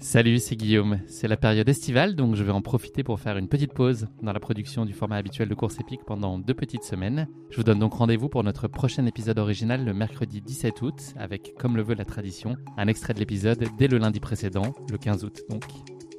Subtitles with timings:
[0.00, 1.00] Salut, c'est Guillaume.
[1.06, 4.32] C'est la période estivale, donc je vais en profiter pour faire une petite pause dans
[4.32, 7.28] la production du format habituel de course épique pendant deux petites semaines.
[7.50, 11.54] Je vous donne donc rendez-vous pour notre prochain épisode original le mercredi 17 août, avec,
[11.58, 15.22] comme le veut la tradition, un extrait de l'épisode dès le lundi précédent, le 15
[15.24, 15.64] août donc.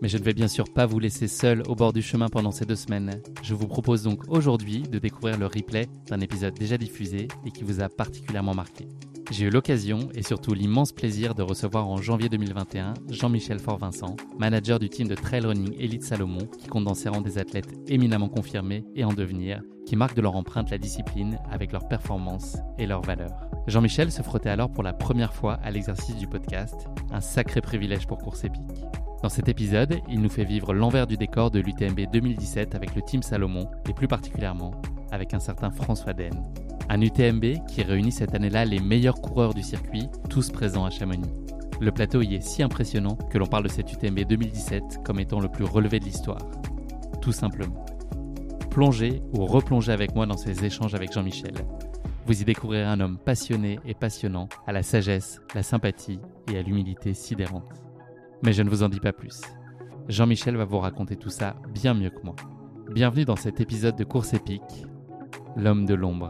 [0.01, 2.51] Mais je ne vais bien sûr pas vous laisser seul au bord du chemin pendant
[2.51, 3.21] ces deux semaines.
[3.43, 7.63] Je vous propose donc aujourd'hui de découvrir le replay d'un épisode déjà diffusé et qui
[7.63, 8.87] vous a particulièrement marqué.
[9.29, 14.79] J'ai eu l'occasion et surtout l'immense plaisir de recevoir en janvier 2021 Jean-Michel Fort-Vincent, manager
[14.79, 18.27] du team de trail running Elite Salomon, qui compte dans ses rangs des athlètes éminemment
[18.27, 22.87] confirmés et en devenir, qui marquent de leur empreinte la discipline avec leurs performances et
[22.87, 23.47] leurs valeurs.
[23.67, 28.07] Jean-Michel se frottait alors pour la première fois à l'exercice du podcast, un sacré privilège
[28.07, 28.83] pour Course Épique.
[29.21, 33.03] Dans cet épisode, il nous fait vivre l'envers du décor de l'UTMB 2017 avec le
[33.03, 34.71] Team Salomon et plus particulièrement
[35.11, 36.33] avec un certain François Den.
[36.89, 41.29] Un UTMB qui réunit cette année-là les meilleurs coureurs du circuit, tous présents à Chamonix.
[41.79, 45.39] Le plateau y est si impressionnant que l'on parle de cet UTMB 2017 comme étant
[45.39, 46.41] le plus relevé de l'histoire.
[47.21, 47.85] Tout simplement.
[48.71, 51.53] Plongez ou replongez avec moi dans ces échanges avec Jean-Michel.
[52.25, 56.19] Vous y découvrirez un homme passionné et passionnant, à la sagesse, la sympathie
[56.51, 57.90] et à l'humilité sidérante.
[58.43, 59.41] Mais je ne vous en dis pas plus.
[60.07, 62.35] Jean-Michel va vous raconter tout ça bien mieux que moi.
[62.89, 64.85] Bienvenue dans cet épisode de Course épique,
[65.55, 66.29] L'homme de l'ombre.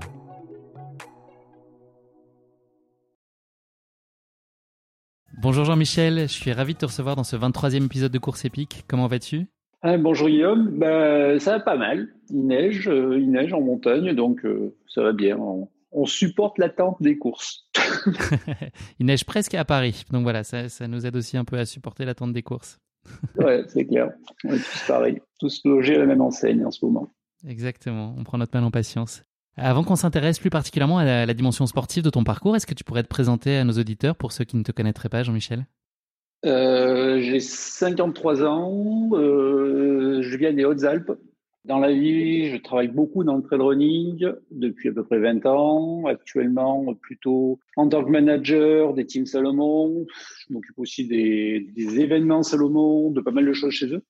[5.41, 8.83] Bonjour Jean-Michel, je suis ravi de te recevoir dans ce 23e épisode de Course épique.
[8.87, 9.47] Comment vas-tu?
[9.81, 12.09] Ah, Bonjour Guillaume, bah, ça va pas mal.
[12.29, 15.37] Il neige, euh, il neige en montagne, donc euh, ça va bien.
[16.05, 17.67] Supporte l'attente des courses.
[18.99, 21.65] il neige presque à Paris, donc voilà, ça, ça nous aide aussi un peu à
[21.65, 22.79] supporter l'attente des courses.
[23.37, 24.11] ouais, c'est clair.
[24.43, 27.11] On est tous pareils, tous logés à la même enseigne en ce moment.
[27.47, 29.23] Exactement, on prend notre mal en patience.
[29.57, 32.83] Avant qu'on s'intéresse plus particulièrement à la, dimension sportive de ton parcours, est-ce que tu
[32.83, 35.65] pourrais te présenter à nos auditeurs pour ceux qui ne te connaîtraient pas, Jean-Michel?
[36.45, 41.11] Euh, J'ai 53 ans, euh, je viens des Hautes-Alpes.
[41.63, 45.45] Dans la vie, je travaille beaucoup dans le trail running depuis à peu près 20
[45.45, 46.05] ans.
[46.07, 50.07] Actuellement, plutôt en tant que manager des teams Salomon.
[50.47, 54.03] Je m'occupe aussi des, des événements Salomon, de pas mal de choses chez eux.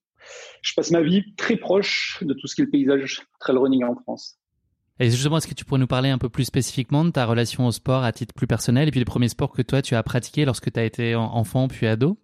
[0.61, 3.83] Je passe ma vie très proche de tout ce qui est le paysage trail running
[3.83, 4.37] en France.
[5.01, 7.65] Et justement, est-ce que tu pourrais nous parler un peu plus spécifiquement de ta relation
[7.65, 10.03] au sport à titre plus personnel et puis les premiers sports que toi tu as
[10.03, 12.17] pratiqués lorsque tu as été enfant puis ado?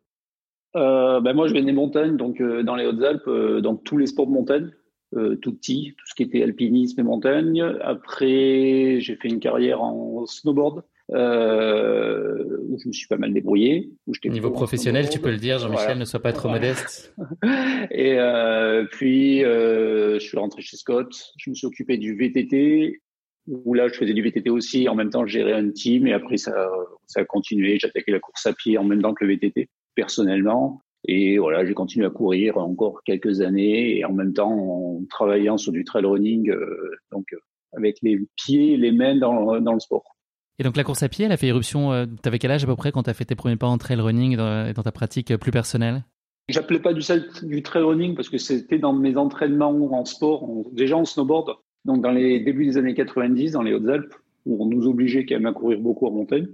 [0.76, 3.98] Euh, ben Moi, je viens des montagnes, donc euh, dans les Hautes-Alpes, euh, donc tous
[3.98, 4.70] les sports de montagne,
[5.14, 7.62] tout petit, tout ce qui était alpinisme et montagne.
[7.82, 13.92] Après, j'ai fait une carrière en snowboard euh, où je me suis pas mal débrouillé.
[14.08, 17.16] Où Niveau professionnel, tu peux le dire, Jean-Michel, ne sois pas trop modeste.
[17.92, 23.02] et euh, puis, euh, je suis rentré chez Scott, je me suis occupé du VTT,
[23.48, 26.14] où là, je faisais du VTT aussi, en même temps, je gérais un team, et
[26.14, 26.70] après, ça,
[27.06, 27.80] ça a continué.
[27.80, 30.82] J'attaquais la course à pied en même temps que le VTT, personnellement.
[31.08, 35.58] Et voilà, j'ai continué à courir encore quelques années, et en même temps, en travaillant
[35.58, 37.26] sur du trail running, euh, donc
[37.74, 40.18] avec les pieds et les mains dans, dans le sport.
[40.60, 42.64] Et donc la course à pied, elle a fait éruption, euh, tu avais quel âge
[42.64, 44.84] à peu près quand tu as fait tes premiers pas en trail running dans, dans
[44.84, 46.04] ta pratique plus personnelle?
[46.50, 47.02] J'appelais pas du,
[47.44, 51.56] du trail running parce que c'était dans mes entraînements en sport, déjà en snowboard,
[51.86, 54.14] donc dans les débuts des années 90 dans les Hautes-Alpes,
[54.46, 56.48] où on nous obligeait quand même à courir beaucoup en montagne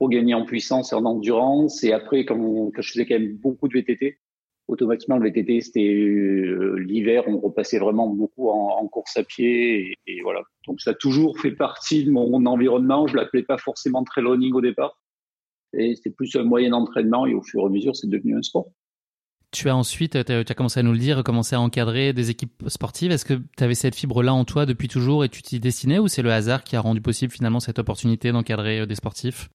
[0.00, 1.84] pour gagner en puissance et en endurance.
[1.84, 4.18] Et après, quand, je faisais quand même beaucoup de VTT,
[4.66, 9.94] automatiquement le VTT c'était euh, l'hiver on repassait vraiment beaucoup en, course à pied.
[10.06, 10.40] Et, voilà.
[10.66, 13.06] Donc ça a toujours fait partie de mon, environnement.
[13.06, 14.98] Je l'appelais pas forcément trail running au départ.
[15.74, 17.26] Et c'était plus un moyen d'entraînement.
[17.26, 18.70] Et au fur et à mesure c'est devenu un sport.
[19.52, 22.62] Tu as ensuite, tu as commencé à nous le dire, commencé à encadrer des équipes
[22.68, 23.10] sportives.
[23.10, 26.08] Est-ce que tu avais cette fibre-là en toi depuis toujours et tu t'y destinais ou
[26.08, 29.50] c'est le hasard qui a rendu possible finalement cette opportunité d'encadrer euh, des sportifs?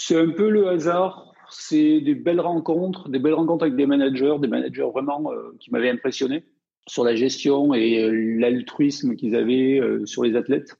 [0.00, 1.32] C'est un peu le hasard.
[1.50, 5.72] C'est des belles rencontres, des belles rencontres avec des managers, des managers vraiment euh, qui
[5.72, 6.44] m'avaient impressionné
[6.86, 10.76] sur la gestion et euh, l'altruisme qu'ils avaient euh, sur les athlètes.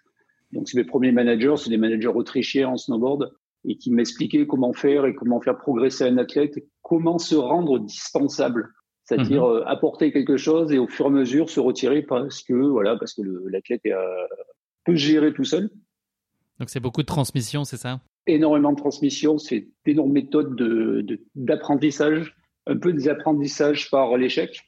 [0.52, 3.32] Donc, c'est mes premiers managers, c'est des managers autrichiens en snowboard
[3.64, 8.72] et qui m'expliquaient comment faire et comment faire progresser un athlète, comment se rendre dispensable,
[9.02, 9.64] c'est-à-dire mhm.
[9.66, 13.14] apporter quelque chose et au fur et à mesure se retirer parce que voilà, parce
[13.14, 13.82] que l'athlète
[14.84, 15.70] peut gérer tout seul.
[16.60, 18.00] Donc c'est beaucoup de transmission, c'est ça?
[18.28, 20.54] Énormément de transmission, c'est d'énormes méthodes
[21.34, 22.34] d'apprentissage,
[22.66, 24.60] de, un peu des apprentissages par l'échec,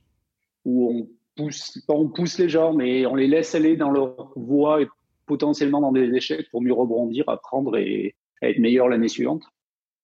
[0.65, 4.83] où on pousse, on pousse les gens, mais on les laisse aller dans leur voie
[4.83, 4.89] et
[5.27, 9.43] potentiellement dans des échecs pour mieux rebondir, apprendre et être meilleur l'année suivante.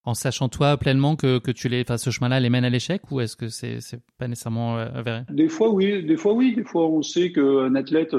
[0.04, 3.02] En sachant toi pleinement que, que tu les, enfin, ce chemin-là les mène à l'échec
[3.10, 5.22] ou est-ce que c'est n'est pas nécessairement euh, avéré?
[5.30, 8.14] Des fois oui, des fois oui, des fois on sait qu'un athlète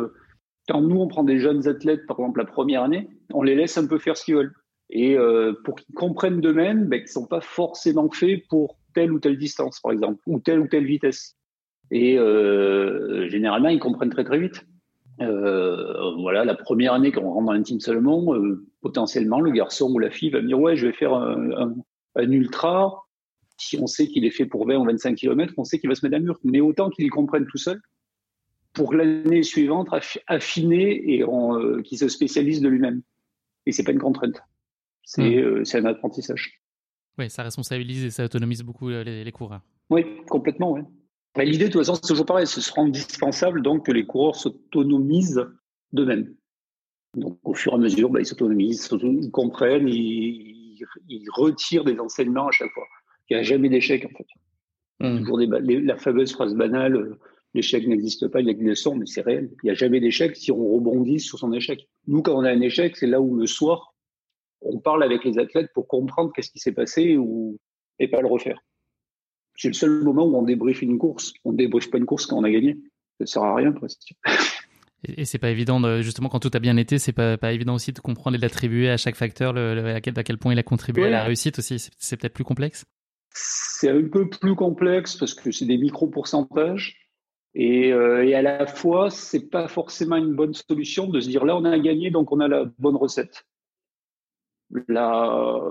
[0.68, 3.78] quand nous, on prend des jeunes athlètes, par exemple la première année, on les laisse
[3.78, 4.54] un peu faire ce qu'ils veulent.
[4.90, 9.12] Et euh, pour qu'ils comprennent d'eux-mêmes ben, qu'ils ne sont pas forcément faits pour telle
[9.12, 11.36] ou telle distance, par exemple, ou telle ou telle vitesse.
[11.92, 14.66] Et euh, généralement, ils comprennent très très vite.
[15.20, 19.92] Euh, voilà, la première année quand on rentre dans team Salomon, euh, potentiellement, le garçon
[19.92, 21.76] ou la fille va me dire ouais, je vais faire un, un,
[22.16, 23.04] un ultra.
[23.58, 25.96] Si on sait qu'il est fait pour 20 ou 25 km, on sait qu'il va
[25.96, 26.40] se mettre à mur.
[26.44, 27.82] Mais autant qu'il comprenne tout seul,
[28.74, 29.90] pour l'année suivante
[30.28, 33.02] affiner et euh, qui se spécialise de lui-même.
[33.66, 34.40] Et c'est pas une contrainte.
[35.08, 35.64] C'est hmm.
[35.64, 36.62] euh, un apprentissage.
[37.18, 39.62] Oui, ça responsabilise et ça autonomise beaucoup euh, les, coureurs.
[39.90, 40.74] Oui, complètement.
[40.74, 41.46] Ouais.
[41.46, 42.46] L'idée, de toute façon, c'est toujours pareil.
[42.46, 45.48] Ce sera indispensable donc que les coureurs s'autonomisent
[45.94, 46.36] d'eux-mêmes.
[47.16, 50.86] Donc, au fur et à mesure, bah, ils s'autonomisent, ils comprennent, ils,
[51.34, 52.86] retirent des enseignements à chaque fois.
[53.30, 55.18] Il n'y a jamais d'échec, en fait.
[55.20, 57.18] Toujours des, la fameuse phrase banale
[57.54, 59.50] l'échec n'existe pas, il y a des leçons, mais c'est réel.
[59.64, 61.88] Il n'y a jamais d'échec si on rebondit sur son échec.
[62.08, 63.96] Nous, quand on a un échec, c'est là où le soir,
[64.62, 67.60] on parle avec les athlètes pour comprendre qu'est-ce qui s'est passé ou,
[68.00, 68.64] et pas le refaire.
[69.56, 71.34] C'est le seul moment où on débriefe une course.
[71.44, 72.78] On ne débriefe pas une course quand on a gagné.
[73.18, 74.14] Ça ne sert à rien, presque.
[75.04, 77.92] Et, c'est pas évident, justement, quand tout a bien été, c'est pas, pas évident aussi
[77.92, 80.64] de comprendre et d'attribuer à chaque facteur le, à, quel, à, quel, point il a
[80.64, 81.90] contribué à la réussite aussi.
[81.98, 82.86] C'est peut-être plus complexe
[83.32, 86.98] C'est un peu plus complexe parce que c'est des micro-pourcentages.
[87.56, 91.46] Et, euh, et, à la fois, c'est pas forcément une bonne solution de se dire
[91.46, 93.46] là on a gagné donc on a la bonne recette.
[94.88, 95.62] Là,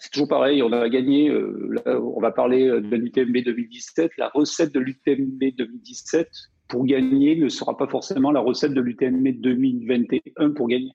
[0.00, 1.28] c'est toujours pareil, on a gagné.
[1.28, 4.12] Euh, là, on va parler de l'UTMB 2017.
[4.18, 6.28] La recette de l'UTMB 2017
[6.68, 10.92] pour gagner ne sera pas forcément la recette de l'UTMB 2021 pour gagner.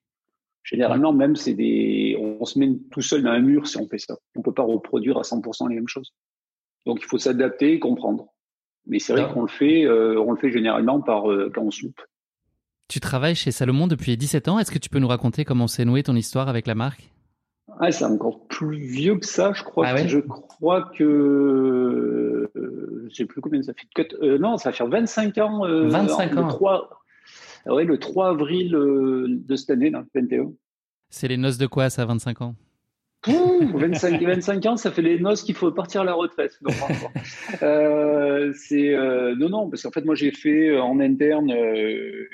[0.63, 4.00] Généralement, même c'est des, on se met tout seul dans un mur si on fait
[4.00, 4.18] ça.
[4.36, 6.12] On peut pas reproduire à 100% les mêmes choses.
[6.88, 8.28] Donc il faut s'adapter et comprendre.
[8.88, 11.72] Mais c'est vrai qu'on le fait, euh, on le fait généralement par euh, quand on
[11.72, 12.02] soupe.
[12.88, 14.60] Tu travailles chez Salomon depuis 17 ans.
[14.60, 17.14] Est-ce que tu peux nous raconter comment s'est nouée ton histoire avec la marque?
[17.80, 19.88] Ah, c'est encore plus vieux que ça, je crois.
[19.88, 21.04] Ah je crois que
[22.56, 24.13] euh, je sais plus combien ça fait.
[24.22, 25.68] Euh, non, ça fait 25 ans.
[25.68, 26.42] 25 ans.
[26.42, 26.89] Le 3,
[27.68, 30.51] ouais, le 3 avril de cette année, là, 21.
[31.10, 32.56] C'est les noces de quoi, ça, 25 ans?
[33.27, 36.60] 25, 25 ans, ça fait les noces qu'il faut partir à la retraite.
[37.63, 42.28] euh, c'est euh, non, non, parce qu'en fait, moi, j'ai fait euh, en interne euh,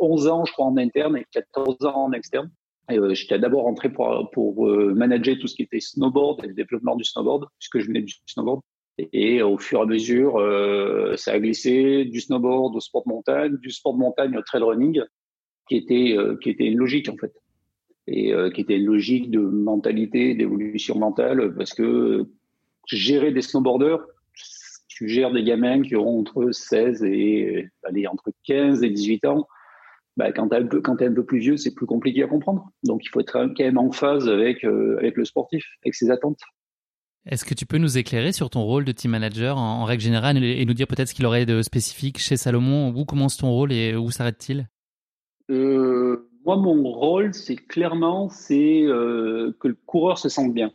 [0.00, 2.50] 11 ans, je crois, en interne et 14 ans en externe.
[2.90, 6.54] Euh, J'étais d'abord rentré pour, pour euh, manager tout ce qui était snowboard et le
[6.54, 8.60] développement du snowboard, puisque je venais du snowboard.
[8.98, 10.34] Et, au fur et à mesure,
[11.16, 14.62] ça a glissé du snowboard au sport de montagne, du sport de montagne au trail
[14.62, 15.00] running,
[15.66, 17.32] qui était qui était une logique en fait
[18.06, 22.26] et euh, qui était une logique de mentalité, d'évolution mentale, parce que
[22.86, 24.04] gérer des snowboarders,
[24.88, 29.48] tu gères des gamins qui auront entre 16 et allez, entre 15 et 18 ans.
[30.16, 32.70] Bah, quand tu es, es, un peu plus vieux, c'est plus compliqué à comprendre.
[32.84, 36.10] Donc, il faut être quand même en phase avec, euh, avec le sportif, avec ses
[36.10, 36.40] attentes.
[37.24, 40.42] Est-ce que tu peux nous éclairer sur ton rôle de team manager en, règle générale
[40.42, 42.92] et, nous dire peut-être ce qu'il aurait de spécifique chez Salomon?
[42.94, 44.68] Où commence ton rôle et où s'arrête-t-il?
[45.50, 50.72] Euh, moi, mon rôle, c'est clairement, c'est euh, que le coureur se sente bien.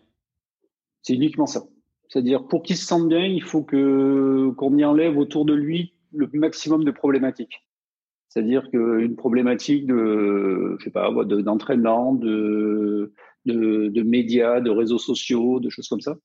[1.01, 1.65] C'est uniquement ça.
[2.07, 5.93] C'est-à-dire, pour qu'il se sente bien, il faut que qu'on y enlève autour de lui
[6.13, 7.66] le maximum de problématiques.
[8.37, 13.11] C'est-à-dire qu'une problématique de, je sais pas, d'entraînement, de,
[13.47, 16.15] de, de médias, de réseaux sociaux, de choses comme ça,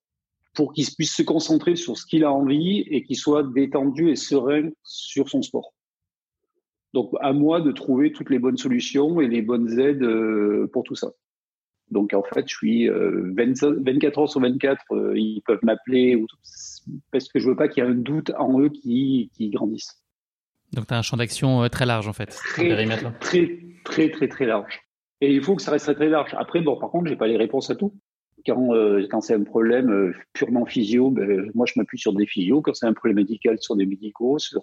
[0.53, 4.17] pour qu'il puisse se concentrer sur ce qu'il a envie et qu'il soit détendu et
[4.17, 5.73] serein sur son sport.
[6.93, 10.83] Donc, à moi de trouver toutes les bonnes solutions et les bonnes aides euh, pour
[10.83, 11.13] tout ça.
[11.91, 16.23] Donc, en fait, je suis 24 euh, heures sur 24, euh, ils peuvent m'appeler
[17.11, 20.02] parce que je veux pas qu'il y ait un doute en eux qui, qui grandissent.
[20.73, 22.27] Donc, tu as un champ d'action très large, en fait.
[22.27, 22.69] Très,
[23.21, 24.81] très, très, très, très large.
[25.21, 26.35] Et il faut que ça reste très, très large.
[26.37, 27.95] Après, bon, par contre, j'ai pas les réponses à tout.
[28.45, 32.27] Quand, euh, quand c'est un problème euh, purement physio, ben, moi je m'appuie sur des
[32.27, 32.61] physios.
[32.61, 34.39] Quand c'est un problème médical, sur des médicaux.
[34.39, 34.63] Sur...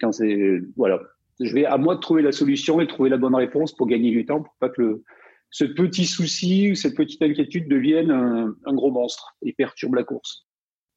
[0.00, 1.00] Quand c'est voilà,
[1.40, 4.10] je vais à moi de trouver la solution et trouver la bonne réponse pour gagner
[4.10, 5.04] du temps, pour pas que le,
[5.50, 10.04] ce petit souci ou cette petite inquiétude devienne un, un, gros monstre et perturbe la
[10.04, 10.46] course.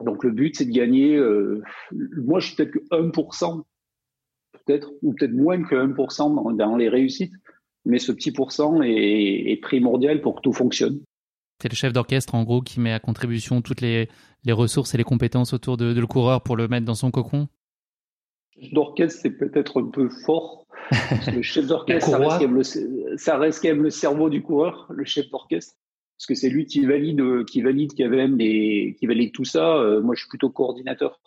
[0.03, 1.15] Donc le but c'est de gagner.
[1.15, 3.63] Euh, moi je suis peut-être que 1%,
[4.65, 7.33] peut-être ou peut-être moins que 1% dans, dans les réussites,
[7.85, 10.99] mais ce petit pourcent est, est primordial pour que tout fonctionne.
[11.61, 14.07] C'est le chef d'orchestre, en gros, qui met à contribution toutes les,
[14.45, 17.11] les ressources et les compétences autour de, de, le coureur pour le mettre dans son
[17.11, 17.47] cocon
[18.71, 20.65] D'orchestre, c'est peut-être un peu fort.
[21.33, 22.39] le chef d'orchestre, ça,
[23.17, 25.75] ça, reste quand même le cerveau du coureur, le chef d'orchestre.
[26.17, 29.77] Parce que c'est lui qui valide, qui valide, qui, même les, qui valide tout ça.
[29.77, 31.21] Euh, moi, je suis plutôt coordinateur.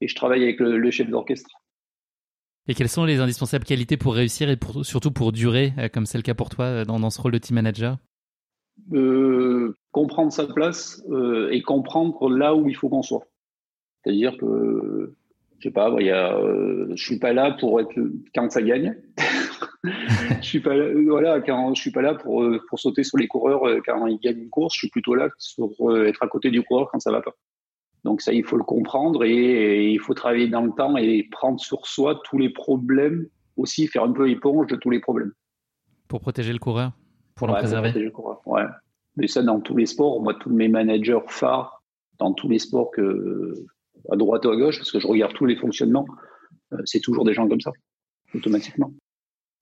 [0.00, 1.50] Et je travaille avec le, le chef d'orchestre.
[2.68, 6.18] Et quelles sont les indispensables qualités pour réussir et surtout pour durer, euh, comme c'est
[6.18, 7.96] le cas pour toi euh, dans, ce rôle de team manager?
[8.92, 11.02] Euh, comprendre sa place
[11.50, 13.26] et comprendre là où il faut qu'on soit.
[14.02, 15.14] C'est-à-dire que,
[15.58, 17.94] je sais pas, je suis pas là pour être
[18.34, 18.96] quand ça gagne.
[19.84, 23.28] je suis pas là, voilà, quand je suis pas là pour pour sauter sur les
[23.28, 24.74] coureurs quand ils gagnent une course.
[24.74, 25.28] Je suis plutôt là
[25.78, 27.34] pour être à côté du coureur quand ça va pas.
[28.04, 31.28] Donc ça, il faut le comprendre et, et, il faut travailler dans le temps et
[31.30, 35.32] prendre sur soi tous les problèmes aussi, faire un peu éponge de tous les problèmes.
[36.08, 36.92] Pour protéger le coureur
[37.34, 38.10] pour ouais, préserver.
[38.46, 38.62] Ouais.
[39.16, 41.82] Mais ça, dans tous les sports, moi, tous mes managers phares,
[42.18, 43.54] dans tous les sports que,
[44.10, 46.06] à droite ou à gauche, parce que je regarde tous les fonctionnements,
[46.72, 47.72] euh, c'est toujours des gens comme ça,
[48.34, 48.92] automatiquement.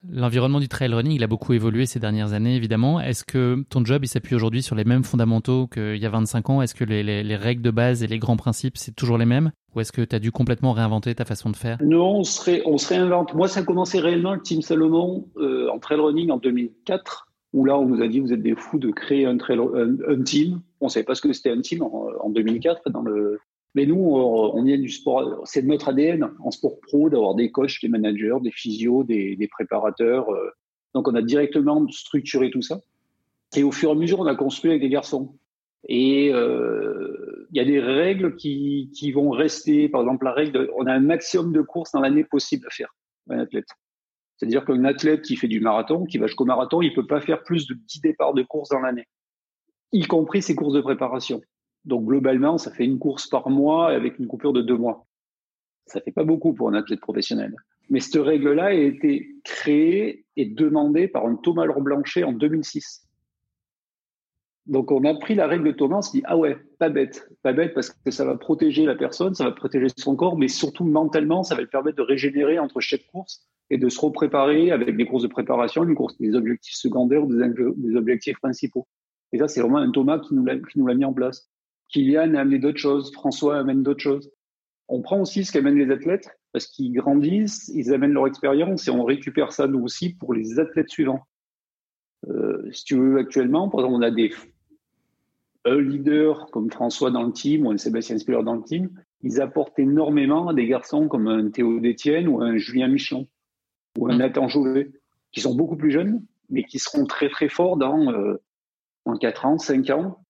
[0.09, 2.99] L'environnement du trail running, il a beaucoup évolué ces dernières années, évidemment.
[2.99, 6.49] Est-ce que ton job, il s'appuie aujourd'hui sur les mêmes fondamentaux qu'il y a 25
[6.49, 6.61] ans?
[6.61, 9.25] Est-ce que les, les, les, règles de base et les grands principes, c'est toujours les
[9.25, 9.51] mêmes?
[9.75, 11.77] Ou est-ce que tu as dû complètement réinventer ta façon de faire?
[11.83, 13.35] Non, on se, on réinvente.
[13.35, 17.65] Moi, ça a commencé réellement, le Team Salomon, euh, en trail running en 2004 où
[17.65, 20.61] là, on nous a dit, vous êtes des fous de créer un, un, un team.
[20.79, 22.89] On ne savait pas ce que c'était un team en, en 2004.
[22.89, 23.39] Dans le...
[23.73, 27.79] Mais nous, on vient du sport, c'est notre ADN en sport pro d'avoir des coachs,
[27.81, 30.29] des managers, des physios, des, des préparateurs.
[30.29, 30.51] Euh.
[30.93, 32.81] Donc, on a directement structuré tout ça.
[33.55, 35.37] Et au fur et à mesure, on a construit avec des garçons.
[35.87, 39.87] Et il euh, y a des règles qui, qui vont rester.
[39.89, 42.71] Par exemple, la règle, de, on a un maximum de courses dans l'année possible à
[42.71, 42.93] faire,
[43.29, 43.67] un athlète.
[44.37, 47.43] C'est-à-dire qu'un athlète qui fait du marathon, qui va jusqu'au marathon, il peut pas faire
[47.43, 49.07] plus de 10 départs de course dans l'année,
[49.91, 51.41] y compris ses courses de préparation.
[51.85, 55.07] Donc globalement, ça fait une course par mois avec une coupure de deux mois.
[55.85, 57.55] Ça fait pas beaucoup pour un athlète professionnel.
[57.89, 63.07] Mais cette règle-là a été créée et demandée par un Thomas Laure Blanchet en 2006.
[64.67, 67.27] Donc on a pris la règle de Thomas, on s'est dit ah ouais, pas bête,
[67.41, 70.47] pas bête parce que ça va protéger la personne, ça va protéger son corps, mais
[70.47, 74.71] surtout mentalement, ça va lui permettre de régénérer entre chaque course et de se repréparer
[74.71, 78.87] avec des courses de préparation, des courses des objectifs secondaires ou des, des objectifs principaux.
[79.33, 80.45] Et ça, c'est vraiment un Thomas qui nous
[80.87, 81.50] l'a mis en place.
[81.91, 84.31] Kylian a amené d'autres choses, François amène d'autres choses.
[84.87, 88.91] On prend aussi ce qu'amènent les athlètes parce qu'ils grandissent, ils amènent leur expérience et
[88.91, 91.21] on récupère ça nous aussi pour les athlètes suivants.
[92.27, 94.31] Euh, si tu veux, actuellement, par exemple, on a des
[95.63, 98.89] un leader comme François dans le team ou un Sébastien Spiller dans le team,
[99.21, 103.27] ils apportent énormément à des garçons comme un Théo Détienne ou un Julien Michelon
[103.97, 104.91] ou un Nathan Jouvet,
[105.31, 108.41] qui sont beaucoup plus jeunes, mais qui seront très très forts dans, euh,
[109.05, 110.20] dans 4 ans, 5 ans,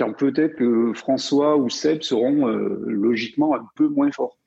[0.00, 4.38] quand peut-être que François ou Seb seront euh, logiquement un peu moins forts.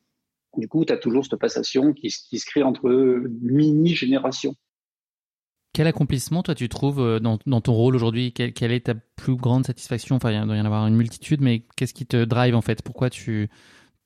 [0.58, 2.90] Du coup, tu as toujours cette passation qui, qui se crée entre
[3.42, 4.56] mini-générations.
[5.74, 8.34] Quel accomplissement, toi, tu trouves euh, dans, dans ton rôle aujourd'hui?
[8.34, 10.16] Quelle, quelle, est ta plus grande satisfaction?
[10.16, 12.82] Enfin, il doit y en avoir une multitude, mais qu'est-ce qui te drive en fait?
[12.82, 13.50] Pourquoi tu,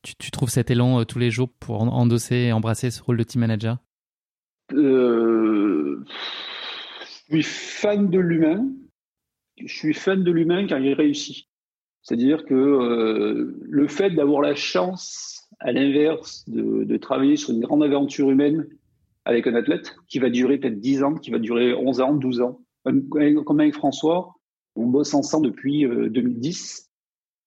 [0.02, 3.18] tu, tu, trouves cet élan euh, tous les jours pour endosser et embrasser ce rôle
[3.18, 3.78] de team manager?
[4.74, 6.06] Euh,
[7.30, 8.66] je suis fan de l'humain.
[9.58, 11.48] Je suis fan de l'humain quand il réussit.
[12.02, 17.84] C'est-à-dire que euh, le fait d'avoir la chance, à l'inverse, de, travailler sur une grande
[17.84, 18.68] aventure humaine
[19.26, 22.42] avec un athlète qui va durer peut-être 10 ans, qui va durer 11 ans, 12
[22.42, 22.62] ans.
[22.84, 24.36] Comme avec François,
[24.76, 26.90] on bosse ensemble depuis euh, 2010.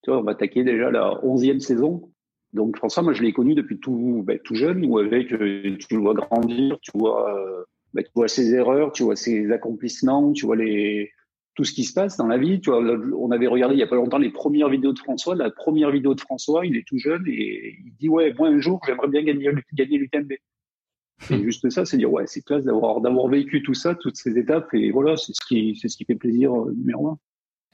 [0.02, 2.10] Tu vois, on va attaquer déjà la 11e saison.
[2.52, 5.94] Donc François, moi je l'ai connu depuis tout, ben, tout jeune, où avec euh, tu
[5.94, 7.64] le vois grandir, tu vois, euh,
[7.94, 11.10] ben, tu vois ses erreurs, tu vois ses accomplissements, tu vois les
[11.60, 12.58] tout ce qui se passe dans la vie.
[12.58, 15.34] Tu vois, on avait regardé il y a pas longtemps les premières vidéos de François.
[15.34, 18.60] La première vidéo de François, il est tout jeune et il dit ouais, moi un
[18.60, 20.32] jour j'aimerais bien gagner, gagner l'UTMB.
[21.18, 24.38] C'est juste ça, c'est dire ouais, c'est classe d'avoir d'avoir vécu tout ça, toutes ces
[24.38, 27.18] étapes et voilà, c'est ce qui c'est ce qui fait plaisir euh, numéro un.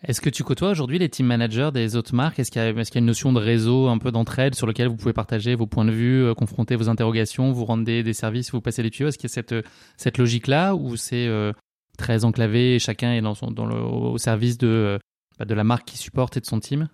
[0.03, 2.41] Est-ce que tu côtoies aujourd'hui les team managers des autres marques?
[2.41, 4.57] Est-ce qu'il y, a, est qu'il y a une notion de réseau, un peu d'entraide
[4.57, 7.85] sur lequel vous pouvez partager vos points de vue, euh, confronter vos interrogations, vous rendre
[7.85, 9.09] des, des, services, vous passer les tuyaux?
[9.09, 9.55] Est-ce qu'il y a cette,
[9.97, 11.53] cette logique-là ou c'est euh,
[11.97, 14.99] très enclavé et chacun est dans son, dans le, au service de,
[15.39, 16.89] bah, de la marque qu'il supporte et de son team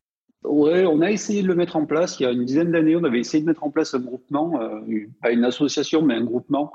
[0.44, 2.18] Ouais, on a essayé de le mettre en place.
[2.18, 4.60] Il y a une dizaine d'années, on avait essayé de mettre en place un groupement,
[4.60, 4.80] euh,
[5.20, 6.72] pas une association, mais un groupement.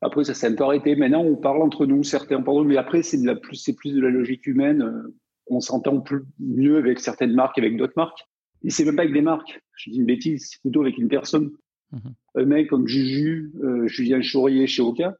[0.00, 0.94] Après, ça s'est un peu arrêté.
[0.96, 4.46] Maintenant, on parle entre nous, certains, pardon, mais après, c'est plus, plus de la logique
[4.46, 4.82] humaine.
[4.82, 5.14] Euh,
[5.48, 6.02] on s'entend
[6.38, 8.20] mieux avec certaines marques, avec d'autres marques.
[8.62, 9.60] Et c'est même pas avec des marques.
[9.76, 11.50] Je dis une bêtise, c'est plutôt avec une personne.
[11.90, 11.98] Mmh.
[12.36, 15.16] Un mec comme Juju, euh, Julien Chaurier chez Oka,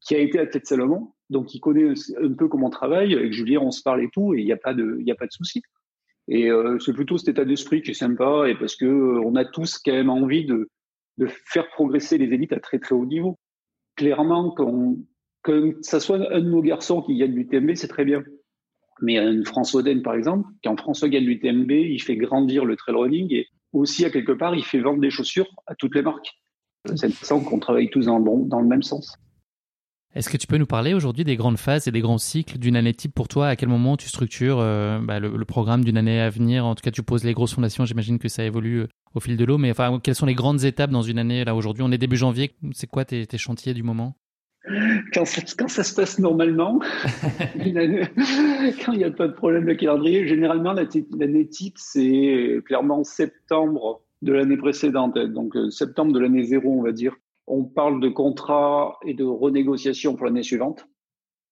[0.00, 3.14] qui a été athlète Salomon, donc il connaît un peu comment on travaille.
[3.14, 5.62] Avec Julien, on se parle et tout, et il n'y a pas de, il souci.
[6.28, 9.36] Et euh, c'est plutôt cet état d'esprit qui est sympa, et parce que euh, on
[9.36, 10.68] a tous quand même envie de,
[11.46, 13.38] faire progresser les élites à très très haut niveau.
[13.96, 14.52] Clairement,
[15.42, 18.24] que ça soit un de nos garçons qui gagne l'UTMB, c'est très bien.
[19.00, 22.96] Mais un François Den, par exemple, quand François gagne l'UTMB, il fait grandir le trail
[22.96, 26.32] running et aussi, à quelque part, il fait vendre des chaussures à toutes les marques.
[26.86, 29.16] C'est intéressant qu'on travaille tous le, dans le même sens.
[30.14, 32.76] Est-ce que tu peux nous parler aujourd'hui des grandes phases et des grands cycles d'une
[32.76, 33.48] année type pour toi?
[33.48, 36.64] À quel moment tu structures euh, bah, le, programme d'une année à venir?
[36.64, 37.84] En tout cas, tu poses les grosses fondations.
[37.84, 39.58] J'imagine que ça évolue euh, au fil de l'eau.
[39.58, 42.16] Mais enfin, quelles sont les grandes étapes dans une année Là, aujourd'hui, on est début
[42.16, 42.54] janvier.
[42.72, 44.14] C'est quoi tes, chantiers du moment?
[45.12, 46.78] Quand ça, quand ça, se passe normalement,
[47.58, 54.00] quand il n'y a pas de problème de calendrier, généralement l'année type, c'est clairement septembre
[54.22, 57.14] de l'année précédente, donc euh, septembre de l'année zéro, on va dire
[57.46, 60.86] on parle de contrat et de renégociation pour l'année suivante.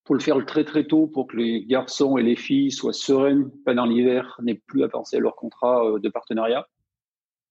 [0.03, 3.49] Pour le faire très très tôt pour que les garçons et les filles soient sereins
[3.65, 6.67] pendant l'hiver, n'aient plus à penser à leur contrat euh, de partenariat.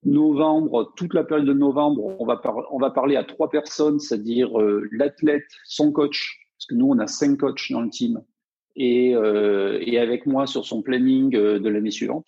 [0.05, 5.47] Novembre, toute la période de novembre, on va, parler à trois personnes, c'est-à-dire euh, l'athlète,
[5.65, 8.21] son coach, parce que nous on a cinq coachs dans le team,
[8.75, 12.27] et, euh, et avec moi sur son planning de l'année suivante.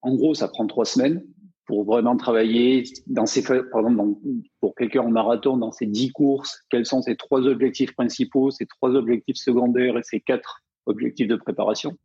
[0.00, 1.24] En gros, ça prend trois semaines
[1.66, 4.18] pour vraiment travailler dans ces, par exemple,
[4.60, 8.66] pour quelqu'un en marathon, dans ces dix courses, quels sont ces trois objectifs principaux, ces
[8.66, 11.96] trois objectifs secondaires et ces quatre objectifs de préparation.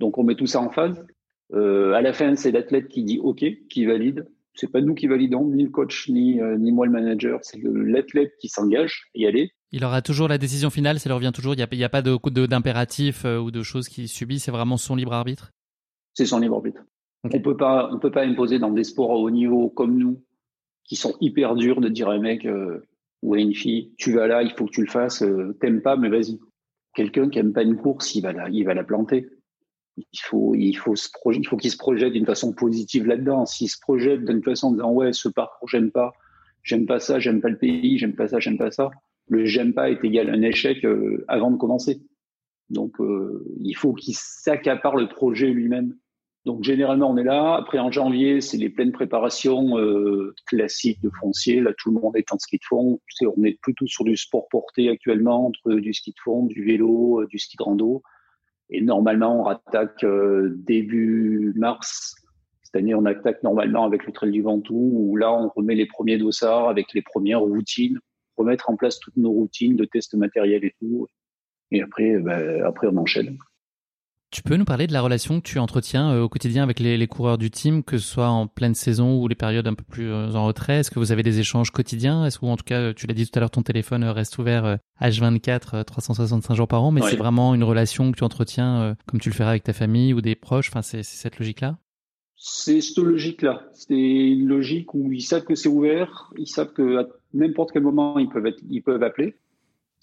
[0.00, 1.04] Donc, on met tout ça en phase.
[1.54, 4.26] Euh, à la fin, c'est l'athlète qui dit OK, qui valide.
[4.54, 7.38] C'est pas nous qui validons, ni le coach, ni, euh, ni moi le manager.
[7.42, 9.50] C'est l'athlète qui s'engage à y aller.
[9.72, 11.54] Il aura toujours la décision finale, ça lui revient toujours.
[11.54, 14.38] Il n'y a, a, pas de d'impératif euh, ou de choses qu'il subit.
[14.38, 15.50] C'est vraiment son libre arbitre?
[16.14, 16.80] C'est son libre arbitre.
[17.24, 20.22] On peut pas, on peut pas imposer dans des sports à haut niveau comme nous,
[20.84, 22.86] qui sont hyper durs, de dire à un mec euh,
[23.22, 25.82] ou à une fille, tu vas là, il faut que tu le fasses, euh, t'aimes
[25.82, 26.38] pas, mais vas-y.
[26.94, 29.28] Quelqu'un qui aime pas une course, il va la, il va la planter.
[29.96, 33.46] Il faut, il faut se il faut qu'il se projette d'une façon positive là-dedans.
[33.46, 36.12] S'il se projette d'une façon en disant ouais, ce parcours j'aime pas,
[36.62, 38.90] j'aime pas ça, j'aime pas le pays, j'aime pas ça, j'aime pas ça.
[39.28, 42.02] Le j'aime pas est égal à un échec euh, avant de commencer.
[42.68, 42.96] Donc
[43.60, 45.94] il faut qu'il s'accapare le projet lui-même
[46.46, 47.56] donc généralement on est là.
[47.56, 51.60] Après en janvier, c'est les pleines préparations euh, classiques de foncier.
[51.60, 53.00] Là tout le monde est en ski de fond.
[53.36, 57.22] on est plutôt sur du sport porté actuellement entre du ski de fond, du vélo,
[57.22, 58.02] euh, du ski de rando.
[58.70, 62.14] Et normalement on rattaque euh, début mars.
[62.62, 65.86] Cette année on attaque normalement avec le Trail du Ventoux où là on remet les
[65.86, 67.98] premiers dossards avec les premières routines,
[68.36, 71.08] remettre en place toutes nos routines de tests matériels et tout.
[71.72, 73.36] Et après, ben, après on enchaîne.
[74.36, 77.06] Tu peux nous parler de la relation que tu entretiens euh, au quotidien avec les,
[77.06, 80.12] coureurs du team, que ce soit en pleine saison ou les périodes un peu plus
[80.12, 80.80] euh, en retrait?
[80.80, 82.26] Est-ce que vous avez des échanges quotidiens?
[82.26, 84.36] Est-ce que, en tout cas, tu l'as dit tout à l'heure, ton téléphone euh, reste
[84.36, 89.20] ouvert H24, 365 jours par an, mais c'est vraiment une relation que tu entretiens comme
[89.20, 90.68] tu le feras avec ta famille ou des proches?
[90.68, 91.78] Enfin, c'est cette logique-là?
[92.36, 93.62] C'est cette logique-là.
[93.72, 98.18] C'est une logique où ils savent que c'est ouvert, ils savent que n'importe quel moment
[98.18, 99.38] ils peuvent être, ils peuvent appeler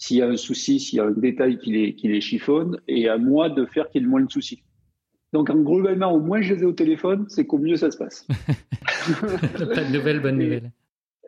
[0.03, 2.77] s'il y a un souci, s'il y a un détail qui les, qui les chiffonne,
[2.89, 4.61] et à moi de faire qu'il y ait le moins de soucis.
[5.31, 7.97] Donc, en globalement, au moins je les ai au téléphone, c'est qu'au mieux ça se
[7.97, 8.27] passe.
[9.07, 10.71] Pas de nouvelles, bonnes nouvelles.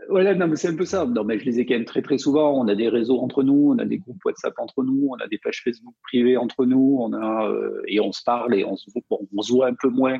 [0.09, 1.05] Voilà, non, mais c'est un peu ça.
[1.05, 2.51] Non, mais je les ai quand même très très souvent.
[2.59, 5.27] On a des réseaux entre nous, on a des groupes WhatsApp entre nous, on a
[5.27, 8.75] des pages Facebook privées entre nous, on a euh, et on se parle et on
[8.75, 10.19] se, on se voit un peu moins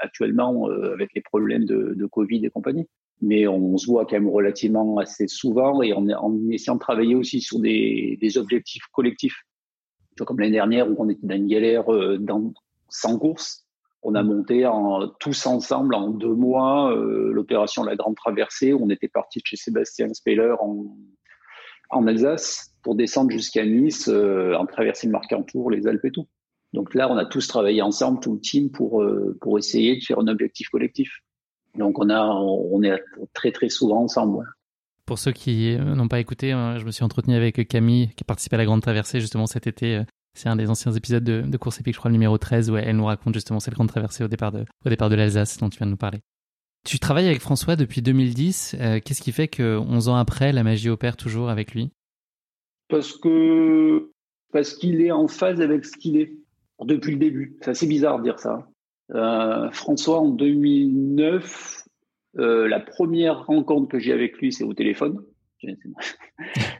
[0.00, 2.86] actuellement euh, avec les problèmes de, de Covid et compagnie
[3.20, 7.14] mais on se voit quand même relativement assez souvent et en, en essayant de travailler
[7.14, 9.42] aussi sur des, des objectifs collectifs.
[10.16, 12.52] Tu vois, comme l'année dernière où on était dans une galère euh, dans
[12.90, 13.64] 100 courses,
[14.04, 18.74] on a monté en, tous ensemble en deux mois euh, l'opération La Grande Traversée.
[18.74, 20.94] On était parti chez Sébastien Speller en,
[21.88, 26.28] en Alsace pour descendre jusqu'à Nice, euh, en traverser le Marcantour, les Alpes et tout.
[26.74, 30.04] Donc là, on a tous travaillé ensemble, tout le team, pour, euh, pour essayer de
[30.04, 31.20] faire un objectif collectif.
[31.76, 34.46] Donc on a, on est très très souvent ensemble.
[35.06, 38.24] Pour ceux qui euh, n'ont pas écouté, euh, je me suis entretenu avec Camille qui
[38.24, 39.96] participé à la Grande Traversée justement cet été.
[39.96, 42.70] Euh, c'est un des anciens épisodes de, de Course épique, je crois le numéro 13,
[42.70, 45.58] où elle nous raconte justement cette Grande Traversée au départ de, au départ de l'Alsace
[45.58, 46.20] dont tu viens de nous parler.
[46.84, 48.76] Tu travailles avec François depuis 2010.
[49.04, 51.90] Qu'est-ce qui fait que 11 ans après, la magie opère toujours avec lui?
[52.88, 54.10] Parce que
[54.52, 56.32] parce qu'il est en phase avec ce qu'il est.
[56.82, 57.56] depuis le début.
[57.60, 58.68] C'est assez bizarre de dire ça.
[59.14, 61.84] Euh, François, en 2009,
[62.38, 65.22] euh, la première rencontre que j'ai avec lui, c'est au téléphone.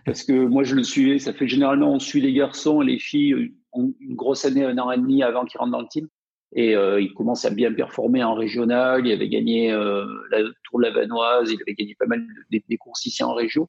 [0.05, 1.19] Parce que moi, je le suivais.
[1.19, 4.91] Ça fait généralement, on suit les garçons et les filles une grosse année, un an
[4.91, 6.09] et demi avant qu'ils rentrent dans le team.
[6.55, 9.07] Et euh, il commence à bien performer en régional.
[9.07, 11.51] Il avait gagné euh, la Tour de la Vanoise.
[11.51, 13.69] Il avait gagné pas mal des, courses ici en région.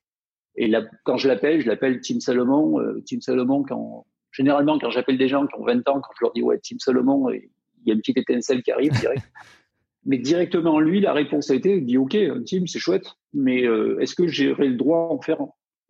[0.56, 2.80] Et là, quand je l'appelle, je l'appelle Team Salomon.
[2.80, 6.26] Euh, Team Salomon, quand, généralement, quand j'appelle des gens qui ont 20 ans, quand je
[6.26, 7.50] leur dis ouais, Team Salomon, il
[7.90, 9.24] y a une petite étincelle qui arrive direct.
[10.06, 14.00] mais directement, lui, la réponse a été, il dit ok, team, c'est chouette, mais euh,
[14.00, 15.40] est-ce que j'aurai le droit en faire,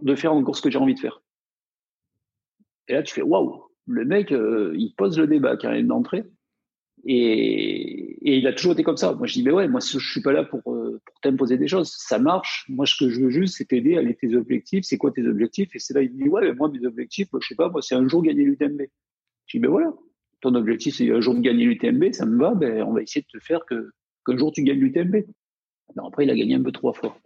[0.02, 1.22] de faire encore ce que j'ai envie de faire?
[2.88, 6.24] Et là, tu fais waouh, le mec, euh, il pose le débat quand même d'entrée.
[7.08, 9.14] Et, et, il a toujours été comme ça.
[9.14, 11.68] Moi, je dis, mais ouais, moi, je suis pas là pour, euh, pour t'imposer des
[11.68, 11.94] choses.
[12.00, 12.66] Ça marche.
[12.68, 14.86] Moi, ce que je veux juste, c'est t'aider à aller tes objectifs.
[14.86, 15.70] C'est quoi tes objectifs?
[15.76, 17.70] Et c'est là, il me dit, ouais, mais moi, mes objectifs, moi, je sais pas,
[17.70, 18.82] moi, c'est un jour gagner l'UTMB.
[19.46, 19.94] Je dis, ben voilà.
[20.42, 23.22] Ton objectif, c'est un jour de gagner l'UTMB, ça me va, ben, on va essayer
[23.22, 23.92] de te faire que,
[24.26, 25.26] qu'un jour tu gagnes l'UTMB.
[25.96, 27.18] Non, après, il a gagné un peu trois fois.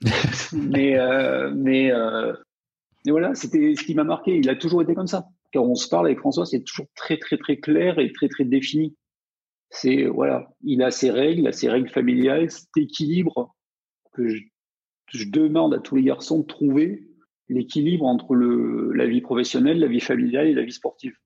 [0.52, 2.32] mais, euh, mais, euh,
[3.04, 4.36] mais voilà, c'était ce qui m'a marqué.
[4.36, 5.26] Il a toujours été comme ça.
[5.52, 8.44] Quand on se parle avec François, c'est toujours très, très, très clair et très, très
[8.44, 8.96] défini.
[9.70, 13.54] C'est voilà, il a ses règles, il a ses règles familiales, cet équilibre
[14.12, 14.42] que je,
[15.08, 17.02] je demande à tous les garçons de trouver
[17.48, 21.16] l'équilibre entre le, la vie professionnelle, la vie familiale et la vie sportive.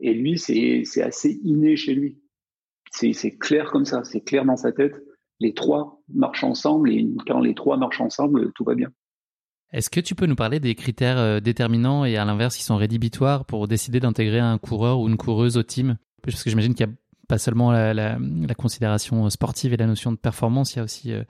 [0.00, 2.18] Et lui, c'est assez inné chez lui.
[2.90, 4.94] C'est clair comme ça, c'est clair dans sa tête.
[5.40, 8.90] Les trois marchent ensemble et quand les trois marchent ensemble, tout va bien.
[9.72, 12.76] Est-ce que tu peux nous parler des critères euh, déterminants et à l'inverse qui sont
[12.76, 15.96] rédhibitoires pour décider d'intégrer un coureur ou une coureuse au team?
[16.22, 16.92] Parce que j'imagine qu'il y a
[17.26, 20.84] pas seulement la, la, la, considération sportive et la notion de performance, il y a
[20.84, 21.22] aussi euh,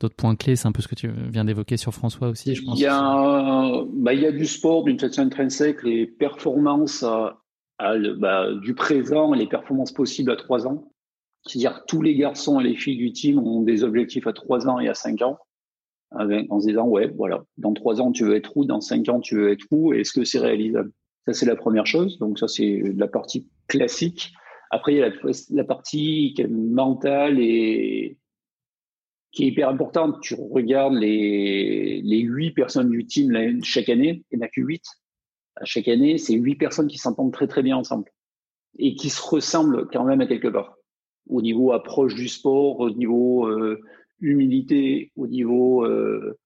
[0.00, 0.56] d'autres points clés.
[0.56, 2.76] C'est un peu ce que tu viens d'évoquer sur François aussi, je pense.
[2.76, 7.04] Il y a, bah, il y a du sport d'une façon intrinsèque, les performances
[7.78, 10.90] à, bah, du présent et les performances possibles à trois ans.
[11.46, 14.80] C'est-à-dire tous les garçons et les filles du team ont des objectifs à trois ans
[14.80, 15.38] et à cinq ans,
[16.12, 19.20] en se disant ouais voilà, dans trois ans tu veux être où, dans cinq ans
[19.20, 20.90] tu veux être où, est-ce que c'est réalisable?
[21.26, 22.18] Ça c'est la première chose.
[22.18, 24.32] Donc ça c'est la partie classique.
[24.70, 25.14] Après, il y a la,
[25.50, 28.18] la partie mentale et
[29.30, 30.20] qui est hyper importante.
[30.22, 34.62] Tu regardes les les huit personnes du team chaque année, il n'y en a que
[34.62, 34.84] huit.
[35.62, 38.10] Chaque année, c'est huit personnes qui s'entendent très très bien ensemble
[38.78, 40.76] et qui se ressemblent quand même à quelque part.
[41.28, 43.80] Au niveau approche du sport, au niveau euh,
[44.20, 46.36] humilité, au niveau euh,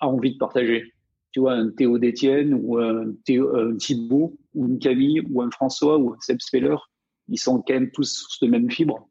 [0.00, 0.92] envie de partager.
[1.32, 5.50] Tu vois, un Théo d'Étienne ou un, Théo, un Thibaut ou une Camille ou un
[5.50, 6.76] François ou un Seb Speller
[7.28, 9.08] ils sont quand même tous sur cette même fibre.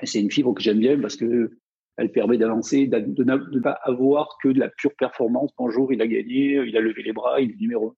[0.00, 1.58] Et c'est une fibre que j'aime bien parce que
[1.96, 5.50] elle permet d'avancer, de ne pas avoir que de la pure performance.
[5.58, 7.94] Bonjour, il a gagné, il a levé les bras, il est numéro un.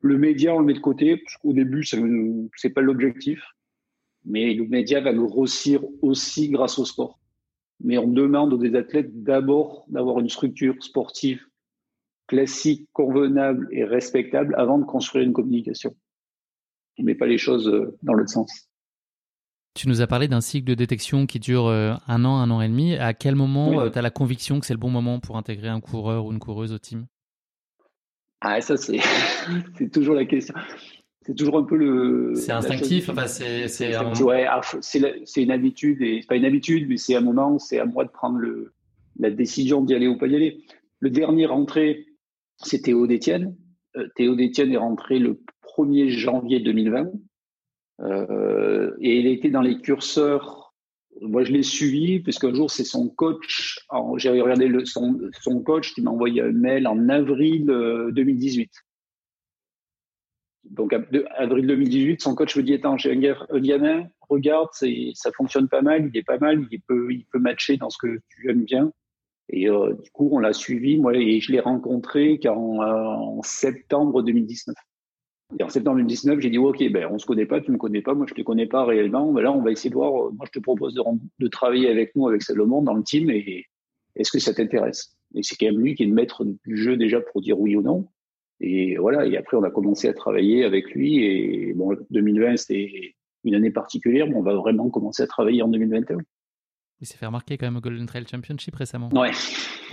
[0.00, 3.42] Le média, on le met de côté, parce qu'au début, c'est pas l'objectif.
[4.24, 7.18] Mais le média va le grossir aussi grâce au sport.
[7.80, 11.40] Mais on demande aux athlètes d'abord d'avoir une structure sportive
[12.26, 15.94] classique, convenable et respectable avant de construire une communication
[16.98, 18.68] on met pas les choses euh, dans l'autre sens.
[19.74, 22.60] Tu nous as parlé d'un cycle de détection qui dure euh, un an, un an
[22.60, 22.96] et demi.
[22.96, 25.68] À quel moment euh, tu as la conviction que c'est le bon moment pour intégrer
[25.68, 27.06] un coureur ou une coureuse au team?
[28.40, 29.00] Ah, ça, c'est,
[29.78, 30.54] c'est toujours la question.
[31.22, 32.34] C'est toujours un peu le.
[32.36, 34.12] C'est instinctif, enfin, c'est, c'est, un...
[34.22, 34.46] ouais,
[34.80, 37.84] c'est, c'est une habitude, et c'est pas une habitude, mais c'est un moment, c'est à
[37.84, 38.72] moi de prendre le,
[39.18, 40.64] la décision d'y aller ou pas y aller.
[41.00, 42.06] Le dernier rentré,
[42.56, 43.56] c'est Théo Détienne.
[44.14, 47.10] Théo Détienne est rentré le 1er janvier 2020.
[48.00, 50.67] Euh, et il était dans les curseurs.
[51.20, 53.80] Moi, je l'ai suivi puisqu'un jour, c'est son coach.
[54.16, 57.66] J'ai regardé le, son, son coach qui m'a envoyé un mail en avril
[58.12, 58.70] 2018.
[58.70, 58.80] Euh,
[60.70, 60.94] Donc,
[61.36, 66.10] avril 2018, son coach me dit Attends, j'ai un, gamin, regarde, ça fonctionne pas mal,
[66.12, 68.92] il est pas mal, il peut, il peut matcher dans ce que tu aimes bien.
[69.50, 74.22] Et euh, du coup, on l'a suivi, moi, et je l'ai rencontré en, en septembre
[74.22, 74.74] 2019.
[75.58, 78.02] Et en septembre 2019, j'ai dit, OK, ben, on se connaît pas, tu me connais
[78.02, 79.32] pas, moi je te connais pas réellement.
[79.32, 81.02] Ben là, on va essayer de voir, euh, moi je te propose de,
[81.38, 83.64] de travailler avec nous, avec Salomon, dans le team, et
[84.14, 85.16] est-ce que ça t'intéresse?
[85.34, 87.76] Et c'est quand même lui qui est le maître du jeu déjà pour dire oui
[87.76, 88.08] ou non.
[88.60, 93.14] Et voilà, et après on a commencé à travailler avec lui, et bon, 2020 c'était
[93.44, 96.18] une année particulière, mais on va vraiment commencer à travailler en 2021.
[97.00, 99.08] Il s'est fait remarquer quand même au Golden Trail Championship récemment.
[99.14, 99.30] Ouais,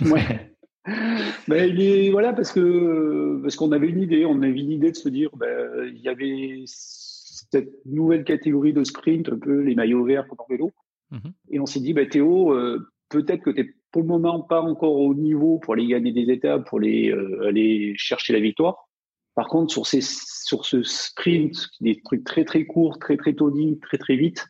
[0.10, 0.55] ouais.
[1.48, 4.92] ben, il est voilà parce que parce qu'on avait une idée, on avait une idée
[4.92, 9.74] de se dire ben, il y avait cette nouvelle catégorie de sprint, un peu les
[9.74, 10.72] maillots verts pour vélo,
[11.10, 11.32] mhm.
[11.50, 14.60] et on s'est dit ben, Théo, euh, peut-être que tu n'es pour le moment pas
[14.60, 18.88] encore au niveau pour aller gagner des étapes, pour aller euh, aller chercher la victoire,
[19.34, 23.80] Par contre, sur, ces, sur ce sprint, des trucs très très courts, très très toniques,
[23.80, 24.46] très très vite,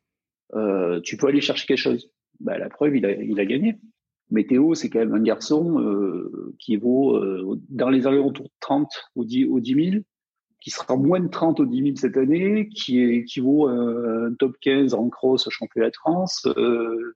[0.54, 2.10] euh, tu peux aller chercher quelque chose.
[2.40, 3.78] Bah, la preuve, il a, il a gagné.
[4.30, 8.90] Météo, c'est quand même un garçon euh, qui vaut euh, dans les alentours de 30
[9.14, 10.02] au 10, au 10 000,
[10.60, 14.34] qui sera moins de 30 au 10 000 cette année, qui, est, qui vaut un
[14.34, 16.46] top 15 en cross au championnat de France.
[16.56, 17.14] Euh.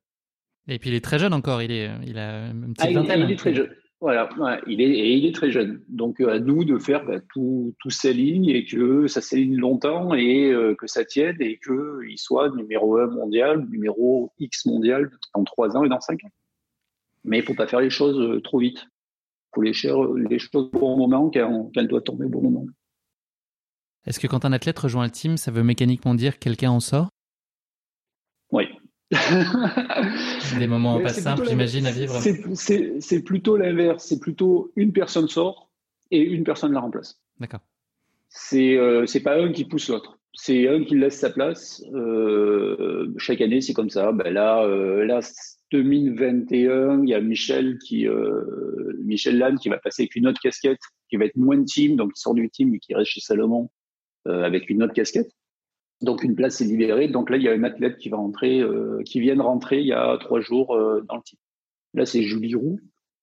[0.68, 3.23] Et puis il est très jeune encore, il, est, il a une petite ah, vingtaine.
[3.23, 3.70] Il, est très jeune.
[4.01, 4.31] Voilà,
[4.68, 5.83] il est et il est très jeune.
[5.88, 10.55] Donc à nous de faire bah, tout, tout s'aligne et que ça s'aligne longtemps et
[10.79, 15.77] que ça tienne et que il soit numéro 1 mondial, numéro X mondial dans 3
[15.77, 16.31] ans et dans 5 ans.
[17.24, 18.78] Mais il faut pas faire les choses euh, trop vite.
[18.78, 19.72] Il faut les,
[20.28, 22.66] les choses au bon moment quand, quand elle doit tomber au bon moment.
[24.06, 27.09] Est-ce que quand un athlète rejoint le team, ça veut mécaniquement dire quelqu'un en sort?
[28.50, 28.64] Oui.
[30.59, 32.18] Des moments pas simples, j'imagine, à vivre.
[32.20, 34.04] C'est plutôt l'inverse.
[34.04, 35.70] C'est plutôt une personne sort
[36.11, 37.20] et une personne la remplace.
[37.38, 37.61] D'accord.
[38.28, 40.18] C'est euh, pas un qui pousse l'autre.
[40.33, 41.83] C'est un qui laisse sa place.
[41.92, 44.12] Euh, chaque année, c'est comme ça.
[44.12, 45.20] Ben là, euh, là,
[45.72, 50.40] 2021, il y a Michel qui, euh, Michel Lannes qui va passer avec une autre
[50.40, 53.11] casquette, qui va être moins de team, donc il sort du team et qui reste
[53.11, 53.70] chez Salomon
[54.28, 55.30] euh, avec une autre casquette.
[56.02, 57.09] Donc une place est libérée.
[57.09, 59.80] Donc là, il y a un athlète qui va rentrer, euh, qui vient de rentrer
[59.80, 61.38] il y a trois jours euh, dans le team.
[61.94, 62.80] Là, c'est Julie Roux.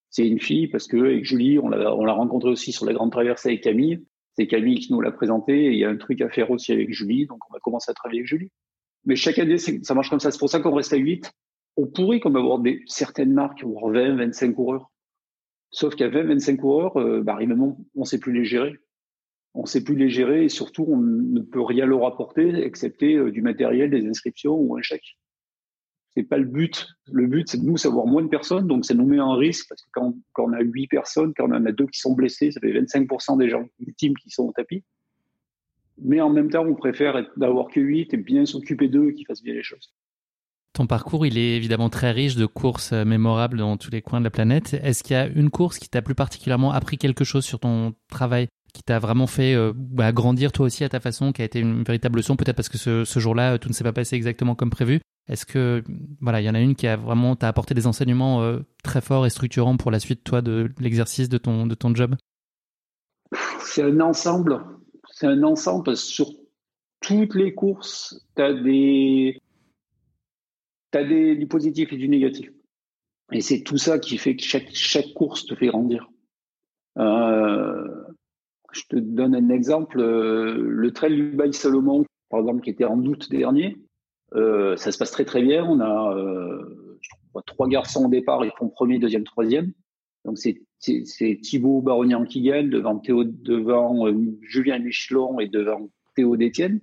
[0.09, 2.93] C'est une fille parce que avec Julie, on l'a, on l'a rencontrée aussi sur la
[2.93, 4.05] grande traversée avec Camille.
[4.35, 5.65] C'est Camille qui nous l'a présenté.
[5.65, 7.91] Et il y a un truc à faire aussi avec Julie, donc on va commencer
[7.91, 8.51] à travailler avec Julie.
[9.05, 10.31] Mais chaque année, ça marche comme ça.
[10.31, 11.31] C'est pour ça qu'on reste à 8
[11.77, 14.91] on pourrait comme avoir des, certaines marques avoir 20, 25 coureurs.
[15.69, 18.75] Sauf qu'à 20, 25 coureurs, euh, bah, on ne sait plus les gérer.
[19.53, 23.15] On ne sait plus les gérer et surtout, on ne peut rien leur apporter excepté
[23.15, 25.17] euh, du matériel, des inscriptions ou un chèque.
[26.15, 26.87] C'est pas le but.
[27.11, 29.67] Le but, c'est de nous savoir moins de personnes, donc ça nous met en risque
[29.69, 32.51] parce que quand, on a 8 personnes, quand on en a deux qui sont blessés,
[32.51, 34.83] ça fait 25% des gens ultimes qui sont au tapis.
[35.99, 39.43] Mais en même temps, on préfère d'avoir que 8 et bien s'occuper d'eux qui fassent
[39.43, 39.93] bien les choses.
[40.73, 44.19] Ton parcours, il est évidemment très riche de courses euh, mémorables dans tous les coins
[44.19, 44.75] de la planète.
[44.75, 47.95] Est-ce qu'il y a une course qui t'a plus particulièrement appris quelque chose sur ton
[48.11, 51.45] travail, qui t'a vraiment fait euh, bah, grandir toi aussi à ta façon, qui a
[51.45, 54.53] été une véritable leçon, peut-être parce que ce, jour-là, tout ne s'est pas passé exactement
[54.53, 55.01] comme prévu?
[55.27, 55.83] Est-ce que,
[56.21, 59.25] voilà, il y en a une qui a vraiment apporté des enseignements euh, très forts
[59.25, 62.15] et structurants pour la suite, toi, de l'exercice de ton, job?
[63.59, 64.63] C'est un ensemble.
[65.11, 66.27] C'est un ensemble sur
[67.01, 69.41] toutes les courses, tu as des
[70.91, 72.51] tu as des, du positif et du négatif.
[73.31, 76.09] Et c'est tout ça qui fait que chaque, chaque course te fait grandir.
[76.97, 78.03] Euh,
[78.71, 79.99] je te donne un exemple.
[79.99, 83.77] Euh, le trail du Bail Salomon, par exemple, qui était en août dernier,
[84.35, 85.65] euh, ça se passe très très bien.
[85.65, 86.99] On a euh,
[87.45, 89.71] trois garçons au départ, ils font premier, deuxième, troisième.
[90.25, 96.35] Donc c'est Thibaut Barognan qui gagne devant Théo, devant euh, Julien Michelon et devant Théo
[96.35, 96.81] Détienne.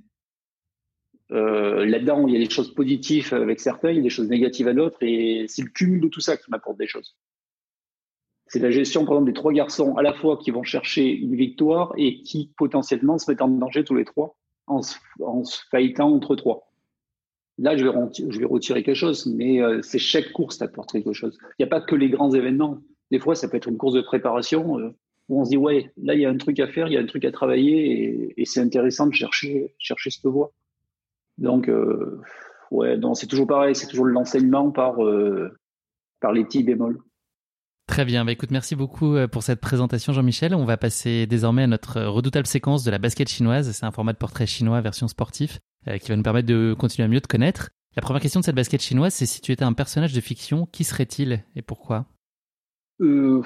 [1.32, 4.28] Euh, là-dedans, il y a des choses positives avec certains, il y a des choses
[4.28, 7.16] négatives à d'autres, et c'est le cumul de tout ça qui m'apporte des choses.
[8.46, 11.34] C'est la gestion, par exemple, des trois garçons à la fois qui vont chercher une
[11.34, 16.12] victoire et qui potentiellement se mettent en danger tous les trois en se, en faillitant
[16.12, 16.70] entre trois.
[17.58, 21.38] Là, je vais, retirer quelque chose, mais euh, c'est chaque course qui apporte quelque chose.
[21.58, 22.78] Il n'y a pas que les grands événements.
[23.10, 24.90] Des fois, ça peut être une course de préparation euh,
[25.28, 26.96] où on se dit ouais, là il y a un truc à faire, il y
[26.96, 30.52] a un truc à travailler, et, et c'est intéressant de chercher chercher cette voie.
[31.38, 32.20] Donc, euh,
[32.70, 35.58] ouais, c'est toujours pareil, c'est toujours l'enseignement par, euh,
[36.20, 36.98] par les petits bémols.
[37.86, 40.54] Très bien, bah écoute, merci beaucoup euh, pour cette présentation Jean-Michel.
[40.54, 43.70] On va passer désormais à notre redoutable séquence de la basket chinoise.
[43.72, 45.60] C'est un format de portrait chinois version sportif
[46.00, 47.68] qui va nous permettre de continuer à mieux te connaître.
[47.96, 50.66] La première question de cette basket chinoise, c'est si tu étais un personnage de fiction,
[50.66, 52.06] qui serait-il et pourquoi?
[53.00, 53.40] Euh,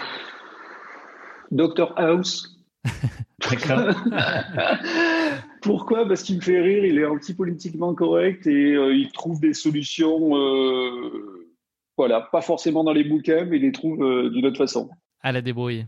[1.50, 2.56] Dr House.
[3.50, 3.94] D'accord.
[5.62, 6.06] Pourquoi?
[6.06, 10.36] Parce qu'il me fait rire, il est anti-politiquement correct et euh, il trouve des solutions,
[10.36, 11.48] euh,
[11.96, 14.88] voilà, pas forcément dans les bouquins, mais il les trouve euh, d'une autre façon.
[15.20, 15.86] À la débrouille.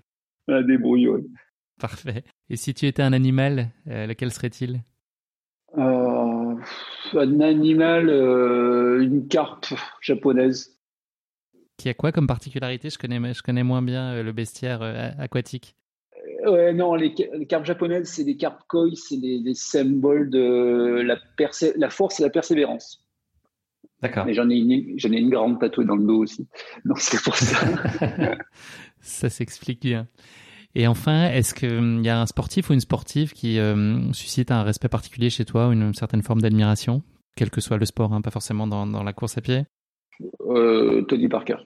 [0.49, 1.23] À la débrouille, oui.
[1.79, 2.25] Parfait.
[2.49, 4.83] Et si tu étais un animal, lequel serait-il?
[5.77, 6.61] Un
[7.41, 8.11] animal,
[9.01, 10.79] une carpe japonaise.
[11.79, 12.91] Qui a quoi comme particularité?
[12.91, 14.83] Je connais, je connais moins bien le bestiaire
[15.19, 15.75] aquatique.
[16.47, 21.19] Ouais, non, les, cartes japonaises, c'est des cartes koi, c'est des, symboles de la,
[21.77, 23.05] la force et la persévérance.
[24.03, 24.25] D'accord.
[24.25, 26.49] Mais j'en ai une, j'en ai une grande tatouée dans le dos aussi.
[26.85, 27.59] Donc c'est pour ça.
[29.01, 30.09] ça s'explique bien.
[30.75, 34.51] Et enfin, est-ce qu'il hum, y a un sportif ou une sportive qui euh, suscite
[34.51, 37.03] un respect particulier chez toi ou une certaine forme d'admiration,
[37.37, 39.65] quel que soit le sport, hein, pas forcément dans, dans, la course à pied?
[40.49, 41.57] Euh, Tony Parker.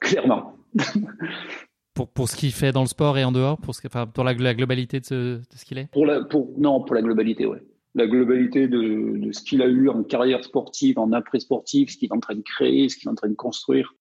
[0.00, 0.56] Clairement.
[1.94, 4.24] pour, pour ce qu'il fait dans le sport et en dehors, pour, ce, enfin, pour
[4.24, 5.90] la, globalité de ce, ce qu'il est?
[5.92, 7.62] Pour la, pour, Non, pour la globalité, ouais.
[7.94, 12.08] La globalité de, de ce qu'il a eu en carrière sportive, en après-sportive, ce qu'il
[12.08, 13.94] est en train de créer, ce qu'il est en train de construire,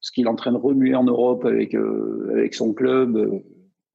[0.00, 3.40] ce qu'il est en train de remuer en Europe avec, euh, avec son club, euh,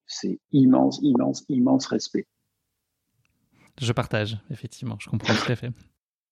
[0.05, 2.27] c'est immense, immense, immense respect.
[3.81, 5.71] Je partage, effectivement, je comprends tout à fait.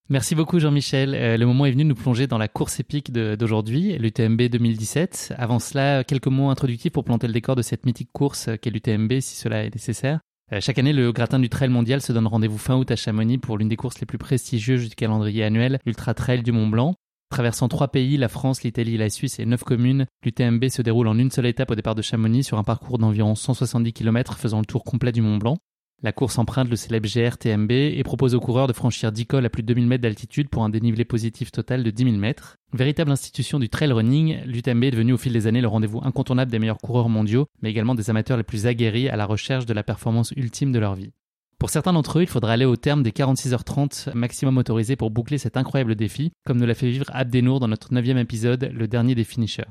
[0.10, 1.14] Merci beaucoup Jean-Michel.
[1.14, 5.34] Euh, le moment est venu de nous plonger dans la course épique d'aujourd'hui, l'UTMB 2017.
[5.38, 9.20] Avant cela, quelques mots introductifs pour planter le décor de cette mythique course qu'est l'UTMB
[9.20, 10.22] si cela est nécessaire.
[10.54, 13.38] Euh, chaque année, le gratin du trail mondial se donne rendez-vous fin août à Chamonix
[13.38, 16.96] pour l'une des courses les plus prestigieuses du calendrier annuel, l'Ultra Trail du Mont Blanc.
[17.30, 21.18] Traversant trois pays, la France, l'Italie, la Suisse et neuf communes, l'UTMB se déroule en
[21.18, 24.66] une seule étape au départ de Chamonix sur un parcours d'environ 170 km faisant le
[24.66, 25.58] tour complet du Mont Blanc.
[26.04, 29.50] La course emprunte le célèbre GRTMB et propose aux coureurs de franchir 10 cols à
[29.50, 32.58] plus de 2000 mètres d'altitude pour un dénivelé positif total de 10 000 mètres.
[32.72, 36.52] Véritable institution du trail running, l'UTMB est devenu au fil des années le rendez-vous incontournable
[36.52, 39.74] des meilleurs coureurs mondiaux, mais également des amateurs les plus aguerris à la recherche de
[39.74, 41.14] la performance ultime de leur vie.
[41.58, 45.40] Pour certains d'entre eux, il faudra aller au terme des 46h30 maximum autorisés pour boucler
[45.40, 49.16] cet incroyable défi, comme nous l'a fait vivre Abdenour dans notre neuvième épisode, le dernier
[49.16, 49.64] des finishers.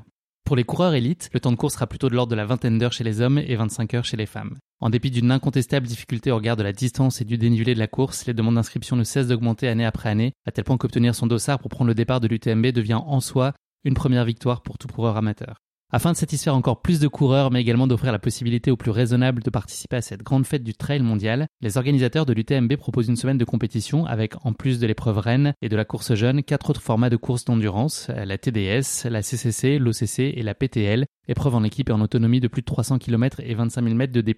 [0.43, 2.77] Pour les coureurs élites, le temps de course sera plutôt de l'ordre de la vingtaine
[2.77, 4.57] d'heures chez les hommes et 25 heures chez les femmes.
[4.79, 7.87] En dépit d'une incontestable difficulté au regard de la distance et du dénivelé de la
[7.87, 11.25] course, les demandes d'inscription ne cessent d'augmenter année après année, à tel point qu'obtenir son
[11.25, 14.87] dossard pour prendre le départ de l'UTMB devient en soi une première victoire pour tout
[14.87, 15.57] coureur amateur.
[15.89, 19.41] Afin de satisfaire encore plus de coureurs, mais également d'offrir la possibilité aux plus raisonnables
[19.41, 23.15] de participer à cette grande fête du trail mondial, les organisateurs de l'UTMB proposent une
[23.15, 26.71] semaine de compétition avec, en plus de l'épreuve reine et de la course jeune, quatre
[26.71, 31.63] autres formats de course d'endurance, la TDS, la CCC, l'OCC et la PTL, épreuve en
[31.63, 34.35] équipe et en autonomie de plus de 300 km et 25 000 mètres de D+.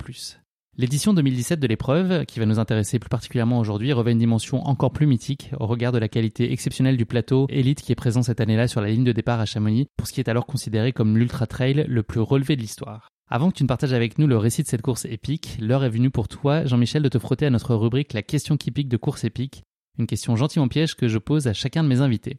[0.79, 4.93] L'édition 2017 de l'épreuve, qui va nous intéresser plus particulièrement aujourd'hui, revêt une dimension encore
[4.93, 8.39] plus mythique au regard de la qualité exceptionnelle du plateau élite qui est présent cette
[8.39, 11.17] année-là sur la ligne de départ à Chamonix, pour ce qui est alors considéré comme
[11.17, 13.09] l'ultra trail le plus relevé de l'histoire.
[13.29, 15.89] Avant que tu ne partages avec nous le récit de cette course épique, l'heure est
[15.89, 18.95] venue pour toi, Jean-Michel, de te frotter à notre rubrique La question qui pique de
[18.95, 19.63] course épique,
[19.97, 22.37] une question gentiment piège que je pose à chacun de mes invités.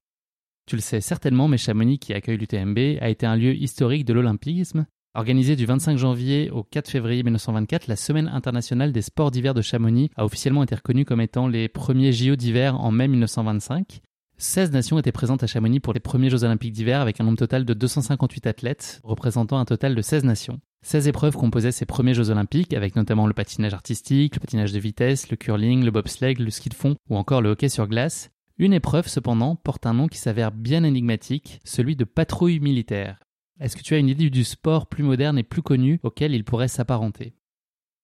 [0.67, 4.15] Tu le sais certainement, mais Chamonix, qui accueille l'UTMB, a été un lieu historique de
[4.15, 9.55] l'olympisme, Organisée du 25 janvier au 4 février 1924, la Semaine internationale des sports d'hiver
[9.55, 14.03] de Chamonix a officiellement été reconnue comme étant les premiers JO d'hiver en mai 1925.
[14.39, 17.39] 16 nations étaient présentes à Chamonix pour les premiers Jeux olympiques d'hiver avec un nombre
[17.39, 20.61] total de 258 athlètes, représentant un total de 16 nations.
[20.83, 24.79] 16 épreuves composaient ces premiers Jeux olympiques avec notamment le patinage artistique, le patinage de
[24.79, 28.31] vitesse, le curling, le bobsleigh, le ski de fond ou encore le hockey sur glace.
[28.59, 33.19] Une épreuve cependant porte un nom qui s'avère bien énigmatique, celui de patrouille militaire.
[33.61, 36.45] Est-ce que tu as une idée du sport plus moderne et plus connu auquel il
[36.45, 37.35] pourrait s'apparenter?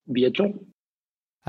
[0.06, 0.54] Biathlon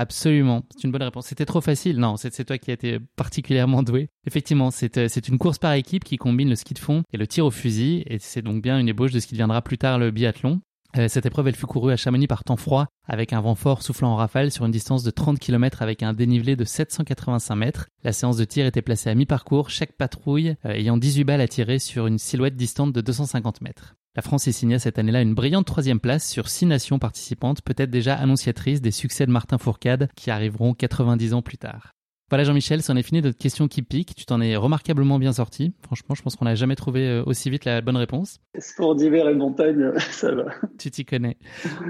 [0.00, 1.26] Absolument, c'est une bonne réponse.
[1.26, 1.98] C'était trop facile.
[1.98, 4.08] Non, c'est toi qui as été particulièrement doué.
[4.26, 7.26] Effectivement, euh, c'est une course par équipe qui combine le ski de fond et le
[7.26, 9.98] tir au fusil, et c'est donc bien une ébauche de ce qui deviendra plus tard
[9.98, 10.60] le biathlon.
[10.98, 13.82] Euh, cette épreuve, elle fut courue à Chamonix par temps froid, avec un vent fort
[13.82, 17.86] soufflant en rafale sur une distance de 30 km avec un dénivelé de 785 mètres.
[18.02, 21.48] La séance de tir était placée à mi-parcours, chaque patrouille euh, ayant 18 balles à
[21.48, 23.94] tirer sur une silhouette distante de 250 mètres.
[24.16, 27.90] La France y signa cette année-là une brillante troisième place sur six nations participantes, peut-être
[27.90, 31.92] déjà annonciatrices des succès de Martin Fourcade qui arriveront 90 ans plus tard.
[32.30, 34.14] Voilà Jean-Michel, c'en est fini de question qui pique.
[34.14, 35.72] Tu t'en es remarquablement bien sorti.
[35.82, 38.38] Franchement, je pense qu'on n'a jamais trouvé euh, aussi vite la bonne réponse.
[38.58, 40.44] Sport d'hiver et montagne, ça va.
[40.78, 41.38] Tu t'y connais.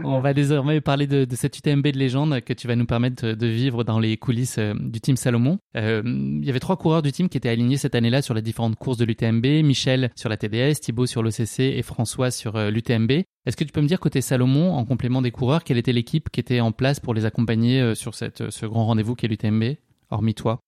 [0.04, 3.32] On va désormais parler de, de, cette UTMB de légende que tu vas nous permettre
[3.32, 5.58] de vivre dans les coulisses euh, du team Salomon.
[5.76, 8.42] Euh, il y avait trois coureurs du team qui étaient alignés cette année-là sur les
[8.42, 9.44] différentes courses de l'UTMB.
[9.64, 13.10] Michel sur la TDS, Thibaut sur l'OCC et François sur l'UTMB.
[13.44, 16.30] Est-ce que tu peux me dire côté Salomon, en complément des coureurs, quelle était l'équipe
[16.30, 19.64] qui était en place pour les accompagner sur cette, ce grand rendez-vous qu'est l'UTMB
[20.10, 20.60] hormis toi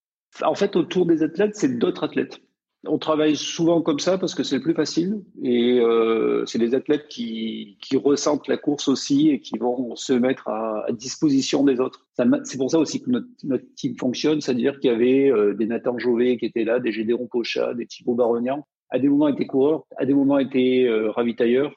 [0.43, 2.41] En fait, autour des athlètes, c'est d'autres athlètes.
[2.87, 6.75] On travaille souvent comme ça parce que c'est le plus facile et euh, c'est des
[6.75, 12.07] athlètes qui, ressentent la course aussi et qui vont se mettre à, disposition des autres.
[12.45, 15.99] C'est pour ça aussi que notre, team fonctionne, c'est-à-dire qu'il y avait euh, des Nathan
[15.99, 18.67] Jové qui étaient là, des Gédéron Pocha, des Thibaut Baronian.
[18.89, 21.73] À des moments étaient coureurs, à des moments étaient euh, ravitailleurs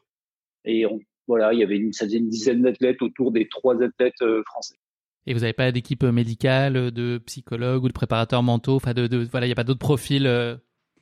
[0.65, 0.85] et
[1.27, 4.43] voilà, il y avait une, ça faisait une dizaine d'athlètes autour des trois athlètes euh,
[4.45, 4.75] français.
[5.25, 9.25] Et vous n'avez pas d'équipe médicale, de psychologue ou de préparateur mentaux Enfin, de, de
[9.31, 10.55] voilà, il n'y a pas d'autres profils euh?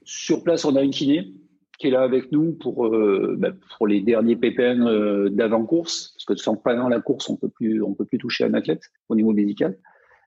[0.03, 1.33] Sur place, on a une kiné
[1.79, 6.13] qui est là avec nous pour euh, bah, pour les derniers pépins euh, d'avant course,
[6.15, 8.83] parce que sans pendant la course, on peut plus on peut plus toucher un athlète
[9.09, 9.77] au niveau médical.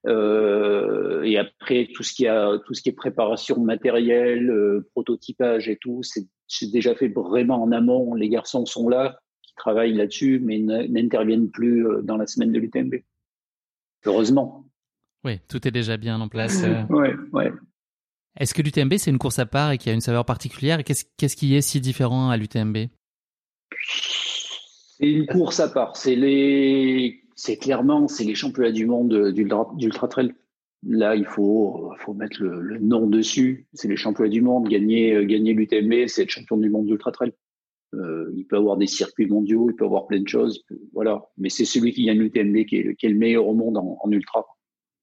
[0.06, 4.52] et après tout ce qui a tout ce qui est préparation matérielle,
[4.90, 8.14] prototypage et tout, c'est déjà fait vraiment en amont.
[8.14, 12.94] Les garçons sont là, qui travaillent là-dessus, mais n'interviennent plus dans la semaine de l'UTMB
[14.04, 14.64] heureusement.
[15.24, 16.64] Oui, tout est déjà bien en place.
[16.90, 17.52] oui, ouais.
[18.38, 20.82] Est-ce que l'UTMB, c'est une course à part et qui a une saveur particulière?
[20.82, 22.88] Qu'est-ce, qui est si différent à l'UTMB
[24.98, 25.96] C'est une course à part.
[25.96, 27.22] C'est les,
[27.60, 30.34] clairement, c'est les championnats du monde d'ultra trail.
[30.86, 33.66] Là, il faut, faut mettre le, nom dessus.
[33.72, 34.68] C'est les championnats du monde.
[34.68, 37.32] Gagner, gagner l'UTMB, c'est être champion du monde d'ultra trail.
[38.00, 41.22] Euh, il peut avoir des circuits mondiaux, il peut avoir plein de choses, voilà.
[41.36, 44.46] Mais c'est celui qui gagne l'UTMB qui qui est le meilleur au monde en, ultra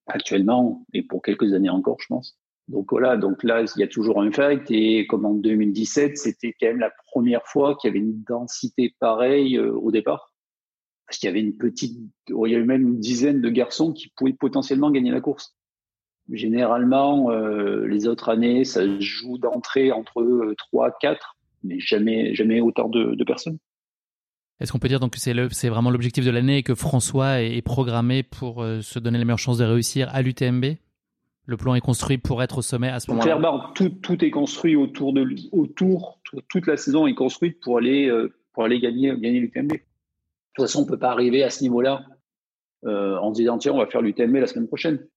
[0.07, 2.37] actuellement et pour quelques années encore, je pense.
[2.67, 4.71] Donc voilà, donc là, il y a toujours un fact.
[4.71, 8.95] Et comme en 2017, c'était quand même la première fois qu'il y avait une densité
[8.99, 10.33] pareille euh, au départ.
[11.05, 14.09] Parce qu'il y avait une petite, il y avait même une dizaine de garçons qui
[14.15, 15.53] pouvaient potentiellement gagner la course.
[16.31, 22.89] Généralement, euh, les autres années, ça joue d'entrée entre 3, 4, mais jamais, jamais autant
[22.89, 23.57] de, de personnes.
[24.59, 27.61] Est-ce qu'on peut dire donc que c'est, vraiment l'objectif de l'année et que François est,
[27.63, 30.75] programmé pour euh, se donner les meilleures chances de réussir à l'UTMB
[31.45, 33.25] le plan est construit pour être au sommet à ce moment-là.
[33.25, 38.07] Clairement, tout, tout, est construit autour de autour, toute la saison est construite pour aller,
[38.09, 39.71] euh, pour aller gagner, gagner l'UTMB.
[39.71, 39.77] De
[40.55, 42.05] toute façon, on peut pas arriver à ce niveau-là
[42.85, 45.07] euh, en se disant tiens, on va faire l'UTMB la semaine prochaine.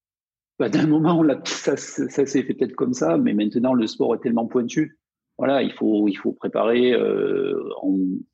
[0.57, 4.15] Bah, d'un moment, on ça, ça s'est fait peut-être comme ça, mais maintenant le sport
[4.15, 4.97] est tellement pointu.
[5.37, 6.93] Voilà, il faut, il faut préparer.
[6.93, 7.59] Euh,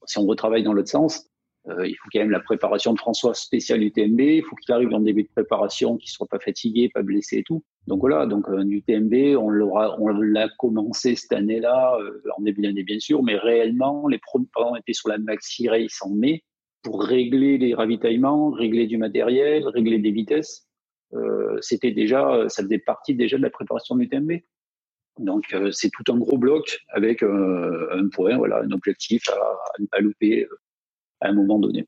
[0.06, 1.32] si on retravaille dans l'autre sens,
[1.70, 4.20] euh, il faut quand même la préparation de François spécial UTMB.
[4.20, 7.44] Il faut qu'il arrive en début de préparation, qu'il soit pas fatigué, pas blessé et
[7.44, 7.64] tout.
[7.88, 12.62] Donc voilà, donc un UTMB, on l'aura, on l'a commencé cette année-là, euh, en début
[12.62, 14.48] d'année bien sûr, mais réellement, les premiers
[14.80, 16.44] étaient sur la Maxi Race en mai
[16.84, 20.68] pour régler les ravitaillements, régler du matériel, régler des vitesses.
[21.14, 24.32] Euh, c'était déjà, ça faisait partie déjà de la préparation de l'UTMB.
[25.22, 29.86] Donc euh, c'est tout un gros bloc avec un point, voilà, un objectif à, ne
[29.86, 30.48] pas louper
[31.22, 31.86] à un moment donné.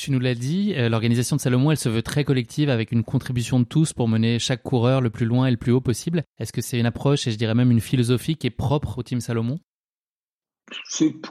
[0.00, 3.04] Tu nous l'as dit, euh, l'organisation de Salomon, elle se veut très collective avec une
[3.04, 6.24] contribution de tous pour mener chaque coureur le plus loin et le plus haut possible.
[6.38, 9.02] Est-ce que c'est une approche et je dirais même une philosophie qui est propre au
[9.02, 9.58] team Salomon?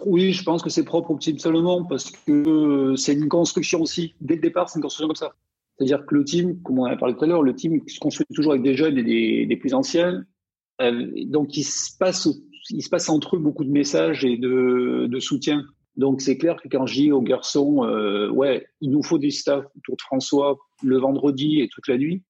[0.05, 3.81] Oui, je pense que c'est propre au team Salomon parce que euh, c'est une construction
[3.81, 4.13] aussi.
[4.21, 5.33] Dès le départ, c'est une construction comme ça.
[5.75, 8.27] C'est-à-dire que le team, comme on a parlé tout à l'heure, le team se construit
[8.35, 10.25] toujours avec des jeunes et des, plus anciens.
[10.81, 12.27] Euh, donc il se, passe,
[12.69, 15.65] il se passe entre eux beaucoup de messages et de, de soutien.
[15.95, 19.31] Donc c'est clair que quand je dis aux garçons, euh, ouais, il nous faut des
[19.31, 22.23] staff autour de François le vendredi et toute la nuit,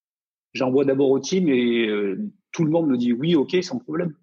[0.54, 2.18] j'envoie d'abord au team et euh,
[2.52, 4.16] tout le monde me dit oui, ok, sans problème.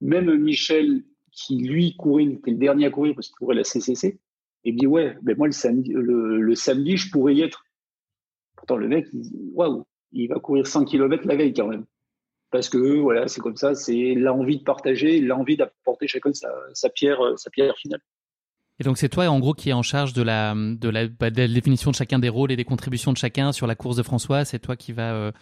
[0.00, 1.02] Même Michel,
[1.32, 4.20] qui lui courait, il était le dernier à courir parce qu'il courait la CCC,
[4.64, 7.64] et me dit ouais, ben moi le samedi, le, samedi, je pourrais y être.
[8.56, 9.06] Pourtant le mec,
[9.52, 11.86] waouh, il va courir 100 km la veille quand même.
[12.56, 16.88] Parce que voilà, c'est comme ça, c'est l'envie de partager, l'envie d'apporter chacun sa, sa
[16.88, 18.00] pierre, sa pierre finale.
[18.78, 21.30] Et donc c'est toi en gros qui est en charge de la, de la, bah,
[21.30, 23.96] de la définition de chacun des rôles et des contributions de chacun sur la course
[23.96, 24.44] de François.
[24.44, 25.32] C'est toi qui va euh,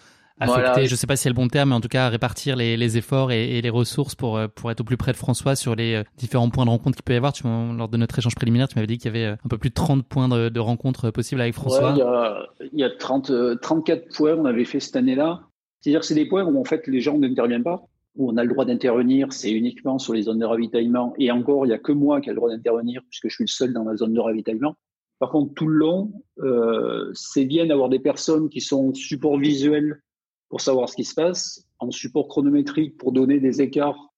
[0.41, 2.77] affecter, je sais pas si c'est le bon terme, mais en tout cas répartir les,
[2.77, 5.55] les efforts et, et, les ressources pour, euh, pour être au plus près de François
[5.55, 7.33] sur les euh, différents points de rencontre qu'il peut y avoir.
[7.33, 9.71] Tu, lors de notre échange préliminaire, tu m'avais dit qu'il y avait un peu plus
[9.71, 11.93] de 30 points de, de rencontre possibles avec François.
[11.95, 15.41] il y a, il y a 30, 34 points qu'on avait fait cette année-là.
[15.85, 18.43] C'est-à-dire que c'est des points où en fait les gens n'interviennent pas où on a
[18.43, 21.13] le droit d'intervenir, c'est uniquement sur les zones de ravitaillement.
[21.19, 23.45] Et encore, il n'y a que moi qui ai le droit d'intervenir puisque je suis
[23.45, 24.77] le seul dans la zone de ravitaillement.
[25.19, 30.01] Par contre, tout le long, euh, c'est bien d'avoir des personnes qui sont support visuel
[30.49, 34.15] pour savoir ce qui se passe, en support chronométrique pour donner des écarts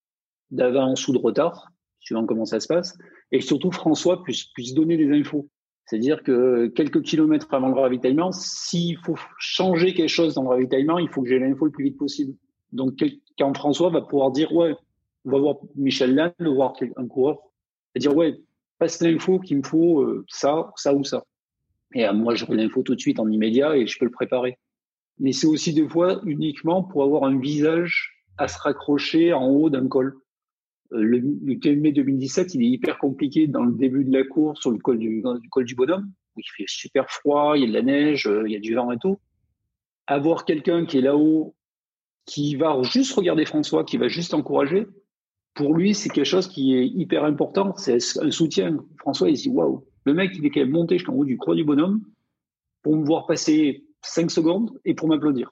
[0.51, 2.97] d'avance ou de retard, suivant comment ça se passe,
[3.33, 5.49] et surtout François puisse, puisse donner des infos.
[5.87, 10.99] C'est-à-dire que quelques kilomètres avant le ravitaillement, s'il faut changer quelque chose dans le ravitaillement,
[10.99, 12.35] il faut que j'ai l'info le plus vite possible.
[12.73, 13.01] Donc,
[13.39, 14.75] quand François va pouvoir dire, ouais,
[15.23, 17.39] on va voir Michel Lannes, on va voir un coureur,
[17.95, 18.37] et dire, ouais,
[18.79, 21.23] passe l'info qu'il me faut euh, ça, ça ou ça.
[21.93, 24.57] Et euh, moi, j'aurai l'info tout de suite en immédiat et je peux le préparer.
[25.19, 29.69] Mais c'est aussi des fois uniquement pour avoir un visage à se raccrocher en haut
[29.69, 30.15] d'un col.
[30.93, 34.61] Euh, le, le TMB 2017, il est hyper compliqué dans le début de la course
[34.61, 37.67] sur le col du, col du bonhomme, où il fait super froid, il y a
[37.67, 39.19] de la neige, il y a du vent et tout.
[40.07, 41.55] Avoir quelqu'un qui est là-haut
[42.25, 44.85] qui va juste regarder François, qui va juste encourager,
[45.53, 47.75] pour lui, c'est quelque chose qui est hyper important.
[47.77, 48.77] C'est un soutien.
[48.99, 51.55] François, il dit waouh, le mec, il est quand même monté jusqu'en haut du croix
[51.55, 52.01] du bonhomme
[52.83, 55.51] pour me voir passer cinq secondes et pour m'applaudir.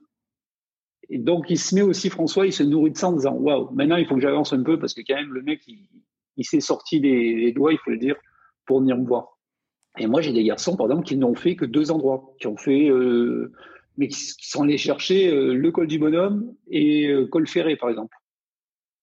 [1.09, 3.69] Et donc, il se met aussi, François, il se nourrit de ça en disant waouh,
[3.71, 6.59] maintenant, il faut que j'avance un peu parce que quand même, le mec, il, s'est
[6.59, 8.15] sorti des, doigts, il faut le dire,
[8.65, 9.37] pour venir me voir.
[9.97, 12.57] Et moi, j'ai des garçons, par exemple, qui n'ont fait que deux endroits, qui ont
[12.57, 13.51] fait euh,
[13.97, 17.89] mais qui, sont allés chercher euh, le col du bonhomme et euh, col ferré, par
[17.89, 18.15] exemple.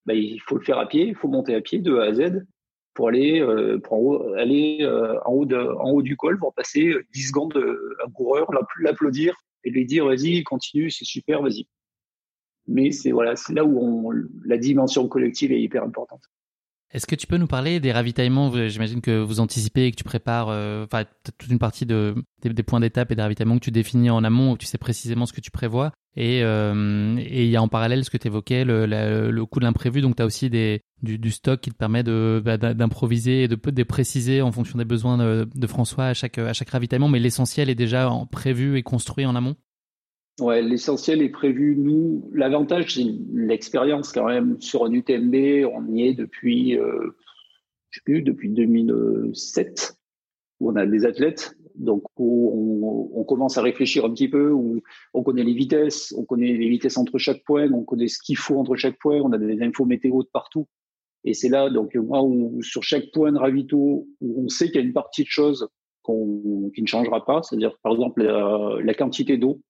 [0.04, 2.12] Ben, il faut le faire à pied, il faut monter à pied de A à
[2.12, 2.44] Z
[2.94, 3.40] pour aller,
[4.36, 4.86] aller
[5.24, 7.56] en, haut de, en haut du col, pour passer 10 secondes
[8.04, 8.50] un coureur,
[8.80, 9.34] l'applaudir
[9.64, 11.66] et lui dire vas-y, continue, c'est super, vas-y.
[12.68, 14.12] Mais c'est voilà, c'est là où
[14.44, 16.22] la dimension collective est hyper importante.
[16.92, 18.52] Est-ce que tu peux nous parler des ravitaillements?
[18.68, 20.86] J'imagine que vous anticipez et que tu prépares euh,
[21.38, 24.52] toute une partie de, des, points d'étape et des ravitaillements que tu définis en amont,
[24.52, 25.92] où tu sais précisément ce que tu prévois.
[26.16, 30.02] Et euh, il y a en parallèle ce que tu évoquais, le, coût de l'imprévu.
[30.02, 33.56] Donc tu as aussi des, du, stock qui te permet de, bah, d'improviser et de,
[33.56, 37.08] de préciser en fonction des besoins de, François à chaque, à chaque ravitaillement.
[37.08, 39.56] Mais l'essentiel est déjà prévu et construit en amont?
[40.40, 41.76] Ouais, l'essentiel est prévu.
[41.76, 45.66] Nous, l'avantage, c'est l'expérience quand même sur un UTMB.
[45.72, 47.14] On y est depuis, euh,
[47.90, 49.94] je sais plus, depuis 2007,
[50.60, 51.54] où on a des athlètes.
[51.74, 54.82] Donc, où on, commence à réfléchir un petit peu, où
[55.14, 58.36] on connaît les vitesses, on connaît les vitesses entre chaque point, on connaît ce qu'il
[58.36, 60.66] faut entre chaque point, on a des infos météo de partout.
[61.24, 64.76] Et c'est là, donc, moi, où, sur chaque point de ravito, où on sait qu'il
[64.76, 65.68] y a une partie de choses
[66.02, 69.60] qu'on, qui ne changera pas, c'est-à-dire, par exemple, la quantité d'eau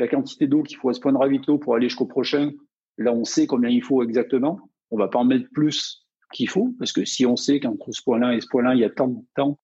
[0.00, 2.50] la quantité d'eau qu'il faut à ce point de ravito pour aller jusqu'au prochain,
[2.98, 4.58] là, on sait combien il faut exactement.
[4.90, 8.02] On va pas en mettre plus qu'il faut, parce que si on sait qu'entre ce
[8.02, 9.58] point-là et ce point-là, il y a tant de temps,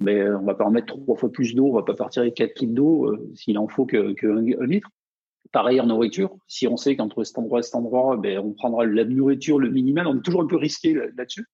[0.00, 2.22] mais ben, on va pas en mettre trois fois plus d'eau, on va pas partir
[2.22, 4.88] avec 4 litres d'eau euh, s'il en faut que, un, litre.
[5.52, 8.86] Pareil en nourriture, si on sait qu'entre cet endroit et cet endroit, ben, on prendra
[8.86, 11.46] la nourriture, le minimal, on est toujours un peu risqué là-dessus.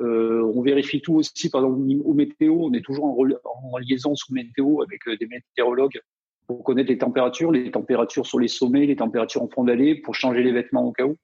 [0.00, 4.14] Euh, on vérifie tout aussi, par exemple, au météo, on est toujours en, en liaison
[4.14, 6.00] sous météo avec euh, des météorologues
[6.46, 10.14] pour connaître les températures, les températures sur les sommets, les températures en fond d'allée, pour
[10.14, 11.16] changer les vêtements au cas où.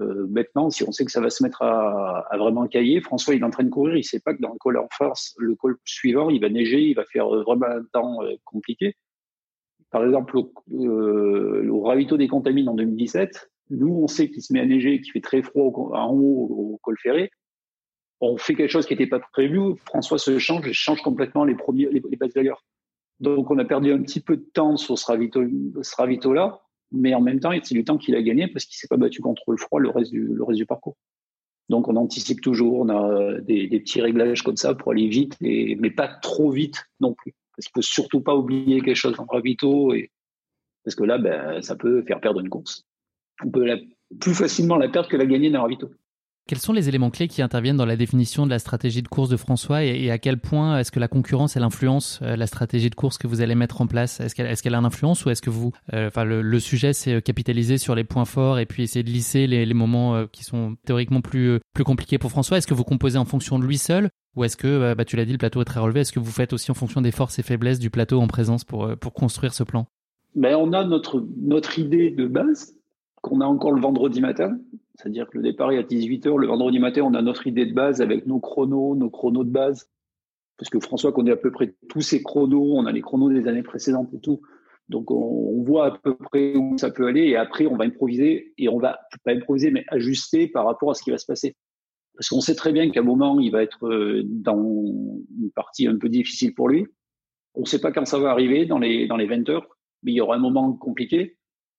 [0.00, 3.34] Euh, maintenant, si on sait que ça va se mettre à, à, vraiment cailler, François
[3.34, 5.34] il est en train de courir, il sait pas que dans le col en face,
[5.38, 8.96] le col suivant, il va neiger, il va faire vraiment un temps euh, compliqué.
[9.90, 14.52] Par exemple, au, euh, au ravito des contamines en 2017, nous on sait qu'il se
[14.52, 17.30] met à neiger, qu'il fait très froid en haut au col ferré.
[18.20, 19.76] On fait quelque chose qui n'était pas prévu.
[19.86, 22.50] François se change change complètement les premiers les, les.
[23.20, 25.06] Donc, on a perdu un petit peu de temps sur ce
[25.96, 26.62] ravito-là,
[26.92, 29.20] mais en même temps, c'est du temps qu'il a gagné parce qu'il s'est pas battu
[29.20, 30.96] contre le froid le reste du, parcours.
[31.68, 35.36] Donc, on anticipe toujours, on a des, des petits réglages comme ça pour aller vite,
[35.40, 37.34] et, mais pas trop vite non plus.
[37.56, 40.10] Parce qu'il faut surtout pas oublier quelque chose en ravito, et,
[40.84, 42.84] parce que là, ben, ça peut faire perdre une course.
[43.42, 43.80] On peut
[44.20, 45.90] plus facilement la perdre que la gagner dans ravito.
[46.46, 49.30] Quels sont les éléments clés qui interviennent dans la définition de la stratégie de course
[49.30, 52.90] de François et, à quel point est-ce que la concurrence elle influence euh, la stratégie
[52.90, 54.20] de course que vous allez mettre en place?
[54.20, 57.14] Est-ce qu'elle est a une influence ou est-ce que vous, euh, enfin le, sujet c'est
[57.14, 60.76] euh, capitaliser sur les points forts et puis essayer de lisser les, moments qui sont
[60.84, 62.58] théoriquement plus plus compliqués pour François?
[62.58, 65.24] Est-ce que vous composez en fonction de lui seul ou est-ce que, bah, tu l'as
[65.24, 66.00] dit, le plateau est très relevé?
[66.00, 68.64] Est-ce que vous faites aussi en fonction des forces et faiblesses du plateau en présence
[68.64, 69.86] pour pour construire ce plan?
[70.34, 72.74] Ben, on a notre notre idée de base
[73.22, 74.58] qu'on a encore le vendredi matin.
[74.94, 76.38] C'est-à-dire que le départ est à 18h.
[76.38, 79.50] Le vendredi matin, on a notre idée de base avec nos chronos, nos chronos de
[79.50, 79.90] base.
[80.56, 82.76] Parce que François connaît à peu près tous ses chronos.
[82.76, 84.40] On a les chronos des années précédentes et tout.
[84.88, 87.22] Donc, on, voit à peu près où ça peut aller.
[87.22, 88.52] Et après, on va improviser.
[88.56, 91.56] Et on va, pas improviser, mais ajuster par rapport à ce qui va se passer.
[92.16, 95.88] Parce qu'on sait très bien qu'à un moment, il va être euh, dans une partie
[95.88, 96.86] un peu difficile pour lui.
[97.54, 99.66] On ne sait pas quand ça va arriver dans les, dans les 20 heures,
[100.02, 101.36] mais il y aura un moment compliqué.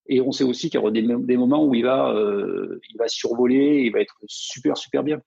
[0.08, 3.08] Et on sait aussi qu'il y aura des, moments où il va, euh, il va
[3.08, 5.22] survoler, il va être super, super bien.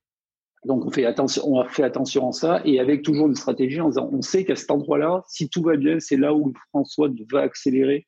[0.64, 3.88] Donc on fait attention, on fait attention à ça et avec toujours une stratégie en
[3.88, 7.40] disant, on sait qu'à cet endroit-là, si tout va bien, c'est là où François va
[7.40, 8.06] accélérer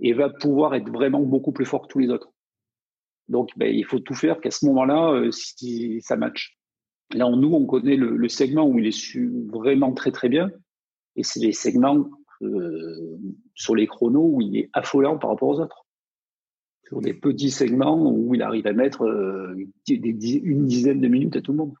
[0.00, 2.32] et va pouvoir être vraiment beaucoup plus fort que tous les autres.
[3.28, 6.56] Donc ben, il faut tout faire qu'à ce moment-là, euh, si ça match.
[7.14, 10.50] Là, nous, on connaît le, le segment où il est su vraiment très très bien
[11.14, 12.10] et c'est les segments
[12.42, 13.18] euh,
[13.54, 15.85] sur les chronos où il est affolant par rapport aux autres
[16.88, 19.54] sur des petits segments où il arrive à mettre euh,
[19.88, 21.74] une dizaine de minutes à tout le monde.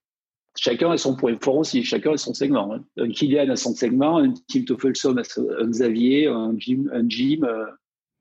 [0.58, 2.72] Chacun a son point fort aussi, chacun a son segment.
[2.72, 2.84] Hein.
[2.96, 5.22] Un Kylian a son segment, un Tim Toffelson a
[5.60, 7.66] un Xavier, un Jim, un, Jim, euh,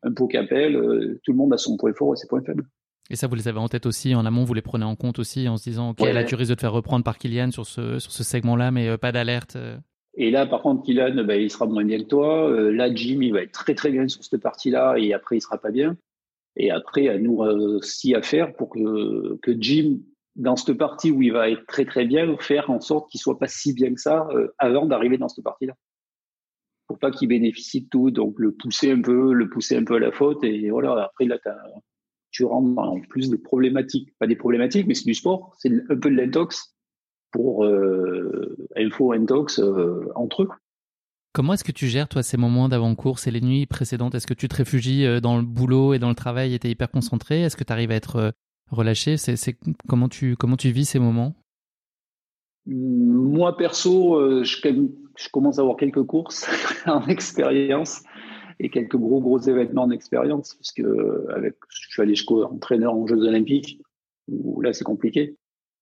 [0.04, 2.66] un Pocapel, euh, tout le monde a son point fort et ses points faibles.
[3.10, 5.20] Et ça, vous les avez en tête aussi, en amont, vous les prenez en compte
[5.20, 7.66] aussi en se disant, OK, là, tu risques de te faire reprendre par Kylian sur
[7.66, 9.58] ce, sur ce segment-là, mais pas d'alerte.
[10.16, 12.50] Et là, par contre, Kylian, ben, il sera moins bien que toi.
[12.72, 15.58] là, Jim, il va être très très bien sur cette partie-là et après, il sera
[15.60, 15.96] pas bien.
[16.56, 20.00] Et après, à nous aussi à faire pour que, que Jim,
[20.36, 23.40] dans cette partie où il va être très très bien, faire en sorte qu'il soit
[23.40, 25.74] pas si bien que ça euh, avant d'arriver dans cette partie-là.
[26.88, 29.96] Pour pas qu'il bénéficie de tout, donc le pousser un peu, le pousser un peu
[29.96, 31.06] à la faute, et voilà.
[31.06, 31.40] Après là,
[32.30, 35.98] tu rentres en plus des problématiques, pas des problématiques, mais c'est du sport, c'est un
[35.98, 36.76] peu de l'intox
[37.32, 40.50] pour euh, info intox euh, entre eux.
[41.36, 44.16] Comment est-ce que tu gères, toi, ces moments d'avant-course et les nuits précédentes?
[44.16, 46.68] Est-ce que tu te réfugies euh, dans le boulot et dans le travail et tu
[46.68, 47.42] es hyper concentré?
[47.42, 48.32] Est-ce que tu arrives à être euh,
[48.72, 49.18] relâché?
[49.18, 50.38] C'est, comment, tu,
[50.72, 51.36] vis ces moments?
[52.66, 54.62] Moi, perso, euh, je,
[55.30, 56.48] commence à avoir quelques courses
[56.86, 58.02] en expérience
[58.62, 60.88] et quelques gros, gros événements en expérience, puisque
[61.36, 63.82] avec, je suis allé jusqu'au entraîneur en Jeux Olympiques,
[64.30, 65.36] où là, c'est compliqué.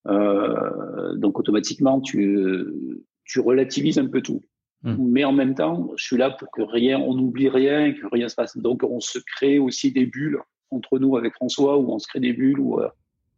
[0.07, 4.41] donc automatiquement, tu relativises un peu tout.
[4.83, 4.95] Hmm.
[4.99, 8.27] Mais en même temps, je suis là pour que rien, on n'oublie rien, que rien
[8.27, 8.57] se passe.
[8.57, 10.39] Donc, on se crée aussi des bulles
[10.71, 12.89] entre nous avec François, où on se crée des bulles où euh,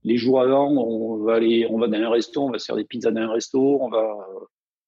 [0.03, 2.75] les jours avant, on va aller, on va dans un resto, on va se faire
[2.75, 4.17] des pizzas dans un resto, on va,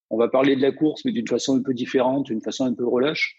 [0.10, 2.74] on va parler de la course, mais d'une façon un peu différente, d'une façon un
[2.74, 3.36] peu relâche.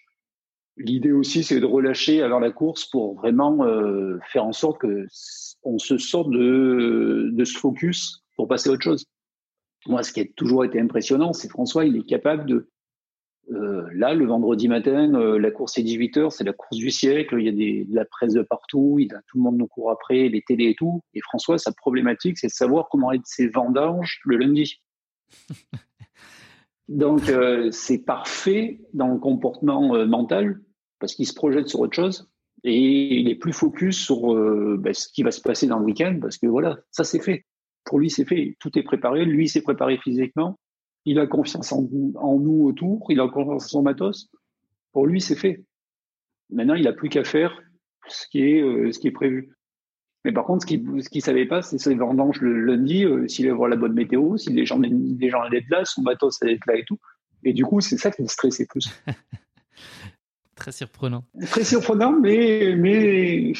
[0.77, 5.07] L'idée aussi, c'est de relâcher avant la course pour vraiment euh, faire en sorte que
[5.65, 9.05] on se sorte de, de ce focus pour passer à autre chose.
[9.87, 12.69] Moi, ce qui a toujours été impressionnant, c'est François, il est capable de
[13.51, 17.37] euh, là, le vendredi matin, euh, la course est 18h, c'est la course du siècle,
[17.39, 19.67] il y a des, de la presse de partout, il a, tout le monde nous
[19.67, 21.03] court après, les télés et tout.
[21.15, 24.83] Et François, sa problématique, c'est de savoir comment être ses vendanges le lundi.
[26.89, 30.61] Donc, euh, c'est parfait dans le comportement mental,
[30.99, 32.31] parce qu'il se projette sur autre chose,
[32.65, 34.35] et il est plus focus sur
[34.79, 37.45] ben, ce qui va se passer dans le week-end, parce que voilà, ça c'est fait.
[37.85, 40.59] Pour lui, c'est fait, tout est préparé, lui s'est préparé physiquement,
[41.09, 44.31] il a confiance en, nous autour, il a confiance en son matos.
[44.93, 45.65] Pour lui, c'est fait.
[46.51, 47.61] Maintenant, il n'a plus qu'à faire
[48.09, 49.55] ce qui est, euh, ce qui est prévu.
[50.25, 53.47] Mais par contre, ce qu'il ne savait pas, c'est ses vendanges le lundi, euh, s'il
[53.47, 56.43] allait voir la bonne météo, si les gens, les gens allaient être là, son matos
[56.43, 56.99] allait être là et tout.
[57.45, 58.91] Et du coup, c'est ça qui me stressait plus.
[60.57, 61.25] Très surprenant.
[61.47, 63.53] Très surprenant, mais, mais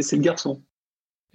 [0.00, 0.64] c'est le garçon.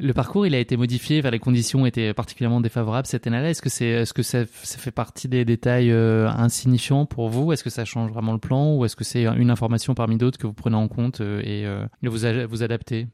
[0.01, 3.51] Le parcours, il a été modifié, les conditions étaient particulièrement défavorables cette année-là.
[3.51, 7.53] Est-ce que c'est, est-ce que ça, fait partie des détails euh, insignifiants pour vous?
[7.53, 8.75] Est-ce que ça change vraiment le plan?
[8.75, 11.67] Ou est-ce que c'est une information parmi d'autres que vous prenez en compte euh, et
[11.67, 12.17] euh, vous
[12.49, 13.07] vous adaptez?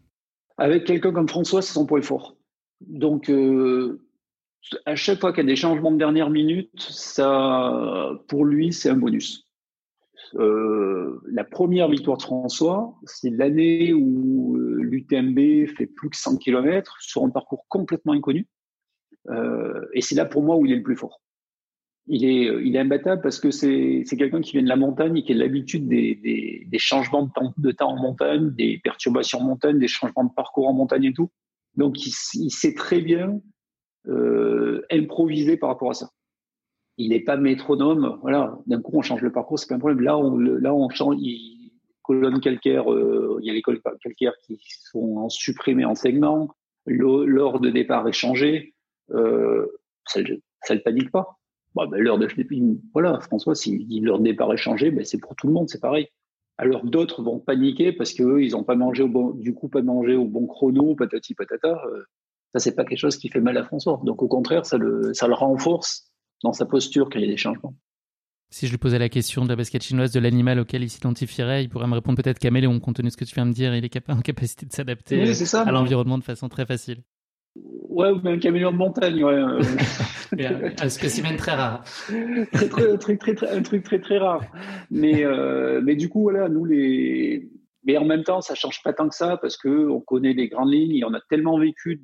[0.57, 2.37] Avec quelqu'un comme François, c'est son point fort.
[2.79, 3.29] Donc,
[4.85, 8.89] à chaque fois qu'il y a des changements de dernière minute, ça, pour lui, c'est
[8.89, 9.46] un bonus.
[10.35, 16.37] Euh, la première victoire de François, c'est l'année où euh, l'UTMB fait plus que 100
[16.37, 18.47] km sur un parcours complètement inconnu.
[19.29, 21.21] Euh, et c'est là pour moi où il est le plus fort.
[22.09, 25.35] Il est, imbattable parce que c'est, quelqu'un qui vient de la montagne et qui a
[25.35, 30.69] l'habitude des, changements de temps, en montagne, des perturbations en montagne, des changements de parcours
[30.69, 31.29] en montagne et tout.
[31.75, 33.41] Donc il, sait très bien
[34.89, 36.09] improviser par rapport à ça
[36.97, 38.17] il n'est pas métronome.
[38.21, 40.01] Voilà, d'un coup on change le parcours, c'est pas un problème.
[40.01, 41.15] Là, on, là on change.
[41.19, 41.57] Il,
[42.07, 44.59] colonne calcaire, euh, il y a les colonnes calcaires qui
[44.91, 46.55] sont supprimées en segments.
[46.85, 48.73] L'heure de départ est changée.
[49.11, 49.67] Euh,
[50.05, 50.21] ça,
[50.63, 51.37] ça le panique pas.
[51.75, 52.27] Bon, ben, l'heure de
[52.93, 55.81] voilà, François, dit l'heure de départ est changée, ben, c'est pour tout le monde, c'est
[55.81, 56.07] pareil.
[56.57, 59.83] Alors d'autres vont paniquer parce que ils n'ont pas mangé au bon, du coup pas
[59.83, 61.83] mangé au bon chrono, patati patata.
[61.85, 62.03] Euh,
[62.53, 63.99] ça c'est pas quelque chose qui fait mal à François.
[64.03, 66.11] Donc au contraire, ça le, ça le renforce
[66.43, 67.75] dans sa posture qu'il y a des changements.
[68.49, 71.63] Si je lui posais la question de la basket chinoise de l'animal auquel il s'identifierait,
[71.63, 73.53] il pourrait me répondre peut-être caméléon, compte tenu de ce que tu viens de me
[73.53, 75.21] dire, il est en capacité de s'adapter
[75.53, 77.03] à l'environnement de façon très facile.
[77.89, 79.41] Ouais, ou un caméléon de montagne, ouais.
[80.81, 81.83] un spécimen très rare.
[82.53, 84.43] très, très, très, très, un truc très, très rare.
[84.91, 87.49] Mais, euh, mais du coup, voilà, nous, les.
[87.85, 90.49] Mais en même temps, ça change pas tant que ça parce que on connaît les
[90.49, 92.03] grandes lignes et on a tellement vécu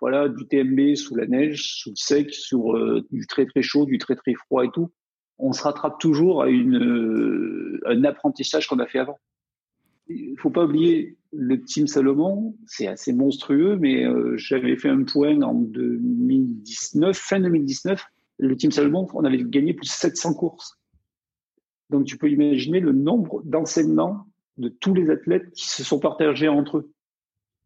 [0.00, 3.86] voilà, du TMB sous la neige, sous le sec, sur euh, du très très chaud,
[3.86, 4.92] du très très froid et tout,
[5.38, 9.18] on se rattrape toujours à une, euh, un apprentissage qu'on a fait avant.
[10.08, 15.02] Il faut pas oublier le Team Salomon, c'est assez monstrueux, mais euh, j'avais fait un
[15.02, 18.04] point en 2019, fin 2019,
[18.38, 20.78] le Team Salomon, on avait gagné plus de 700 courses.
[21.90, 24.26] Donc tu peux imaginer le nombre d'enseignements
[24.58, 26.92] de tous les athlètes qui se sont partagés entre eux.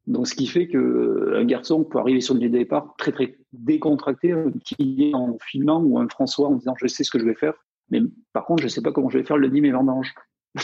[0.06, 4.34] Donc, ce qui fait qu'un garçon peut arriver sur le départ très, très décontracté,
[4.64, 7.34] qui est en filmant ou un François en disant je sais ce que je vais
[7.34, 7.54] faire,
[7.90, 8.00] mais
[8.32, 10.14] par contre, je ne sais pas comment je vais faire le lundi mes vendanges.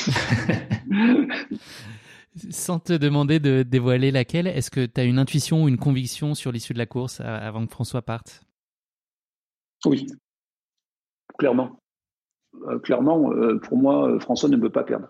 [2.50, 6.34] Sans te demander de dévoiler laquelle, est-ce que tu as une intuition ou une conviction
[6.34, 8.42] sur l'issue de la course avant que François parte?
[9.84, 10.06] Oui,
[11.38, 11.78] clairement.
[12.68, 15.08] Euh, clairement, euh, pour moi, euh, François ne peut pas perdre.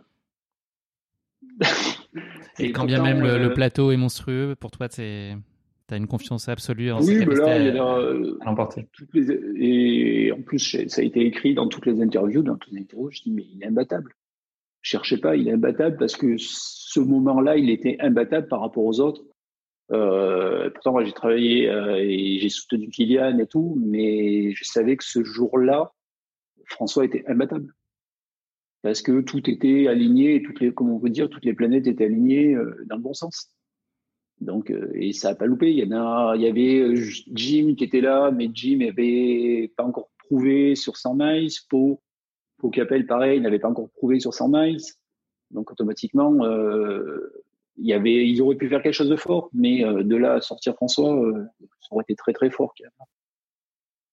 [2.58, 6.90] Et, quand bien même le, plateau est monstrueux, pour toi, tu as une confiance absolue
[6.90, 8.88] en oui, là, il y a, euh, à l'emporter.
[9.56, 13.10] Et en plus, ça a été écrit dans toutes les interviews, dans toutes les interviews,
[13.10, 14.12] je dis, mais il est imbattable.
[14.80, 19.00] Cherchez pas, il est imbattable parce que ce moment-là, il était imbattable par rapport aux
[19.00, 19.22] autres.
[19.92, 24.96] Euh, pourtant, moi, j'ai travaillé euh, et j'ai soutenu Kylian et tout, mais je savais
[24.96, 25.92] que ce jour-là,
[26.66, 27.72] François était imbattable
[28.82, 32.04] parce que tout était aligné, toutes les, comment on peut dire, toutes les planètes étaient
[32.04, 33.50] alignées euh, dans le bon sens.
[34.40, 35.72] Donc, euh, et ça n'a pas loupé.
[35.72, 36.94] Il y en a, il y avait euh,
[37.32, 41.50] Jim qui était là, mais Jim n'avait pas encore prouvé sur 100 miles.
[41.68, 42.00] Pau,
[42.58, 44.82] Pau Capel, pareil, n'avait pas encore prouvé sur 100 miles.
[45.50, 46.32] Donc, automatiquement,
[47.78, 50.40] il y avait, ils auraient pu faire quelque chose de fort, mais de là à
[50.40, 51.16] sortir François,
[51.80, 52.74] ça aurait été très très fort.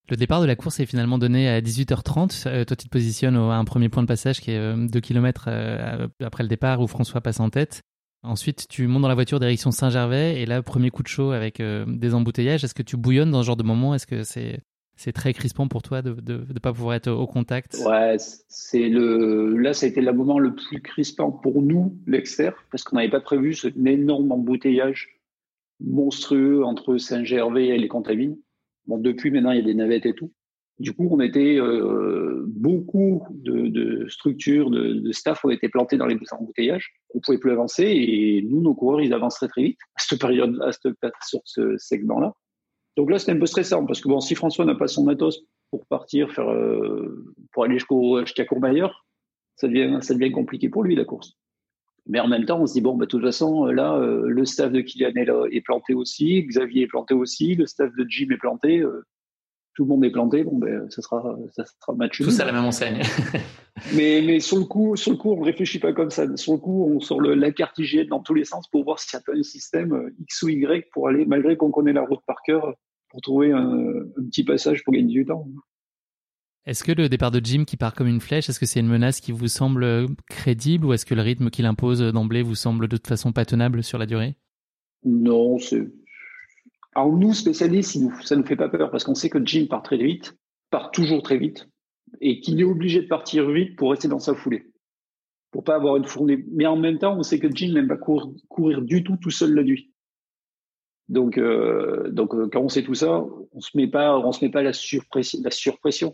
[0.09, 2.47] Le départ de la course est finalement donné à 18h30.
[2.47, 5.47] Euh, toi, tu te positionnes à un premier point de passage qui est 2 km
[6.21, 7.81] après le départ où François passe en tête.
[8.23, 11.61] Ensuite, tu montes dans la voiture direction Saint-Gervais et là, premier coup de chaud avec
[11.61, 12.63] des embouteillages.
[12.63, 13.95] Est-ce que tu bouillonnes dans ce genre de moment?
[13.95, 17.77] Est-ce que c'est très crispant pour toi de ne pas pouvoir être au contact?
[17.85, 18.15] Ouais,
[18.47, 22.83] c'est le là ça a été le moment le plus crispant pour nous l'extérieur parce
[22.83, 25.19] qu'on n'avait pas prévu ce énorme embouteillage
[25.81, 28.37] monstrueux entre Saint-Gervais et les Contamines.
[28.87, 30.31] Bon, depuis maintenant il y a des navettes et tout.
[30.79, 36.17] Du coup, on était euh, beaucoup de, structures, de, staff ont été plantés dans les
[36.31, 36.91] embouteillages.
[37.13, 40.59] On pouvait plus avancer et nous, nos coureurs, ils avancent très vite à cette période,
[40.61, 40.95] à cette,
[41.27, 42.33] sur ce segment-là.
[42.97, 45.45] Donc là, c'était un peu stressant parce que bon, si François n'a pas son matos
[45.69, 49.05] pour partir faire, euh, pour aller jusqu'à Courmayeur,
[49.55, 51.37] ça devient, ça devient compliqué pour lui la course.
[52.07, 54.45] Mais en même temps, on se dit bon, bah, de toute façon, là, euh, le
[54.45, 58.05] staff de Kylian est, là, est, planté aussi, Xavier est planté aussi, le staff de
[58.09, 59.05] Jim est planté, euh,
[59.75, 60.43] tout le monde est planté.
[60.43, 62.21] Bon, ben, ça sera, ça sera match.
[62.21, 63.01] Tout ça la même enseigne.
[63.95, 66.25] mais, mais sur le coup, sur le coup, on réfléchit pas comme ça.
[66.35, 68.99] Sur le coup, on sort le, la carte hygiène dans tous les sens pour voir
[68.99, 72.03] s'il y a pas un système X ou Y pour aller, malgré qu'on connaît la
[72.03, 72.75] route par cœur,
[73.13, 75.47] pour trouver un, petit passage pour gagner du temps.
[76.65, 78.87] Est-ce que le départ de Jim qui part comme une flèche, est-ce que c'est une
[78.87, 82.87] menace qui vous semble crédible ou est-ce que le rythme qu'il impose d'emblée vous semble
[82.87, 84.37] de toute façon pas tenable sur la durée?
[85.03, 85.85] Non, c'est.
[86.95, 89.83] Alors nous, spécialistes, ça ne nous fait pas peur parce qu'on sait que Jim part
[89.83, 90.37] très vite,
[90.69, 91.67] part toujours très vite
[92.21, 94.71] et qu'il est obligé de partir vite pour rester dans sa foulée,
[95.51, 96.45] pour pas avoir une fournée.
[96.51, 99.53] Mais en même temps, on sait que Jim n'aime pas courir du tout tout seul
[99.53, 99.91] la nuit.
[101.09, 104.51] Donc, euh, euh, quand on sait tout ça, on se met pas, on se met
[104.51, 104.63] pas.
[104.63, 106.13] La surpression.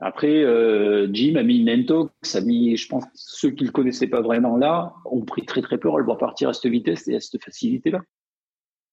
[0.00, 4.06] Après, euh, Jim a mis une intox, a mis, je pense, ceux qui le connaissaient
[4.06, 7.08] pas vraiment là, ont pris très très peur à le voir partir à cette vitesse
[7.08, 8.00] et à cette facilité-là.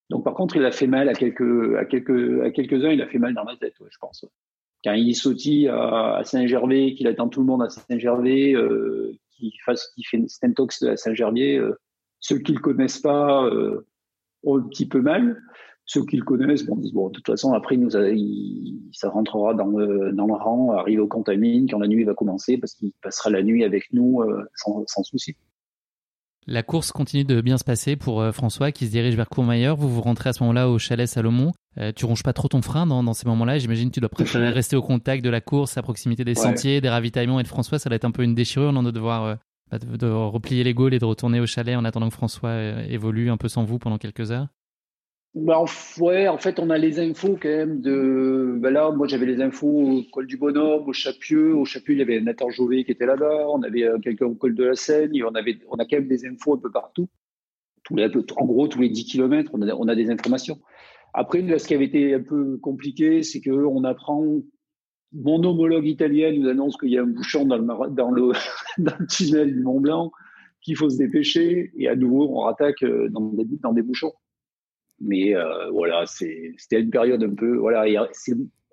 [0.10, 3.08] Donc par contre, il a fait mal à quelques, à quelques, à quelques-uns, il a
[3.08, 4.26] fait mal dans ma tête, je pense.
[4.84, 9.92] Quand il sautille à, Saint-Gervais, qu'il attend tout le monde à Saint-Gervais, euh, qu'il fasse,
[9.96, 11.80] qu'il fait une intox à Saint-Gervais, euh,
[12.20, 13.88] ceux qui le connaissent pas, euh,
[14.46, 15.42] un petit peu mal.
[15.88, 19.68] Ceux qui le connaissent bon, disent bon, de toute façon, après, nous, ça rentrera dans
[19.68, 23.30] le, dans le rang, arrive au contamine, quand la nuit va commencer, parce qu'il passera
[23.30, 25.36] la nuit avec nous euh, sans, sans souci.
[26.48, 29.78] La course continue de bien se passer pour euh, François qui se dirige vers Courmayeur.
[29.78, 31.52] Vous vous rentrez à ce moment-là au chalet Salomon.
[31.78, 33.60] Euh, tu ronges pas trop ton frein dans, dans ces moments-là.
[33.60, 36.82] J'imagine que tu dois préférer rester au contact de la course, à proximité des sentiers,
[36.82, 37.78] des ravitaillements et de François.
[37.78, 39.38] Ça va être un peu une déchirure non, de devoir
[39.72, 42.56] bah, de, replier les Gaules et de retourner au chalet en attendant que François
[42.88, 44.48] évolue un peu sans vous pendant quelques heures
[45.36, 45.64] bah,
[46.00, 48.56] ouais, en fait, on a les infos quand même de.
[48.58, 51.54] Bah là, moi, j'avais les infos au col du Bonhomme, au Chapieux.
[51.54, 53.48] Au Chapieux, il y avait Nathan Jovet qui était là-bas.
[53.50, 55.12] On avait euh, quelqu'un au col de la Seine.
[55.24, 57.10] on, avait, on a quand même des infos un peu partout.
[57.92, 60.60] En gros, tous les 10 km, on a, on a des informations.
[61.14, 64.42] Après, là, ce qui avait été un peu compliqué, c'est qu'on apprend
[65.14, 68.32] mon homologue italien nous annonce qu'il y a un bouchon dans le, dans le,
[68.78, 70.12] dans le tunnel du Mont Blanc,
[70.62, 74.14] qu'il faut se dépêcher, et à nouveau, on rattaque euh, dans des, dans des bouchons.
[75.00, 77.58] Mais euh, voilà, c'était une période un peu.
[77.58, 77.86] Voilà,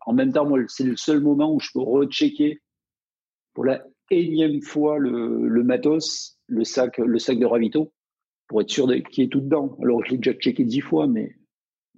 [0.07, 2.61] en même temps, moi, c'est le seul moment où je peux rechecker
[3.55, 7.93] pour la énième fois le, le matos, le sac, le sac de ravito,
[8.49, 9.77] pour être sûr qu'il est tout dedans.
[9.83, 11.35] Alors, je l'ai déjà checké dix fois, mais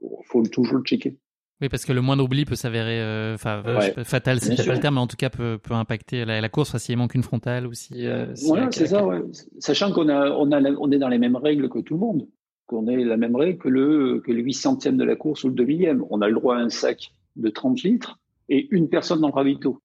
[0.00, 1.18] il faut toujours le checker.
[1.60, 4.80] Oui, parce que le moindre oubli peut s'avérer, euh, enfin, euh, fatal, c'est pas le
[4.80, 7.72] terme, mais en tout cas peut, peut impacter la, course, s'il manque une frontale ou
[7.72, 8.06] si.
[8.06, 9.20] Euh, voilà, c'est ça, ouais.
[9.60, 12.28] Sachant qu'on a, on a, on est dans les mêmes règles que tout le monde,
[12.66, 15.54] qu'on est la même règle que le, que le 800e de la course ou le
[15.54, 19.20] 2 e On a le droit à un sac de 30 litres et une personne
[19.20, 19.80] dans le ravito.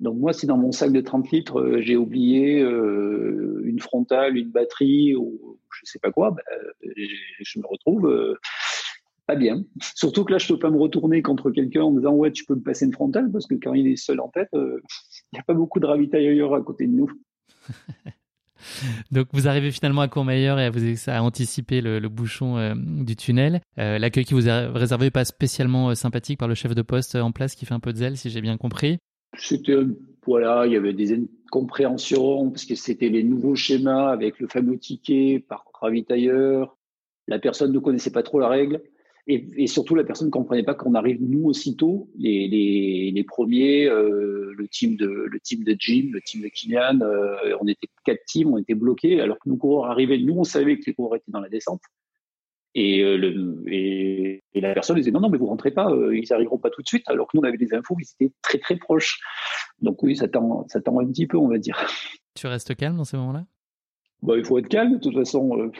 [0.00, 5.16] Donc moi, si dans mon sac de 30 litres, j'ai oublié une frontale, une batterie
[5.16, 6.42] ou je sais pas quoi, ben,
[7.40, 8.36] je me retrouve
[9.28, 9.62] pas bien.
[9.94, 12.54] Surtout que là, je peux pas me retourner contre quelqu'un en disant ouais, tu peux
[12.54, 14.80] me passer une frontale parce que quand il est seul en tête, euh,
[15.32, 17.10] il n'y a pas beaucoup de ravitailleurs à côté de nous.
[19.10, 23.16] Donc vous arrivez finalement à Courmayeur et vous ça a anticipé le, bouchon euh, du
[23.16, 23.60] tunnel.
[23.78, 27.14] Euh, l'accueil qui vous est réservé n'est pas spécialement sympathique par le chef de poste
[27.14, 28.98] en place qui fait un peu de zèle, si j'ai bien compris.
[29.36, 29.76] C'était
[30.26, 34.78] voilà, il y avait des incompréhensions parce que c'était les nouveaux schémas avec le fameux
[34.78, 36.76] ticket par ravitailleur.
[37.26, 38.82] La personne ne connaissait pas trop la règle.
[39.30, 43.24] Et, et, surtout, la personne ne comprenait pas qu'on arrive nous aussitôt, les, les, les
[43.24, 47.68] premiers, euh, le team de le team de Jim, le team de Kylian, euh, on
[47.68, 50.86] était quatre teams, on était bloqués, alors que nos coureurs arrivaient, nous on savait que
[50.86, 51.82] les coureurs étaient dans la descente.
[52.74, 56.32] Et, euh, le, et, et, la personne disait non non mais vous rentrez pas, ils
[56.32, 58.58] arriveront pas tout de suite, alors que nous on avait des infos, ils étaient très
[58.58, 59.20] très proches.
[59.82, 61.78] Donc oui, ça tend ça tend un petit peu, on va dire.
[62.34, 63.44] Tu restes calme dans ces moments-là?
[64.22, 65.70] Bah il faut être calme de toute façon.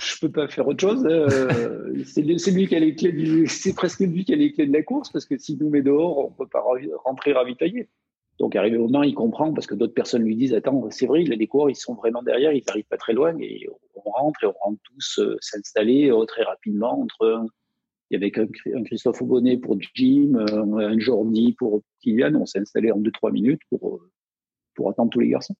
[0.00, 1.04] Je peux pas faire autre chose.
[1.06, 4.72] Euh, c'est lui qui a les clés c'est presque lui qui a les clés de
[4.72, 6.64] la course parce que s'il nous met dehors, on peut pas
[7.04, 7.88] rentrer ravitailler.
[8.38, 11.22] Donc arrivé au moment, il comprend parce que d'autres personnes lui disent attends, c'est vrai,
[11.22, 14.46] les coureurs ils sont vraiment derrière, ils n'arrivent pas très loin et on rentre et
[14.46, 17.46] on rentre tous euh, s'installer euh, très rapidement entre
[18.10, 18.32] il y avait
[18.74, 23.60] un, Christophe Aubonnet pour Jim, un Jordi pour Kylian, on s'est installé en 2-3 minutes
[23.68, 24.00] pour
[24.74, 25.54] pour attendre tous les garçons.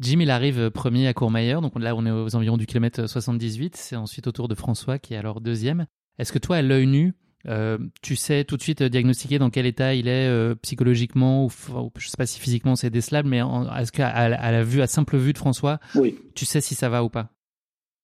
[0.00, 3.76] Jim, il arrive premier à Courmayeur, donc là on est aux environs du kilomètre 78.
[3.76, 5.86] C'est ensuite au tour de François qui est alors deuxième.
[6.18, 7.14] Est-ce que toi, à l'œil nu,
[7.46, 11.50] euh, tu sais tout de suite diagnostiquer dans quel état il est euh, psychologiquement ou,
[11.96, 13.40] je sais pas si physiquement c'est décelable, mais
[13.78, 16.16] est-ce qu'à la vue, à simple vue de François, oui.
[16.34, 17.30] tu sais si ça va ou pas?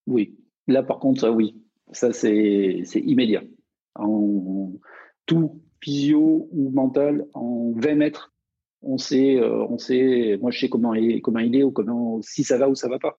[0.06, 0.36] Oui.
[0.66, 1.56] Là par contre, oui.
[1.92, 3.42] Ça c'est immédiat.
[3.94, 4.72] En
[5.26, 8.32] tout physio ou mental, en 20 mètres,
[8.82, 12.20] on sait, euh, on sait, moi je sais comment il, comment il est ou comment,
[12.22, 13.18] si ça va ou ça va pas.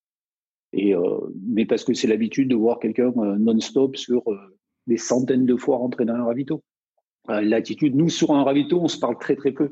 [0.74, 4.24] Et euh, mais parce que c'est l'habitude de voir quelqu'un euh, non-stop sur
[4.88, 6.64] des centaines de fois rentrer dans un ravito.
[7.28, 9.72] L'attitude, nous sur un ravito, on se parle très très peu.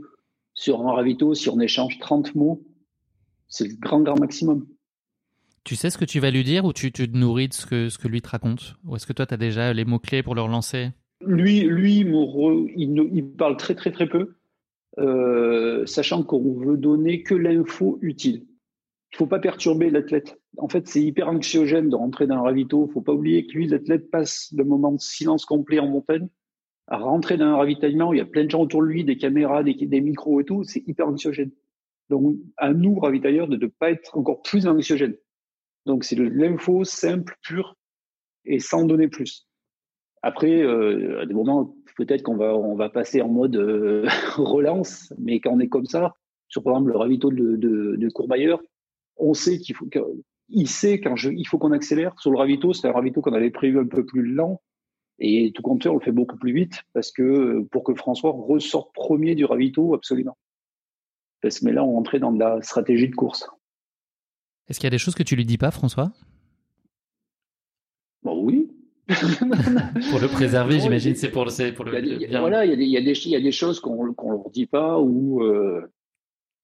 [0.54, 2.64] Sur un ravito, si on échange 30 mots,
[3.48, 4.68] c'est le grand grand maximum.
[5.64, 7.66] Tu sais ce que tu vas lui dire ou tu, tu te nourris de ce
[7.66, 8.76] que, ce que lui te raconte?
[8.86, 10.90] Ou est-ce que toi, tu as déjà les mots-clés pour le relancer?
[11.26, 14.36] Lui, lui il, il, parle très très très peu.
[14.98, 18.48] Euh, sachant qu'on veut donner que l'info utile.
[19.14, 20.40] Il faut pas perturber l'athlète.
[20.58, 22.88] En fait, c'est hyper anxiogène de rentrer dans un ravito.
[22.88, 26.28] Il faut pas oublier que lui, l'athlète passe le moment de silence complet en montagne
[26.88, 29.04] à rentrer dans un ravitaillement où il y a plein de gens autour de lui,
[29.04, 30.64] des caméras, des, des micros et tout.
[30.64, 31.52] C'est hyper anxiogène.
[32.10, 35.16] Donc, à nous, ravitailleurs, de ne pas être encore plus anxiogène.
[35.86, 37.76] Donc, c'est de l'info simple, pure
[38.46, 39.48] et sans donner plus.
[40.24, 45.14] Après, euh, à des moments, peut-être qu'on va, on va passer en mode euh, relance,
[45.18, 46.16] mais quand on est comme ça,
[46.48, 48.62] sur par exemple le ravito de, de, de Courmayeur,
[49.18, 49.88] on sait qu'il faut
[50.52, 52.20] il sait quand je, il faut qu'on accélère.
[52.20, 54.62] Sur le ravito, c'est un ravito qu'on avait prévu un peu plus lent.
[55.20, 58.94] Et tout compteur, on le fait beaucoup plus vite parce que pour que François ressorte
[58.94, 60.38] premier du ravito, absolument.
[61.42, 63.48] Parce que mais là, on rentrait dans de la stratégie de course.
[64.70, 66.12] Est-ce qu'il y a des choses que tu lui dis pas, François?
[68.24, 68.59] Bon, oui,
[69.10, 71.92] pour le préserver, j'imagine, c'est pour, le, pour le.
[72.40, 74.06] voilà, il y, a des, il, y a des, il y a des choses qu'on
[74.06, 75.82] ne leur dit pas ou euh,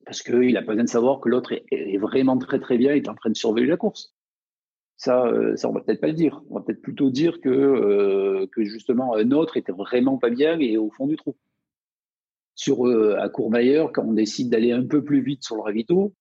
[0.06, 2.98] parce qu'il a pas besoin de savoir que l'autre est, vraiment très très bien et
[2.98, 4.14] est en train de surveiller la course.
[4.98, 6.41] Ça, euh, ça on va peut-être pas le dire.
[6.50, 10.60] On va peut-être plutôt dire que euh, que justement un autre était vraiment pas bien
[10.60, 11.36] et au fond du trou.
[12.54, 12.86] Sur
[13.20, 16.14] à Courmayeur, quand on décide d'aller un peu plus vite sur le ravito,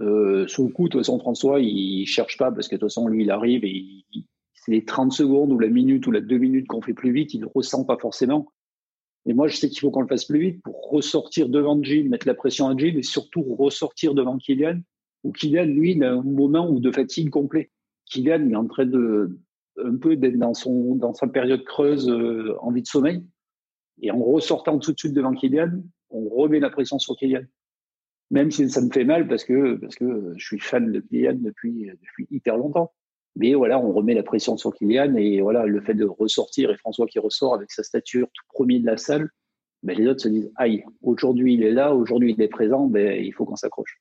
[0.00, 2.90] euh, sur le coup, de toute façon, François, il cherche pas parce que de toute
[2.90, 3.70] façon, lui, il arrive et
[4.12, 4.26] il,
[4.68, 7.40] les 30 secondes ou la minute ou la deux minutes qu'on fait plus vite, il
[7.40, 8.52] ne ressent pas forcément.
[9.26, 12.04] Et moi, je sais qu'il faut qu'on le fasse plus vite pour ressortir devant Jim,
[12.08, 14.80] mettre la pression à Jim et surtout ressortir devant Kylian,
[15.24, 17.70] où Kylian, lui, il a un moment de fatigue complet.
[18.06, 19.36] Kylian est en train de,
[19.82, 23.24] un peu d'être dans son, dans sa période creuse, euh, envie de sommeil.
[24.00, 27.42] Et en ressortant tout de suite devant Kylian, on remet la pression sur Kylian.
[28.30, 31.38] Même si ça me fait mal parce que, parce que je suis fan de Kylian
[31.40, 32.92] depuis, depuis hyper longtemps.
[33.36, 36.76] Mais voilà, on remet la pression sur Kylian et voilà, le fait de ressortir et
[36.76, 39.28] François qui ressort avec sa stature tout premier de la salle,
[39.82, 43.22] ben les autres se disent aïe, aujourd'hui il est là, aujourd'hui il est présent, ben
[43.22, 44.00] il faut qu'on s'accroche.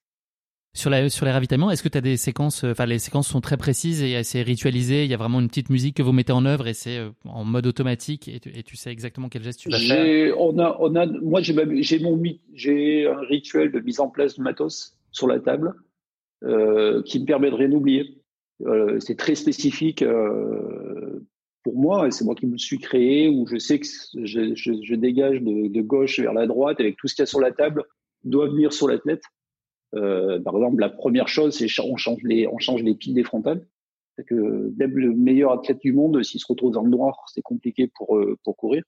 [0.74, 3.30] Sur, la, sur les ravitaillements, est-ce que tu as des séquences, euh, enfin les séquences
[3.30, 6.12] sont très précises et assez ritualisées, il y a vraiment une petite musique que vous
[6.12, 9.62] mettez en œuvre et c'est euh, en mode automatique et tu, sais exactement quel geste
[9.62, 10.40] tu vas faire?
[10.40, 12.22] On a, on a, Moi j'ai mon
[12.54, 15.74] j'ai un rituel de mise en place de matos sur la table
[16.44, 18.22] euh, qui me permet de rien oublier.
[19.00, 21.20] C'est très spécifique euh,
[21.66, 23.88] pour moi, c'est moi qui me suis créé, où je sais que
[24.24, 27.24] je, je, je dégage de, de, gauche vers la droite, avec tout ce qu'il y
[27.24, 27.84] a sur la table,
[28.24, 29.24] doit venir sur l'athlète.
[29.96, 33.24] Euh, par exemple, la première chose, c'est on change les, on change les piles des
[33.24, 33.66] frontales.
[34.16, 37.42] C'est que même le meilleur athlète du monde, s'il se retrouve dans le noir, c'est
[37.42, 38.84] compliqué pour, euh, pour courir.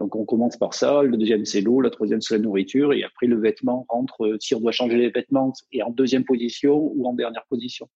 [0.00, 1.04] Donc on commence par ça.
[1.04, 4.26] Le deuxième c'est l'eau, la troisième c'est la nourriture, et après le vêtement rentre.
[4.26, 7.88] Euh, si on doit changer les vêtements, et en deuxième position ou en dernière position.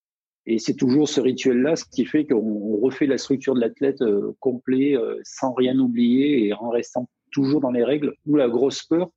[0.46, 4.32] Et c'est toujours ce rituel-là, ce qui fait qu'on refait la structure de l'athlète euh,
[4.40, 8.14] complet, euh, sans rien oublier et en restant toujours dans les règles.
[8.26, 9.10] Nous, la grosse peur,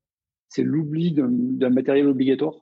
[0.50, 2.56] c'est l'oubli d'un matériel obligatoire.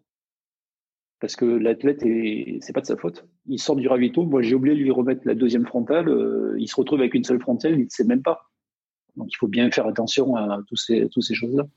[1.20, 3.26] Parce que l'athlète, c'est pas de sa faute.
[3.46, 4.26] Il sort du ravito.
[4.26, 6.10] Moi, j'ai oublié de lui remettre la deuxième frontale.
[6.10, 7.74] Euh, il se retrouve avec une seule frontale.
[7.74, 8.50] Il ne sait même pas.
[9.16, 11.68] Donc, il faut bien faire attention à tous ces, toutes ces choses-là.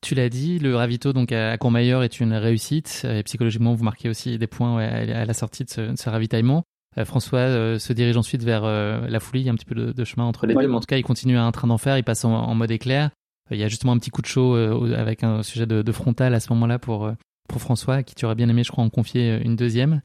[0.00, 3.04] Tu l'as dit, le ravito donc à Courmayeur est une réussite.
[3.08, 6.64] Et psychologiquement, vous marquez aussi des points à la sortie de ce, ravitaillement.
[6.96, 9.40] Euh, François euh, se dirige ensuite vers euh, la foulée.
[9.40, 10.96] Il y a un petit peu de, chemin entre les deux, mais en tout cas,
[10.96, 11.98] il continue à un train d'enfer.
[11.98, 13.10] Il passe en, mode éclair.
[13.50, 16.40] il y a justement un petit coup de chaud avec un sujet de, frontal à
[16.40, 17.10] ce moment-là pour
[17.48, 20.02] pour François, qui tu aurais bien aimé, je crois, en confier une deuxième.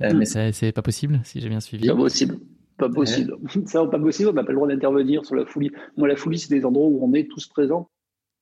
[0.00, 1.88] Mais c'est pas possible, si j'ai bien suivi.
[1.88, 2.38] Pas possible.
[2.76, 3.34] Pas possible.
[3.64, 4.28] Ça, pas possible.
[4.28, 5.70] On n'a pas le droit d'intervenir sur la folie.
[5.96, 7.88] Moi, la folie, c'est des endroits où on est tous présents,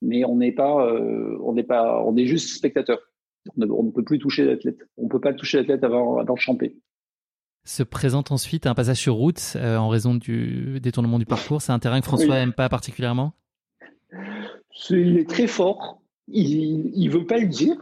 [0.01, 2.99] mais on n'est pas, euh, on n'est pas, on est juste spectateur.
[3.57, 4.79] On ne, peut plus toucher l'athlète.
[4.97, 6.75] On ne peut pas toucher l'athlète avant, avant de chanter.
[7.63, 11.61] Se présente ensuite un passage sur route euh, en raison du détournement du parcours.
[11.61, 13.33] C'est un terrain que François n'aime pas particulièrement?
[14.89, 16.01] il est très fort.
[16.27, 17.75] Il, il veut pas le dire.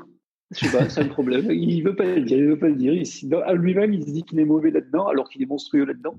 [0.54, 1.50] Je sais pas, c'est un problème.
[1.52, 2.94] Il veut pas le dire, il veut pas le dire.
[2.94, 6.16] Il, à lui-même, il se dit qu'il est mauvais là-dedans, alors qu'il est monstrueux là-dedans.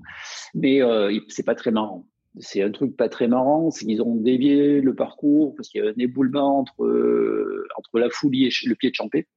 [0.53, 2.05] Mais euh, c'est pas très marrant.
[2.39, 5.87] C'est un truc pas très marrant, c'est qu'ils ont dévié le parcours parce qu'il y
[5.87, 9.27] a un éboulement entre euh, entre la foulie et le pied de Champé.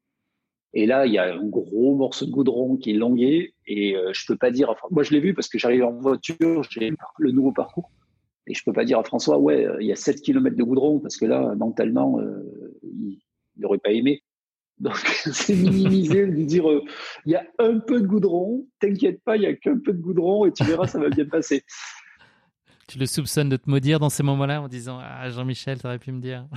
[0.74, 4.10] Et là, il y a un gros morceau de goudron qui est longué et euh,
[4.12, 4.74] je peux pas dire.
[4.90, 7.90] Moi, je l'ai vu parce que j'arrive en voiture, j'ai le nouveau parcours.
[8.46, 11.00] Et je peux pas dire à François, ouais, il y a 7 km de goudron
[11.00, 12.42] parce que là, mentalement, euh,
[12.82, 13.18] il
[13.58, 14.22] n'aurait pas aimé.
[14.78, 14.94] Donc,
[15.32, 16.82] c'est minimiser, de dire, euh,
[17.26, 20.00] il y a un peu de goudron, t'inquiète pas, il y a qu'un peu de
[20.00, 21.62] goudron et tu verras, ça va bien passer.
[22.88, 26.10] Tu le soupçonnes de te maudire dans ces moments-là en disant, ah, Jean-Michel, t'aurais pu
[26.10, 26.48] me dire.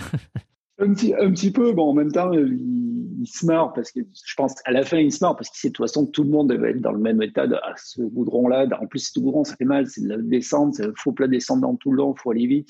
[0.80, 4.34] un petit, un petit peu, bon, en même temps, il, se marre parce que je
[4.36, 6.32] pense à la fin, il se marre parce qu'il sait de toute façon tout le
[6.32, 8.66] monde va être dans le même état de ah, ce goudron-là.
[8.82, 11.28] En plus, ce goudron, ça fait mal, c'est de la descente, c'est un faux plat
[11.28, 12.70] descendant tout le long, faut aller vite.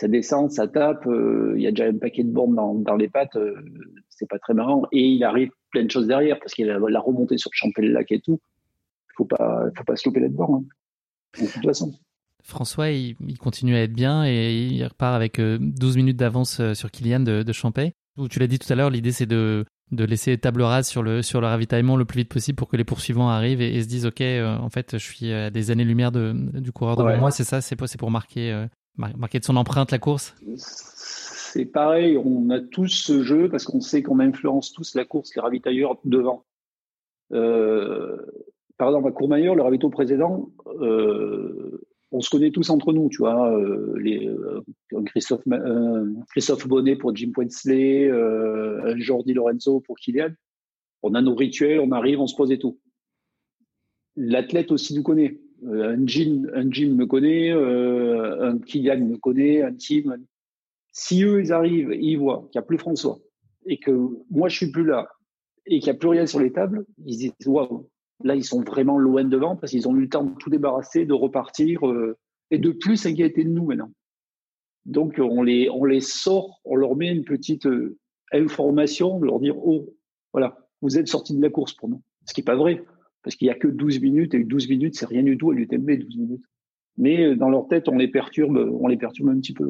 [0.00, 2.96] Ça descend, ça tape, euh, il y a déjà un paquet de bombes dans, dans
[2.96, 3.54] les pattes, euh,
[4.08, 4.84] c'est pas très marrant.
[4.90, 8.20] Et il arrive plein de choses derrière parce qu'il a la remontée sur Champel-Lac et
[8.20, 8.40] tout.
[9.16, 10.62] Faut pas, faut pas se louper là-dedans.
[10.62, 11.40] Hein.
[11.40, 11.92] De toute façon.
[12.46, 16.74] François, il, continue à être bien et il repart avec 12 euh, minutes d'avance euh,
[16.74, 17.92] sur Kylian de, de Champay.
[18.30, 21.22] Tu l'as dit tout à l'heure, l'idée c'est de, de laisser table rase sur le,
[21.22, 24.06] sur le ravitaillement le plus vite possible pour que les poursuivants arrivent et, se disent
[24.06, 27.60] ok, euh, en fait, je suis à des années-lumière du coureur devant moi, c'est ça,
[27.60, 28.66] c'est pour, pour marquer,
[28.96, 30.36] marquer de son empreinte la course?
[30.56, 35.34] C'est pareil, on a tous ce jeu parce qu'on sait qu'on influence tous la course,
[35.34, 36.44] les ravitailleurs devant.
[37.30, 40.48] par exemple, à Courmayeur, le ravito précédent,
[42.12, 44.62] on se connaît tous entre nous, tu vois, euh, les, euh,
[45.06, 48.10] Christophe, euh, Christophe Bonnet pour Jim Poinsley,
[48.96, 50.30] Jordi Lorenzo pour Kylian.
[51.02, 52.78] On a nos rituels, on arrive, on se pose et tout.
[54.16, 55.38] L'athlète aussi nous connaît.
[55.66, 60.16] un Jim, un Jim me connaît, un Kylian me connaît, un Tim.
[60.92, 63.18] Si eux, ils arrivent et ils voient qu'il n'y a plus François
[63.66, 63.90] et que
[64.30, 65.08] moi, je suis plus là
[65.66, 67.88] et qu'il n'y a plus rien sur les tables, ils se disent, waouh,
[68.24, 71.04] Là, ils sont vraiment loin devant parce qu'ils ont eu le temps de tout débarrasser,
[71.04, 72.16] de repartir euh,
[72.50, 73.90] et de plus s'inquiéter de nous maintenant.
[74.86, 75.68] Donc, on les,
[76.00, 77.98] sort, on leur met une petite euh,
[78.32, 79.92] information, leur dire Oh,
[80.32, 82.02] voilà, vous êtes sortis de la course pour nous.
[82.24, 82.84] Ce qui n'est pas vrai,
[83.22, 85.54] parce qu'il n'y a que 12 minutes et 12 minutes, c'est rien du tout à
[85.54, 86.44] l'UTMB, 12 minutes.
[86.96, 89.68] Mais euh, dans leur tête, on les perturbe, on les perturbe un petit peu.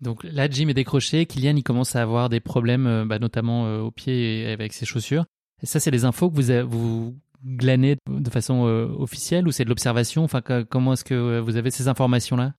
[0.00, 1.26] Donc là, Jim est décroché.
[1.26, 5.26] Kylian, il commence à avoir des problèmes, bah, notamment au pied et avec ses chaussures.
[5.62, 7.14] Et ça, c'est les infos que vous
[7.44, 10.22] glané de façon euh, officielle ou c'est de l'observation?
[10.24, 12.54] Enfin, comment est-ce que euh, vous avez ces informations-là?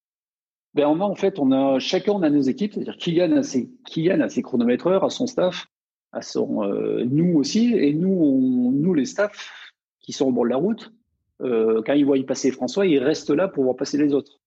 [0.73, 3.69] Ben on en fait, on a chacun on a nos équipes, c'est-à-dire Kylian a ses
[3.85, 5.67] Kylian a à son staff,
[6.11, 10.45] à son euh, nous aussi, et nous on, nous les staffs qui sont au bord
[10.45, 10.91] de la route,
[11.39, 14.39] quand ils voient passer François, ils restent là pour voir passer les autres,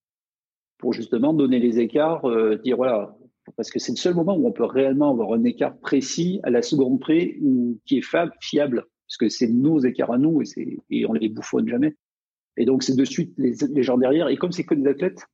[0.79, 2.23] pour justement donner les écarts,
[2.63, 3.15] dire voilà,
[3.55, 6.49] parce que c'est le seul moment où on peut réellement avoir un écart précis à
[6.49, 8.05] la seconde près ou qui est
[8.41, 11.95] fiable parce que c'est nos écarts à nous et, et on les bouffonne jamais.
[12.57, 14.27] Et donc c'est de suite les, gens derrière.
[14.27, 15.25] Et comme c'est que des athlètes,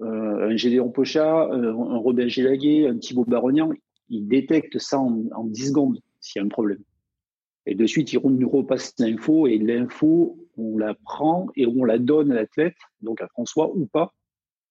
[0.00, 3.70] euh, un Gédéon Pocha, euh, un Robin Gélaguet, un Thibaut Barognan,
[4.08, 6.82] ils détectent ça en, en 10 secondes s'il y a un problème.
[7.66, 11.98] Et de suite, ils nous repassent l'info et l'info, on la prend et on la
[11.98, 14.12] donne à l'athlète, donc à François ou pas.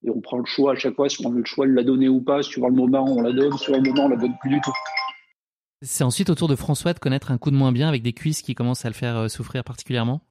[0.03, 1.84] Et on prend le choix à chaque fois si on veut le choix de la
[1.84, 2.41] donner ou pas.
[2.41, 3.57] Sur le moment, on la donne.
[3.57, 4.73] Sur le moment, on la donne plus du tout.
[5.84, 8.13] C'est ensuite au tour de François de connaître un coup de moins bien avec des
[8.13, 10.21] cuisses qui commencent à le faire euh, souffrir particulièrement?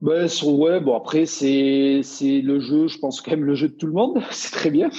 [0.00, 3.88] Ben, ouais, bon après c'est le jeu, je pense quand même le jeu de tout
[3.88, 4.90] le monde, c'est très bien.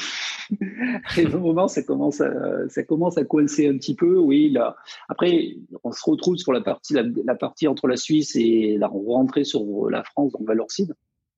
[1.17, 4.75] Et au moment ça commence à coincer un petit peu, oui là.
[5.07, 10.03] Après on se retrouve sur la partie entre la Suisse et la rentrée sur la
[10.03, 10.93] France donc Valorcine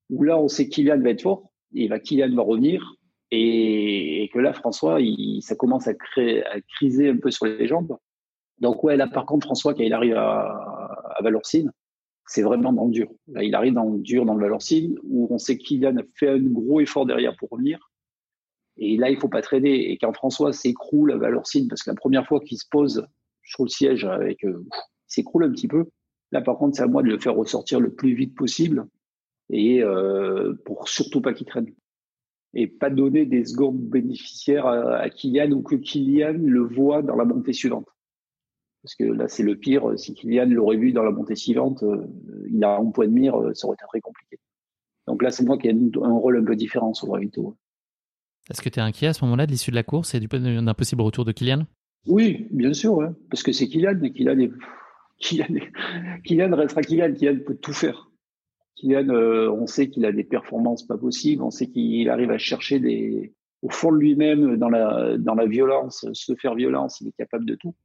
[0.09, 2.95] où là on sait Kylian va être fort et va Kylian va revenir
[3.31, 7.67] et, que là, François, il, ça commence à, créer, à criser un peu sur les
[7.67, 7.97] jambes.
[8.59, 10.41] Donc ouais, là par contre, François, quand il arrive à,
[11.15, 11.71] à Valorcine,
[12.27, 13.07] c'est vraiment dans le dur.
[13.27, 16.29] Là, il arrive dans le dur, dans le Valorcine, où on sait qu'il a fait
[16.29, 17.91] un gros effort derrière pour revenir.
[18.77, 19.91] Et là, il faut pas traîner.
[19.91, 23.05] Et quand François s'écroule à Valorcine, parce que la première fois qu'il se pose
[23.43, 24.65] sur le siège avec, euh,
[25.07, 25.85] s'écroule un petit peu.
[26.31, 28.87] Là, par contre, c'est à moi de le faire ressortir le plus vite possible
[29.49, 31.65] et euh, pour surtout pas qu'il traîne
[32.53, 37.25] et pas donner des secondes bénéficiaires à, Kylian ou que Kylian le voit dans la
[37.25, 37.87] montée suivante.
[38.83, 39.97] Parce que là, c'est le pire.
[39.97, 41.83] Si Kylian l'aurait vu dans la montée suivante,
[42.51, 44.37] il a un point de mire, ça aurait été très compliqué.
[45.07, 47.55] Donc là, c'est moi qui ai un rôle un peu différent sur le ravito.
[48.49, 50.73] Est-ce que tu es inquiet à ce moment-là de l'issue de la course et d'un
[50.73, 51.65] possible retour de Kylian?
[52.07, 54.51] Oui, bien sûr, parce que c'est Kylian, mais Kylian, est...
[55.19, 55.59] Kylian,
[56.23, 58.10] Kylian restera Kylian, Kylian peut tout faire.
[58.75, 62.37] Kylian, euh, on sait qu'il a des performances pas possibles, on sait qu'il arrive à
[62.37, 67.45] chercher des, au fond de lui-même, dans la, violence, se faire violence, il est capable
[67.45, 67.75] de tout.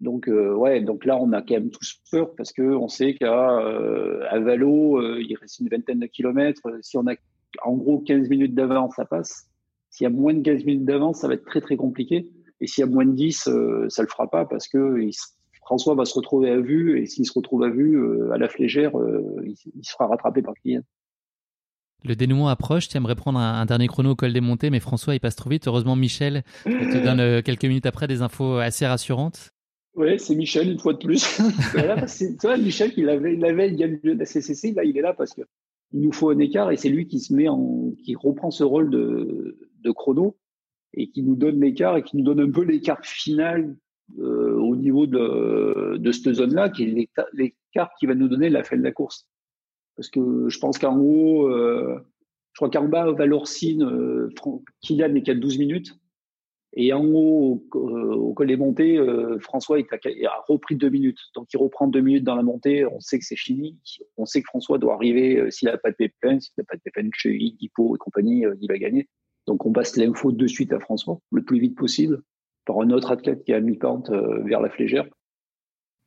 [0.00, 3.14] Donc euh, ouais, donc là on a quand même tous peur parce que on sait
[3.14, 6.62] qu'à euh, à Valo, il reste une vingtaine de kilomètres.
[6.80, 7.14] Si on a
[7.62, 9.48] en gros 15 minutes d'avance, ça passe.
[9.90, 12.28] S'il y a moins de 15 minutes d'avance, ça va être très très compliqué.
[12.60, 14.78] Et s'il y a moins de 10, euh, ça le fera pas parce que
[15.64, 18.48] François va se retrouver à vue et s'il se retrouve à vue euh, à la
[18.48, 20.82] flégère, euh, il, il, sera rattrapé par Kylian.
[22.04, 25.14] Le dénouement approche, tu aimerais prendre un, dernier chrono au col des montées, mais François
[25.14, 25.68] il passe trop vite.
[25.68, 29.52] Heureusement Michel te donne quelques minutes après des infos assez rassurantes.
[29.94, 31.40] Oui, c'est Michel une fois de plus.
[32.06, 35.32] c'est toi Michel qui l'avait, il avait gagné la CCC, là il est là parce
[35.32, 35.42] que
[35.92, 38.64] il nous faut un écart et c'est lui qui se met en, qui reprend ce
[38.64, 40.38] rôle de, de chrono
[40.94, 43.76] et qui nous donne l'écart et qui nous donne un peu l'écart final
[44.18, 44.41] euh,
[44.82, 48.82] niveau de, de cette zone-là, qui est l'écart qui va nous donner la fin de
[48.82, 49.28] la course.
[49.96, 51.98] Parce que je pense qu'en haut, euh,
[52.52, 54.28] je crois qu'en bas, Valorcine, euh,
[54.82, 55.98] Kylian n'est qu'à 12 minutes.
[56.74, 61.18] Et en haut, au, au col des montées, euh, François a, repris deux minutes.
[61.34, 62.86] Donc il reprend deux minutes dans la montée.
[62.86, 63.78] On sait que c'est fini.
[64.16, 66.76] On sait que François doit arriver euh, s'il n'a pas de pépin, s'il n'a pas
[66.76, 69.08] de pépin chez Hippo et compagnie, il va gagner.
[69.46, 72.22] Donc on passe l'info de suite à François, le plus vite possible,
[72.64, 75.06] par un autre athlète qui est à mi-pente euh, vers la flégère,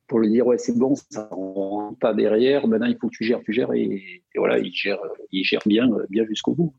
[0.06, 3.24] pour lui dire ouais c'est bon, ça rentre pas derrière, maintenant il faut que tu
[3.24, 4.98] gères, tu gères et, voilà il gère,
[5.32, 6.74] il gère bien, bien jusqu'au bout.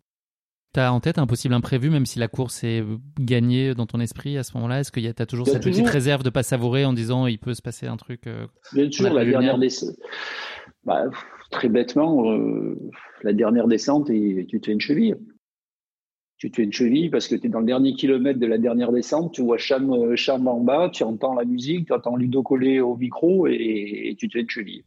[0.74, 2.84] T'as en tête un possible imprévu, même si la course est
[3.20, 4.82] gagnée dans ton esprit à ce moment-là?
[4.82, 7.40] Est-ce qu'il y a as toujours cette petite réserve de pas savourer en disant il
[7.40, 9.96] peut se passer un truc euh, Bien sûr, la dernière descente.
[10.84, 11.06] Bah,
[11.50, 12.78] très bêtement, euh,
[13.24, 15.16] la dernière descente et tu te fais une cheville
[16.38, 18.58] tu te fais une cheville parce que tu es dans le dernier kilomètre de la
[18.58, 22.16] dernière descente, tu vois Cham, euh, Cham en bas, tu entends la musique, tu entends
[22.16, 24.84] Ludo coller au micro et, tu te fais une cheville.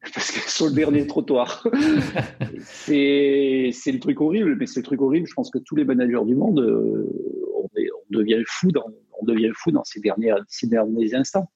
[0.14, 1.66] Parce que sur le dernier trottoir.
[2.60, 5.26] c'est, le truc horrible, mais c'est le truc horrible.
[5.26, 7.06] Je pense que tous les managers du monde, euh,
[7.54, 8.86] on, on, devient fou dans,
[9.20, 11.50] on devient fou dans ces derniers, ces derniers instants.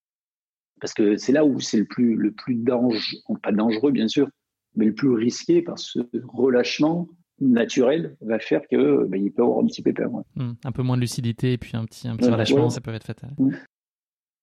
[0.81, 4.29] Parce que c'est là où c'est le plus, le plus dangereux, pas dangereux bien sûr,
[4.75, 7.09] mais le plus risqué par ce relâchement
[7.41, 10.11] naturel va faire que ben, il peut avoir un petit pépin.
[10.37, 10.53] Hmm.
[10.65, 13.07] un peu moins de lucidité et puis un petit, un petit relâchement, ça peut être
[13.07, 13.35] fatal.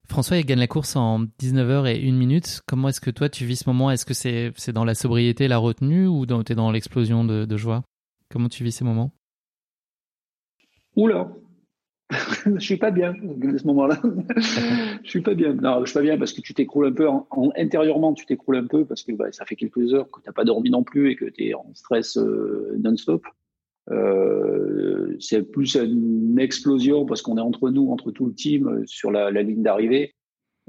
[0.08, 2.62] François, il gagne la course en 19h et 1 minute.
[2.68, 3.92] Comment est-ce que toi, tu vis ce moment?
[3.92, 7.46] Est-ce que c'est c'est dans la sobriété, la retenue ou tu es dans l'explosion de,
[7.46, 7.84] de joie?
[8.30, 9.12] Comment tu vis ces moments?
[10.96, 11.32] Oula
[12.56, 14.02] je suis pas bien à ce moment-là.
[15.04, 15.54] je suis pas bien.
[15.54, 18.58] Non, je suis pas bien parce que tu t'écroules un peu en, intérieurement, tu t'écroules
[18.58, 20.84] un peu parce que bah, ça fait quelques heures que tu n'as pas dormi non
[20.84, 23.26] plus et que tu es en stress euh, non-stop.
[23.90, 28.84] Euh, c'est plus une explosion parce qu'on est entre nous, entre tout le team euh,
[28.86, 30.14] sur la, la ligne d'arrivée.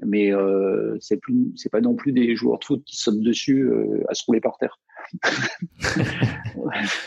[0.04, 3.62] Mais euh, c'est plus, c'est pas non plus des joueurs de foot qui sautent dessus
[3.62, 4.80] euh, à se rouler par terre.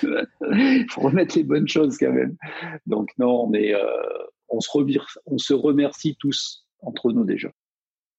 [0.04, 2.36] Il faut remettre les bonnes choses quand même.
[2.86, 3.80] Donc non, mais euh,
[4.50, 4.70] on, se
[5.26, 7.50] on se remercie tous entre nous déjà.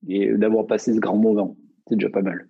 [0.09, 1.57] Et d'avoir passé ce grand moment,
[1.89, 2.47] c'est déjà pas mal.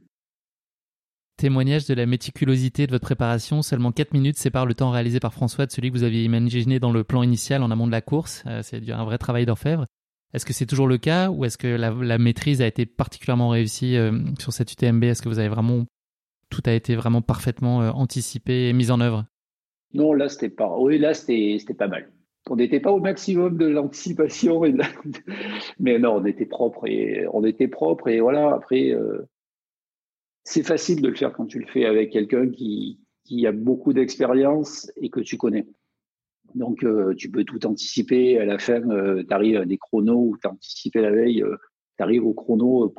[1.36, 3.60] Témoignage de la méticulosité de votre préparation.
[3.60, 6.80] Seulement 4 minutes séparent le temps réalisé par François de celui que vous aviez imaginé
[6.80, 8.42] dans le plan initial en amont de la course.
[8.46, 9.86] Euh, c'est un vrai travail d'orfèvre.
[10.36, 13.96] Est-ce que c'est toujours le cas ou est-ce que la, maîtrise a été particulièrement réussie
[13.96, 15.86] euh, sur cette UTMB Est-ce que vous avez vraiment
[16.50, 19.24] tout a été vraiment parfaitement euh, anticipé et mis en œuvre?
[19.94, 20.76] Non, là c'était pas.
[20.78, 22.12] Oui, là c'était c'était pas mal.
[22.50, 24.60] On n'était pas au maximum de l'anticipation,
[25.80, 28.52] mais non, on était propre et on était propre et voilà.
[28.52, 29.26] Après, euh,
[30.44, 33.94] c'est facile de le faire quand tu le fais avec quelqu'un qui qui a beaucoup
[33.94, 35.66] d'expérience et que tu connais.
[36.56, 38.38] Donc, euh, tu peux tout anticiper.
[38.38, 41.44] À la fin, tu arrives à des chronos où tu as anticipé la veille,
[41.96, 42.92] tu arrives au chrono,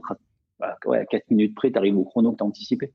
[0.60, 2.94] bah, à 4 minutes près, tu arrives au chrono que tu as anticipé.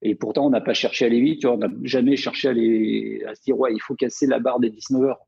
[0.00, 2.52] Et pourtant, on n'a pas cherché à aller vite, tu on n'a jamais cherché à,
[3.30, 5.26] à se dire, ouais, il faut casser la barre des 19 heures.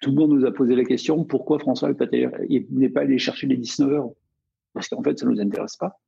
[0.00, 3.56] Tout le monde nous a posé la question, pourquoi François n'est pas allé chercher les
[3.56, 4.10] 19 heures?
[4.74, 5.98] Parce qu'en fait, ça nous intéresse pas.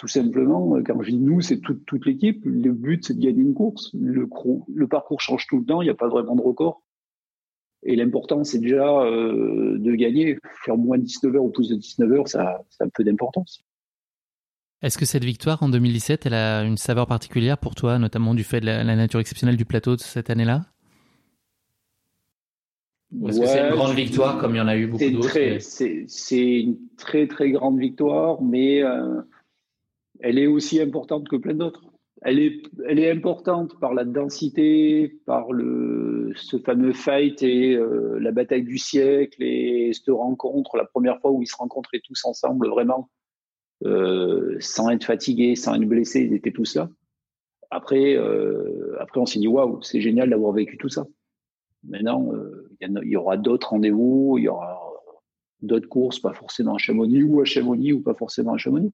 [0.00, 2.40] Tout simplement, quand je dis nous, c'est toute, toute l'équipe.
[2.46, 3.90] Le but, c'est de gagner une course.
[3.92, 4.26] Le,
[4.74, 6.80] le parcours change tout le temps, il n'y a pas vraiment de record.
[7.82, 10.38] Et l'important, c'est déjà euh, de gagner.
[10.64, 13.62] Faire moins de 19 heures ou plus de 19 heures, ça, ça a peu d'importance.
[14.80, 18.42] Est-ce que cette victoire en 2017, elle a une saveur particulière pour toi, notamment du
[18.42, 20.64] fait de la, nature exceptionnelle du plateau de cette année-là?
[23.28, 26.60] Est-ce que c'est une grande victoire comme il y en a eu beaucoup d'autres C'est
[26.60, 29.20] une très très grande victoire, mais euh,
[30.22, 31.82] elle est aussi importante que plein d'autres.
[32.22, 38.18] Elle est, elle est importante par la densité, par le, ce fameux fight et euh,
[38.20, 42.24] la bataille du siècle et cette rencontre, la première fois où ils se rencontraient tous
[42.26, 43.08] ensemble vraiment,
[43.86, 46.90] euh, sans être fatigués, sans être blessés, ils étaient tous là.
[47.70, 48.16] Après,
[48.98, 51.06] après on s'est dit waouh, c'est génial d'avoir vécu tout ça.
[51.84, 52.30] Maintenant,
[52.80, 54.90] il y, aura d'autres rendez-vous, il y aura
[55.62, 58.92] d'autres courses, pas forcément à Chamonix ou à Chamonix ou pas forcément à Chamonix.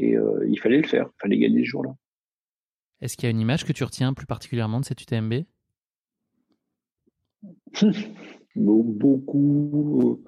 [0.00, 1.94] Et euh, il fallait le faire, il fallait gagner ce jour-là.
[3.02, 5.34] Est-ce qu'il y a une image que tu retiens plus particulièrement de cette UTMB
[8.56, 10.22] Beaucoup,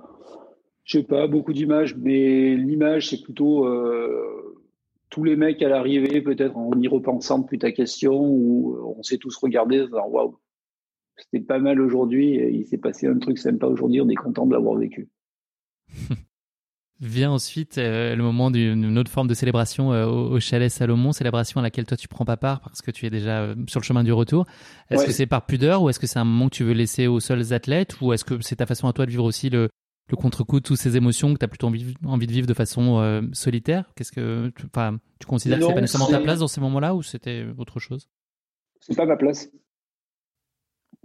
[0.84, 4.62] je sais pas, beaucoup d'images, mais l'image c'est plutôt euh,
[5.10, 9.18] tous les mecs à l'arrivée, peut-être en y repensant plus ta question, où on s'est
[9.18, 10.38] tous regardés en disant waouh,
[11.16, 12.36] c'était pas mal aujourd'hui.
[12.52, 14.00] Il s'est passé un truc sympa aujourd'hui.
[14.00, 15.08] On est content de l'avoir vécu.
[17.02, 21.58] Vient ensuite euh, le moment d'une autre forme de célébration euh, au, chalet Salomon, célébration
[21.58, 23.84] à laquelle toi tu prends pas part parce que tu es déjà euh, sur le
[23.84, 24.46] chemin du retour.
[24.88, 27.08] Est-ce que c'est par pudeur ou est-ce que c'est un moment que tu veux laisser
[27.08, 29.68] aux seuls athlètes ou est-ce que c'est ta façon à toi de vivre aussi le,
[30.10, 32.54] le contre-coup de toutes ces émotions que tu as plutôt envie, envie, de vivre de
[32.54, 33.90] façon solitaire?
[33.96, 34.66] Qu'est-ce que tu,
[35.18, 38.08] tu considères que c'est pas nécessairement ta place dans ces moments-là ou c'était autre chose?
[38.80, 39.48] C'est pas ma place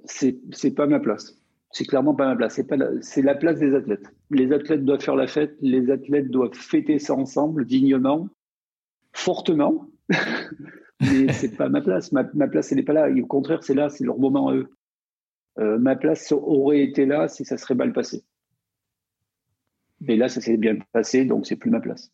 [0.07, 1.37] c'est pas ma place.
[1.77, 2.59] C'est clairement pas ma place.
[3.01, 4.11] C'est la place des athlètes.
[4.31, 5.55] Les athlètes doivent faire la fête.
[5.61, 8.29] Les athlètes doivent fêter ça ensemble, dignement,
[9.13, 9.87] fortement.
[10.99, 12.11] Mais c'est pas ma place.
[12.11, 13.11] Ma, place, elle n'est pas là.
[13.11, 14.71] au contraire, c'est là, c'est leur moment à eux.
[15.59, 18.23] Euh, ma place aurait été là si ça serait mal passé.
[20.01, 22.11] Mais là, ça s'est bien passé, donc c'est plus ma place.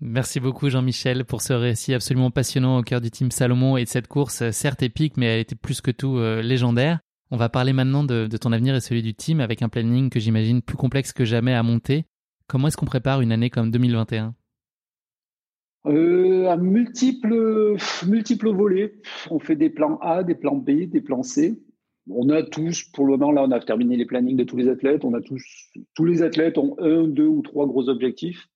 [0.00, 3.88] Merci beaucoup Jean-Michel pour ce récit absolument passionnant au cœur du team Salomon et de
[3.88, 6.98] cette course, certes épique, mais elle était plus que tout euh, légendaire.
[7.34, 10.20] On va parler maintenant de, ton avenir et celui du team avec un planning que
[10.20, 12.04] j'imagine plus complexe que jamais à monter.
[12.46, 14.34] Comment est-ce qu'on prépare une année comme 2021
[15.86, 17.34] euh, à multiples,
[18.50, 19.00] volets.
[19.30, 21.58] On fait des plans A, des plans B, des plans C.
[22.10, 24.68] On a tous, pour le moment, là, on a terminé les plannings de tous les
[24.68, 25.02] athlètes.
[25.06, 25.42] On a tous,
[25.94, 28.46] tous les athlètes ont un, deux ou trois gros objectifs.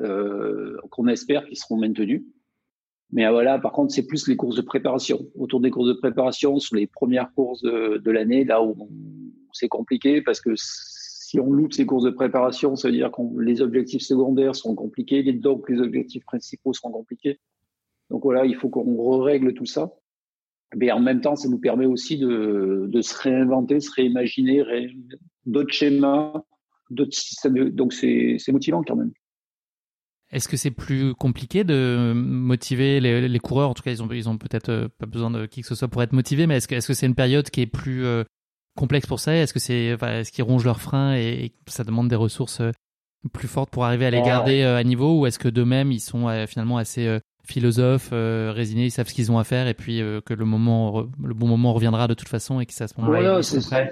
[0.00, 2.22] Euh, qu'on espère qu'ils seront maintenus.
[3.12, 5.20] Mais euh, voilà, par contre, c'est plus les courses de préparation.
[5.34, 8.88] Autour des courses de préparation, sur les premières courses de, de l'année, là où
[9.52, 13.20] c'est compliqué parce que si on loupe ces courses de préparation, ça veut dire que
[13.40, 17.38] les objectifs secondaires sont compliqués, donc les objectifs principaux seront compliqués.
[18.08, 19.92] Donc voilà, il faut qu'on règle tout ça.
[20.74, 24.64] Mais en même temps, ça nous permet aussi de, de se réinventer, se réimaginer
[25.44, 26.32] d'autres schémas,
[26.90, 27.70] d'autres systèmes.
[27.70, 29.12] Donc c'est motivant quand même.
[30.30, 33.70] Est-ce que c'est plus compliqué de motiver les, les, coureurs?
[33.70, 35.74] En tout cas, ils ont, ils ont peut-être euh, pas besoin de qui que ce
[35.74, 38.24] soit pour être motivés, mais est-ce que c'est -ce une période qui est plus euh,
[38.76, 39.34] complexe pour ça?
[39.34, 42.72] Est-ce que c'est est-ce qu'ils rongent leurs freins et, ça demande des ressources euh,
[43.32, 45.20] plus fortes pour arriver à les garder à niveau?
[45.20, 49.38] Ou est-ce que d'eux-mêmes, ils sont finalement assez philosophes, résignés, ils savent ce qu'ils ont
[49.38, 52.66] à faire et puis que le moment, le bon moment reviendra de toute façon et
[52.66, 53.40] que ça à ce moment-là.
[53.40, 53.90] Voilà,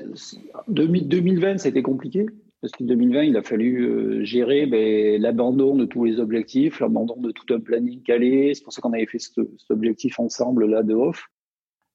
[0.69, 2.27] 2020, c'était compliqué
[2.67, 7.15] parce qu'en 2020, il a fallu euh, gérer ben, l'abandon de tous les objectifs, l'abandon
[7.21, 8.55] de tout un planning calé.
[8.55, 9.39] C'est pour ça qu'on avait fait cet,
[9.71, 11.29] objectif ensemble là de off.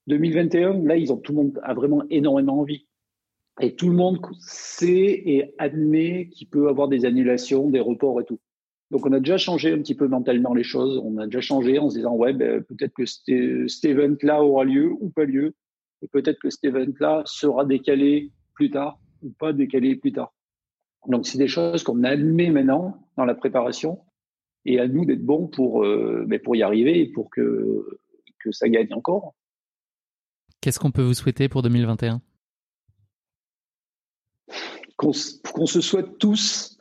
[0.08, 2.88] 2021, là, ils ont tout le monde a vraiment énormément envie.
[3.60, 8.24] Et tout le monde sait et admet qu'il peut avoir des annulations, des reports et
[8.24, 8.40] tout.
[8.92, 11.02] Donc on a déjà changé un petit peu mentalement les choses.
[11.04, 14.94] On a déjà changé en se disant ouais, ben, peut-être que cet event-là aura lieu
[15.02, 15.54] ou pas lieu,
[16.02, 20.32] et peut-être que cet event-là sera décalé plus tard ou pas décalé plus tard.
[21.08, 24.00] Donc, c'est des choses qu'on admet maintenant dans la préparation
[24.66, 28.00] et à nous d'être bons pour, euh, ben, pour y arriver et pour que,
[28.40, 29.34] que ça gagne encore.
[30.62, 32.22] Qu'est-ce qu'on peut vous souhaiter pour 2021
[34.96, 36.78] Qu'on se souhaite tous,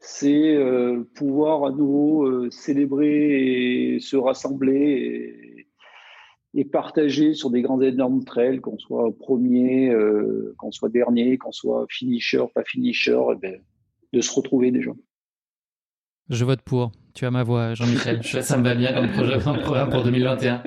[0.00, 5.68] c'est euh, pouvoir à nouveau euh, célébrer et se rassembler
[6.54, 11.52] et partager sur des grands énormes trails, qu'on soit premier, euh, qu'on soit dernier, qu'on
[11.52, 13.60] soit finisher, pas finisher, eh ben,
[14.12, 14.92] de se retrouver déjà.
[16.28, 16.92] Je vote pour.
[17.14, 18.22] Tu as ma voix, Jean-Michel.
[18.42, 20.62] Ça me va bien comme projet, programme pour 2021.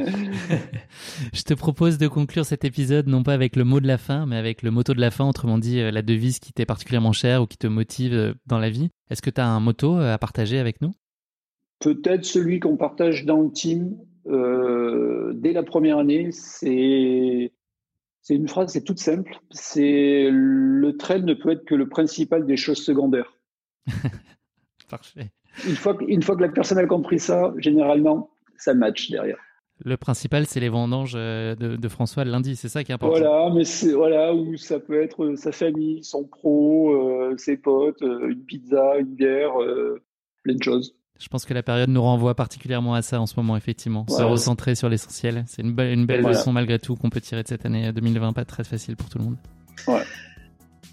[1.33, 4.27] Je te propose de conclure cet épisode non pas avec le mot de la fin,
[4.27, 7.13] mais avec le motto de la fin, autrement dit euh, la devise qui t'est particulièrement
[7.13, 8.89] chère ou qui te motive euh, dans la vie.
[9.09, 10.91] Est-ce que tu as un motto à partager avec nous?
[11.79, 17.51] Peut-être celui qu'on partage dans le team, euh, dès la première année, c'est
[18.21, 19.39] c'est une phrase, c'est toute simple.
[19.51, 23.37] C'est le trail ne peut être que le principal des choses secondaires.
[24.89, 25.31] Parfait.
[25.67, 29.37] Une fois, une fois que la personne a compris ça, généralement, ça match derrière.
[29.83, 33.19] Le principal, c'est les vendanges euh, de, François le lundi, c'est ça qui est important.
[33.19, 36.95] Voilà, mais c'est voilà où ça peut être sa famille, son pro,
[37.37, 39.53] ses potes, une pizza, une bière,
[40.43, 40.95] plein de choses.
[41.19, 44.05] Je pense que la période nous renvoie particulièrement à ça en ce moment, effectivement.
[44.09, 45.45] Se recentrer sur l'essentiel.
[45.47, 48.45] C'est une, une, belle leçon malgré tout qu'on peut tirer de cette année 2020, pas
[48.45, 49.37] très facile pour tout le monde.
[49.87, 50.03] Ouais.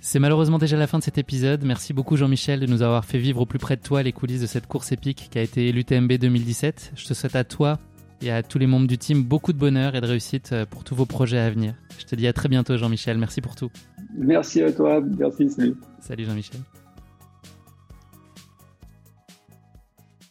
[0.05, 1.63] C'est malheureusement déjà la fin de cet épisode.
[1.65, 4.41] Merci beaucoup Jean-Michel de nous avoir fait vivre au plus près de toi les coulisses
[4.41, 6.93] de cette course épique qui a été l'UTMB 2017.
[6.97, 7.79] Je te souhaite à toi
[8.21, 10.83] et à tous les membres du team beaucoup de bonheur et de réussite euh, pour
[10.83, 11.75] tous vos projets à venir.
[12.01, 13.17] Je te dis à très bientôt Jean-Michel.
[13.17, 13.71] Merci pour tout.
[14.17, 15.01] Merci à toi.
[15.01, 15.49] Merci.
[15.51, 15.77] Salut.
[16.01, 16.61] Salut Jean-Michel.